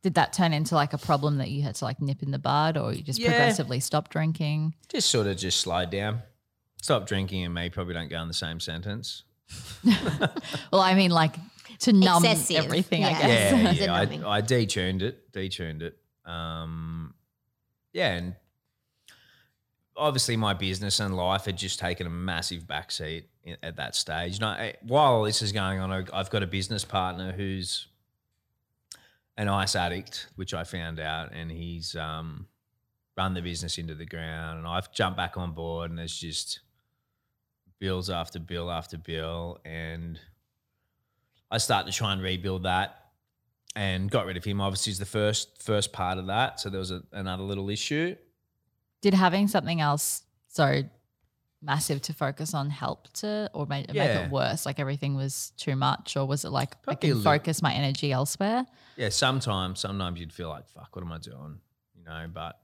Did 0.03 0.15
that 0.15 0.33
turn 0.33 0.53
into 0.53 0.75
like 0.77 0.93
a 0.93 0.99
problem 0.99 1.39
that 1.39 1.51
you 1.51 1.63
had 1.63 1.75
to 1.77 1.85
like 1.85 2.01
nip 2.01 2.23
in 2.23 2.31
the 2.31 2.39
bud 2.39 2.77
or 2.77 2.93
you 2.93 3.03
just 3.03 3.19
Yeah. 3.19 3.31
progressively 3.31 3.81
stop 3.81 4.09
drinking? 4.11 4.75
just 4.89 5.11
sort 5.11 5.27
of 5.27 5.37
just 5.37 5.61
slide 5.61 5.91
down. 5.91 6.23
Stop 6.81 7.07
drinking 7.07 7.45
and 7.45 7.53
me 7.53 7.69
probably 7.71 7.95
don't 7.95 8.09
go 8.09 8.21
in 8.23 8.29
the 8.29 8.35
same 8.35 8.61
sentence. 8.61 9.25
Well, 10.73 10.81
I 10.83 10.95
mean, 10.95 11.11
like 11.11 11.35
to 11.81 11.93
numb 11.93 12.25
Excessive, 12.25 12.65
everything, 12.65 13.05
I 13.05 13.11
yeah. 13.11 13.21
guess. 13.27 13.79
Yeah, 13.81 13.85
yeah. 13.87 13.95
I, 14.27 14.37
I 14.39 14.43
detuned 14.43 15.03
it, 15.03 15.33
detuned 15.33 15.83
it. 15.83 15.97
Um, 16.25 17.15
yeah, 17.93 18.13
and 18.15 18.35
obviously 19.97 20.37
my 20.37 20.55
business 20.55 21.01
and 21.01 21.17
life 21.17 21.47
had 21.47 21.57
just 21.57 21.79
taken 21.79 22.07
a 22.07 22.11
massive 22.11 22.65
backseat 22.65 23.25
at 23.63 23.77
that 23.77 23.95
stage. 23.97 24.41
No, 24.41 24.53
eh, 24.53 24.73
while 24.83 25.23
this 25.23 25.43
is 25.43 25.53
going 25.53 25.81
on, 25.81 25.91
I've 26.13 26.31
got 26.31 26.43
a 26.43 26.47
business 26.47 26.85
partner 26.85 27.33
who's 27.33 27.87
an 29.39 29.49
ice 29.49 29.77
addict, 29.77 30.27
which 30.35 30.53
I 30.53 30.65
found 30.65 30.99
out, 30.99 31.33
and 31.33 31.51
he's 31.51 31.95
um, 31.95 32.49
run 33.17 33.35
the 33.35 33.41
business 33.41 33.79
into 33.79 33.95
the 33.95 34.05
ground. 34.05 34.59
And 34.59 34.67
I've 34.67 34.93
jumped 34.93 35.17
back 35.17 35.37
on 35.39 35.53
board, 35.53 35.91
and 35.91 35.99
there's 35.99 36.19
just 36.19 36.61
bills 37.79 38.11
after 38.11 38.41
bill 38.41 38.71
after 38.71 38.99
bill, 38.99 39.61
and 39.65 40.19
I 41.51 41.59
started 41.59 41.91
to 41.91 41.97
try 41.97 42.13
and 42.13 42.21
rebuild 42.21 42.65
that 42.65 42.97
and 43.77 44.11
got 44.11 44.27
rid 44.27 44.37
of 44.37 44.45
him. 44.45 44.61
Obviously, 44.61 44.91
is 44.91 44.99
the 44.99 45.07
first 45.07 45.63
first 45.63 45.93
part 45.93 46.19
of 46.19 46.27
that. 46.27 46.59
So 46.59 46.69
there 46.69 46.81
was 46.81 46.91
a, 46.91 47.03
another 47.13 47.45
little 47.45 47.71
issue. 47.71 48.17
Did 49.01 49.15
having 49.15 49.47
something 49.47 49.81
else 49.81 50.25
so 50.49 50.83
massive 51.61 52.01
to 52.03 52.13
focus 52.13 52.55
on 52.55 52.71
help 52.71 53.13
to 53.15 53.51
or 53.53 53.67
make, 53.67 53.93
make 53.93 53.97
it 53.97 54.31
worse? 54.31 54.67
Like 54.67 54.79
everything 54.79 55.15
was 55.15 55.53
too 55.57 55.77
much, 55.77 56.17
or 56.17 56.27
was 56.27 56.45
it 56.45 56.51
like 56.51 56.75
I 56.75 56.79
Probably 56.83 57.11
a 57.11 57.13
can 57.15 57.23
focus 57.23 57.63
my 57.63 57.73
energy 57.73 58.13
elsewhere? 58.13 58.67
Yeah, 58.97 59.09
sometimes 59.09 59.81
sometimes 59.81 60.21
you'd 60.21 60.33
feel 60.33 60.49
like 60.49 60.69
fuck, 60.69 60.95
what 60.95 61.05
am 61.05 61.13
I 61.13 61.19
doing? 61.19 61.59
You 61.97 62.05
know, 62.05 62.27
but 62.33 62.59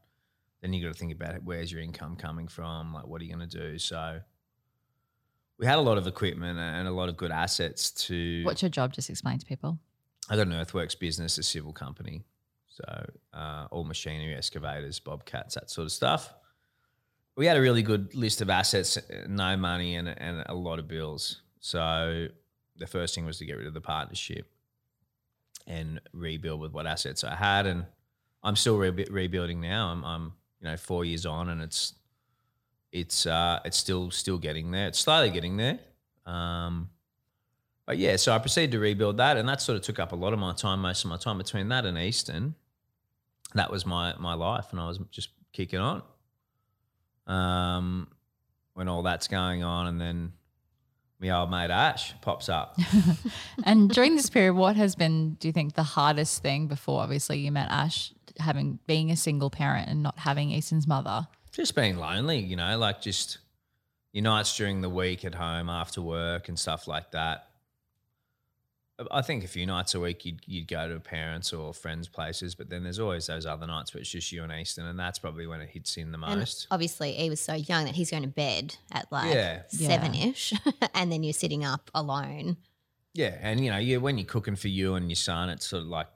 then 0.63 0.73
you 0.73 0.83
got 0.83 0.93
to 0.93 0.99
think 0.99 1.13
about 1.13 1.35
it. 1.35 1.43
Where's 1.45 1.71
your 1.71 1.83
income 1.83 2.17
coming 2.17 2.49
from? 2.49 2.95
Like, 2.95 3.07
what 3.07 3.21
are 3.21 3.25
you 3.25 3.35
going 3.35 3.49
to 3.49 3.59
do? 3.59 3.79
So 3.79 4.21
we 5.59 5.67
had 5.67 5.79
a 5.79 5.83
lot 5.83 5.99
of 5.99 6.07
equipment 6.07 6.59
and 6.59 6.89
a 6.89 6.91
lot 6.91 7.09
of 7.09 7.17
good 7.17 7.31
assets 7.31 7.91
to. 8.07 8.43
What's 8.45 8.63
your 8.63 8.71
job? 8.71 8.93
Just 8.93 9.11
explain 9.11 9.39
to 9.39 9.47
people. 9.47 9.79
I 10.29 10.37
got 10.37 10.47
an 10.47 10.55
earthworks 10.55 10.95
business, 10.95 11.37
a 11.37 11.43
civil 11.43 11.73
company. 11.73 12.25
So 12.69 13.11
uh, 13.33 13.67
all 13.71 13.85
machinery, 13.85 14.35
excavators, 14.35 14.99
bobcats, 14.99 15.55
that 15.55 15.71
sort 15.71 15.85
of 15.85 15.93
stuff. 15.93 16.33
We 17.37 17.47
had 17.47 17.57
a 17.57 17.61
really 17.61 17.83
good 17.83 18.15
list 18.15 18.41
of 18.41 18.51
assets, 18.51 18.97
no 19.27 19.57
money, 19.57 19.97
and, 19.97 20.09
and 20.09 20.45
a 20.47 20.55
lot 20.55 20.79
of 20.79 20.87
bills. 20.87 21.43
So 21.61 22.29
the 22.77 22.87
first 22.87 23.15
thing 23.15 23.27
was 23.27 23.39
to 23.39 23.45
get 23.45 23.57
rid 23.57 23.67
of 23.67 23.75
the 23.75 23.81
partnership 23.81 24.47
and 25.67 26.01
rebuild 26.13 26.61
with 26.61 26.73
what 26.73 26.87
assets 26.87 27.25
I 27.25 27.35
had. 27.35 27.67
And 27.67 27.87
I'm 28.43 28.57
still 28.57 28.79
re- 28.79 29.07
rebuilding 29.11 29.61
now. 29.61 29.89
I'm, 29.89 30.05
I'm, 30.05 30.33
you 30.61 30.69
know, 30.69 30.77
four 30.77 31.05
years 31.05 31.27
on, 31.27 31.49
and 31.49 31.61
it's 31.61 31.95
it's 32.93 33.27
uh, 33.27 33.61
it's 33.65 33.77
still 33.77 34.11
still 34.11 34.39
getting 34.39 34.71
there. 34.71 34.87
It's 34.89 35.01
slowly 35.01 35.31
getting 35.31 35.57
there. 35.57 35.81
Um, 36.27 36.91
but 37.87 37.99
yeah, 37.99 38.17
so 38.17 38.33
I 38.33 38.39
proceeded 38.39 38.71
to 38.73 38.79
rebuild 38.79 39.19
that, 39.19 39.37
and 39.37 39.49
that 39.49 39.61
sort 39.61 39.77
of 39.77 39.83
took 39.83 39.99
up 39.99 40.13
a 40.13 40.17
lot 40.17 40.33
of 40.33 40.39
my 40.39 40.55
time, 40.55 40.81
most 40.81 41.05
of 41.05 41.11
my 41.11 41.17
time 41.17 41.39
between 41.39 41.69
that 41.69 41.85
and 41.85 41.99
Easton. 41.99 42.55
That 43.55 43.71
was 43.71 43.85
my 43.85 44.15
my 44.19 44.35
life, 44.35 44.67
and 44.71 44.81
I 44.81 44.87
was 44.87 44.99
just 45.11 45.31
kicking 45.53 45.81
on. 45.81 46.03
Um, 47.27 48.09
when 48.75 48.89
all 48.89 49.03
that's 49.03 49.29
going 49.29 49.63
on, 49.63 49.87
and 49.87 50.01
then 50.01 50.33
my 51.21 51.31
old 51.31 51.51
mate 51.51 51.71
Ash 51.71 52.13
pops 52.21 52.49
up. 52.49 52.77
and 53.65 53.89
during 53.91 54.17
this 54.17 54.29
period, 54.29 54.55
what 54.55 54.77
has 54.77 54.97
been, 54.97 55.35
do 55.35 55.49
you 55.49 55.53
think, 55.53 55.75
the 55.75 55.83
hardest 55.83 56.43
thing 56.43 56.67
before 56.67 57.01
obviously 57.03 57.39
you 57.39 57.53
met 57.53 57.71
Ash, 57.71 58.13
having 58.39 58.79
being 58.87 59.11
a 59.11 59.17
single 59.17 59.49
parent 59.49 59.89
and 59.89 60.03
not 60.03 60.19
having 60.19 60.51
Easton's 60.51 60.87
mother? 60.87 61.29
just 61.55 61.75
being 61.75 61.97
lonely, 61.97 62.39
you 62.39 62.57
know, 62.57 62.77
like 62.79 63.01
just 63.01 63.39
your 64.13 64.25
nights 64.25 64.57
during 64.57 64.81
the 64.81 64.89
week 64.89 65.25
at 65.25 65.35
home 65.35 65.69
after 65.69 66.03
work 66.03 66.49
and 66.49 66.59
stuff 66.59 66.89
like 66.89 67.13
that. 67.13 67.49
I 69.11 69.23
think 69.23 69.43
a 69.43 69.49
few 69.49 69.67
nights 69.67 69.95
a 69.97 70.01
week 70.01 70.25
you'd, 70.25 70.41
you'd 70.47 70.69
go 70.69 70.89
to 70.89 71.01
parents 71.01 71.53
or 71.53 71.75
friends' 71.75 72.07
places, 72.09 72.55
but 72.55 72.71
then 72.71 72.85
there's 72.85 73.01
always 73.01 73.27
those 73.27 73.45
other 73.45 73.67
nights 73.67 73.93
where 73.93 74.01
it's 74.01 74.11
just 74.11 74.31
you 74.31 74.45
and 74.45 74.53
Easton, 74.53 74.87
and 74.87 74.97
that's 74.99 75.19
probably 75.19 75.47
when 75.49 75.61
it 75.61 75.69
hits 75.69 75.97
in 75.97 76.13
the 76.13 76.19
And 76.25 76.39
most. 76.39 76.69
obviously, 76.71 77.13
he 77.13 77.29
was 77.29 77.41
so 77.41 77.55
young 77.55 77.87
that 77.87 77.95
he's 77.97 78.11
going 78.13 78.23
to 78.23 78.29
bed 78.29 78.77
at 78.93 79.11
like 79.11 79.35
Yeah. 79.35 79.63
Yeah. 79.73 79.89
seven 79.89 80.15
ish, 80.31 80.53
and 80.95 81.11
then 81.11 81.25
you're 81.25 81.33
sitting 81.33 81.65
up 81.65 81.91
alone. 81.93 82.57
Yeah, 83.15 83.37
and 83.41 83.65
you 83.65 83.71
know, 83.71 83.79
you 83.79 84.01
when 84.01 84.17
you're 84.19 84.27
cooking 84.27 84.57
for 84.57 84.69
you 84.69 84.95
and 84.95 85.09
your 85.09 85.17
son, 85.17 85.49
it's 85.49 85.67
sort 85.67 85.83
of 85.83 85.89
like 85.89 86.07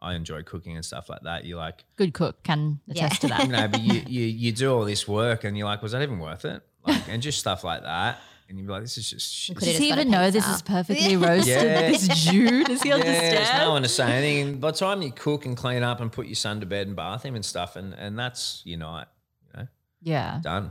I 0.00 0.14
enjoy 0.14 0.44
cooking 0.44 0.76
and 0.76 0.84
stuff 0.84 1.08
like 1.08 1.22
that. 1.22 1.44
You're 1.44 1.58
like, 1.58 1.84
Good 1.96 2.14
cook 2.14 2.44
can 2.44 2.78
attest 2.88 3.24
Yeah. 3.24 3.28
to 3.30 3.34
that. 3.34 3.46
you 3.46 3.52
know, 3.52 3.66
but 3.68 3.80
you, 3.80 4.02
you 4.06 4.24
you 4.26 4.52
do 4.52 4.72
all 4.72 4.84
this 4.84 5.08
work 5.08 5.42
and 5.42 5.58
you're 5.58 5.66
like, 5.66 5.82
was 5.82 5.90
that 5.92 6.02
even 6.02 6.20
worth 6.20 6.44
it? 6.44 6.62
Like, 6.86 7.08
and 7.08 7.20
just 7.20 7.38
stuff 7.40 7.64
like 7.64 7.82
that, 7.82 8.20
and 8.48 8.58
you'd 8.58 8.66
be 8.66 8.72
like, 8.72 8.82
this 8.82 8.96
is 8.98 9.10
just 9.10 9.32
shit. 9.32 9.56
Could 9.56 9.64
Does 9.66 9.76
he 9.76 9.88
just 9.88 9.90
got 9.90 9.98
a 9.98 10.00
even 10.00 10.10
know 10.10 10.30
this 10.30 10.44
pizza. 10.44 10.54
is 10.56 10.62
perfectly 10.62 11.16
roasted? 11.16 11.46
Yeah. 11.48 11.88
This 11.90 12.08
Jew? 12.08 12.64
Does 12.64 12.82
he 12.82 12.88
Yeah, 12.88 12.96
there's 12.98 13.22
understand? 13.28 13.58
no 13.64 13.70
one 13.72 13.82
to 13.82 13.88
say 13.88 14.10
anything. 14.12 14.48
And 14.48 14.60
by 14.60 14.70
the 14.70 14.76
time 14.78 15.02
you 15.02 15.12
cook 15.12 15.44
and 15.46 15.56
clean 15.56 15.82
up 15.82 16.00
and 16.00 16.10
put 16.10 16.26
your 16.26 16.34
son 16.34 16.60
to 16.60 16.66
bed 16.66 16.86
and 16.86 16.96
bath 16.96 17.24
him 17.24 17.34
and 17.34 17.44
stuff, 17.44 17.76
and 17.76 17.92
and 17.94 18.18
that's 18.18 18.62
your 18.64 18.78
night, 18.78 19.06
you 19.46 19.60
know, 19.60 19.68
yeah. 20.00 20.40
done. 20.42 20.70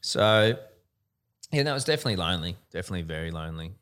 So, 0.00 0.56
yeah, 1.50 1.62
that 1.64 1.72
was 1.74 1.84
definitely 1.84 2.16
lonely. 2.16 2.56
Definitely 2.70 3.02
very 3.02 3.30
lonely. 3.32 3.72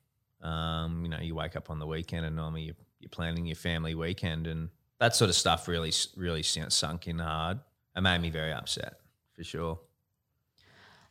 Um, 0.42 1.02
you 1.04 1.10
know, 1.10 1.20
you 1.20 1.34
wake 1.34 1.56
up 1.56 1.68
on 1.70 1.78
the 1.78 1.86
weekend 1.86 2.24
and 2.26 2.36
normally 2.36 2.62
you're, 2.62 2.76
you're 3.00 3.08
planning 3.10 3.46
your 3.46 3.56
family 3.56 3.94
weekend, 3.94 4.46
and 4.46 4.68
that 5.00 5.14
sort 5.16 5.28
of 5.28 5.34
stuff 5.36 5.68
really, 5.68 5.92
really 6.16 6.42
sunk 6.42 7.08
in 7.08 7.18
hard. 7.18 7.58
It 7.96 8.00
made 8.00 8.20
me 8.22 8.30
very 8.30 8.52
upset. 8.52 8.94
for 9.36 9.44
sure. 9.44 9.78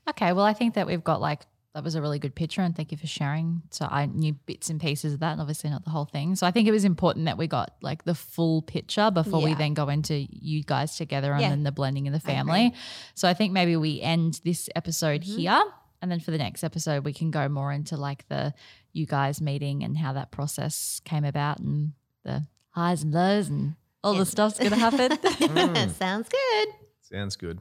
Okay, 0.09 0.33
well, 0.33 0.45
I 0.45 0.53
think 0.53 0.73
that 0.73 0.85
we've 0.87 1.03
got 1.03 1.21
like 1.21 1.41
that 1.73 1.83
was 1.83 1.95
a 1.95 2.01
really 2.01 2.19
good 2.19 2.35
picture, 2.35 2.61
and 2.61 2.75
thank 2.75 2.91
you 2.91 2.97
for 2.97 3.07
sharing. 3.07 3.63
So 3.71 3.87
I 3.89 4.05
knew 4.05 4.33
bits 4.45 4.69
and 4.69 4.79
pieces 4.79 5.13
of 5.13 5.19
that, 5.21 5.31
and 5.31 5.41
obviously 5.41 5.69
not 5.71 5.83
the 5.83 5.89
whole 5.89 6.05
thing. 6.05 6.35
So 6.35 6.45
I 6.45 6.51
think 6.51 6.67
it 6.67 6.71
was 6.71 6.85
important 6.85 7.25
that 7.25 7.37
we 7.37 7.47
got 7.47 7.73
like 7.81 8.03
the 8.03 8.13
full 8.13 8.61
picture 8.61 9.09
before 9.09 9.41
we 9.41 9.53
then 9.55 9.73
go 9.73 9.89
into 9.89 10.27
you 10.29 10.63
guys 10.63 10.95
together 10.95 11.31
and 11.33 11.41
Yeah. 11.41 11.49
then 11.49 11.63
the 11.63 11.71
blending 11.71 12.07
of 12.07 12.13
the 12.13 12.17
I 12.31 12.33
family. 12.35 12.73
So 13.15 13.27
I 13.27 13.33
think 13.33 13.53
maybe 13.53 13.75
we 13.75 14.01
end 14.01 14.39
this 14.43 14.69
episode 14.75 15.21
Mhm. 15.23 15.37
here, 15.37 15.63
and 16.01 16.11
then 16.11 16.19
for 16.19 16.29
the 16.31 16.37
next 16.37 16.63
episode 16.63 17.05
we 17.05 17.13
can 17.13 17.31
go 17.31 17.49
more 17.49 17.71
into 17.71 17.97
like 17.97 18.27
the 18.27 18.53
you 18.91 19.05
guys 19.07 19.41
meeting 19.41 19.83
and 19.83 19.97
how 19.97 20.13
that 20.13 20.29
process 20.29 21.01
came 21.05 21.25
about 21.25 21.57
and 21.59 21.93
the 22.23 22.45
highs 22.69 23.01
and 23.01 23.11
lows 23.13 23.49
and 23.49 23.75
all 24.03 24.13
Yeah. 24.13 24.19
the 24.19 24.25
stuff's 24.27 24.59
gonna 24.59 24.75
happen. 24.77 25.11
Mm. 25.17 25.91
Sounds 25.97 26.29
good. 26.29 26.67
Sounds 27.03 27.35
good. 27.35 27.59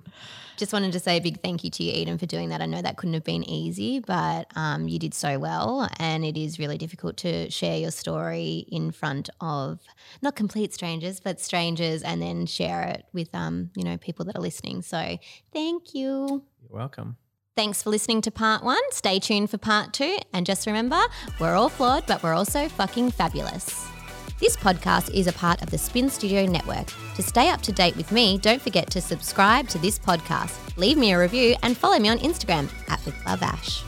Just 0.56 0.72
wanted 0.72 0.92
to 0.92 1.00
say 1.00 1.16
a 1.16 1.20
big 1.20 1.42
thank 1.42 1.64
you 1.64 1.70
to 1.70 1.82
you, 1.82 1.92
Eden, 1.92 2.16
for 2.16 2.26
doing 2.26 2.50
that. 2.50 2.60
I 2.62 2.66
know 2.66 2.80
that 2.80 2.96
couldn't 2.96 3.14
have 3.14 3.24
been 3.24 3.42
easy, 3.42 3.98
but 3.98 4.46
um, 4.54 4.86
you 4.86 5.00
did 5.00 5.14
so 5.14 5.38
well. 5.38 5.88
And 5.98 6.24
it 6.24 6.38
is 6.38 6.60
really 6.60 6.78
difficult 6.78 7.16
to 7.18 7.50
share 7.50 7.76
your 7.76 7.90
story 7.90 8.64
in 8.70 8.92
front 8.92 9.30
of 9.40 9.80
not 10.22 10.36
complete 10.36 10.72
strangers, 10.72 11.18
but 11.18 11.40
strangers, 11.40 12.02
and 12.02 12.22
then 12.22 12.46
share 12.46 12.84
it 12.84 13.04
with 13.12 13.34
um, 13.34 13.70
you 13.74 13.82
know 13.82 13.96
people 13.98 14.24
that 14.26 14.36
are 14.36 14.42
listening. 14.42 14.80
So 14.82 15.18
thank 15.52 15.92
you. 15.92 16.44
You're 16.62 16.78
welcome. 16.78 17.16
Thanks 17.56 17.82
for 17.82 17.90
listening 17.90 18.22
to 18.22 18.30
part 18.30 18.62
one. 18.62 18.80
Stay 18.92 19.18
tuned 19.18 19.50
for 19.50 19.58
part 19.58 19.92
two. 19.92 20.16
And 20.32 20.46
just 20.46 20.66
remember, 20.66 21.00
we're 21.38 21.54
all 21.54 21.68
flawed, 21.68 22.06
but 22.06 22.22
we're 22.22 22.32
also 22.32 22.68
fucking 22.68 23.10
fabulous. 23.10 23.86
This 24.42 24.56
podcast 24.56 25.14
is 25.14 25.28
a 25.28 25.32
part 25.32 25.62
of 25.62 25.70
the 25.70 25.78
Spin 25.78 26.10
Studio 26.10 26.44
Network. 26.46 26.88
To 27.14 27.22
stay 27.22 27.48
up 27.48 27.62
to 27.62 27.70
date 27.70 27.96
with 27.96 28.10
me, 28.10 28.38
don't 28.38 28.60
forget 28.60 28.90
to 28.90 29.00
subscribe 29.00 29.68
to 29.68 29.78
this 29.78 30.00
podcast, 30.00 30.76
leave 30.76 30.98
me 30.98 31.12
a 31.12 31.18
review, 31.20 31.54
and 31.62 31.76
follow 31.76 32.00
me 32.00 32.08
on 32.08 32.18
Instagram 32.18 32.68
at 32.88 32.98
With 33.06 33.14
Love 33.24 33.44
Ash. 33.44 33.84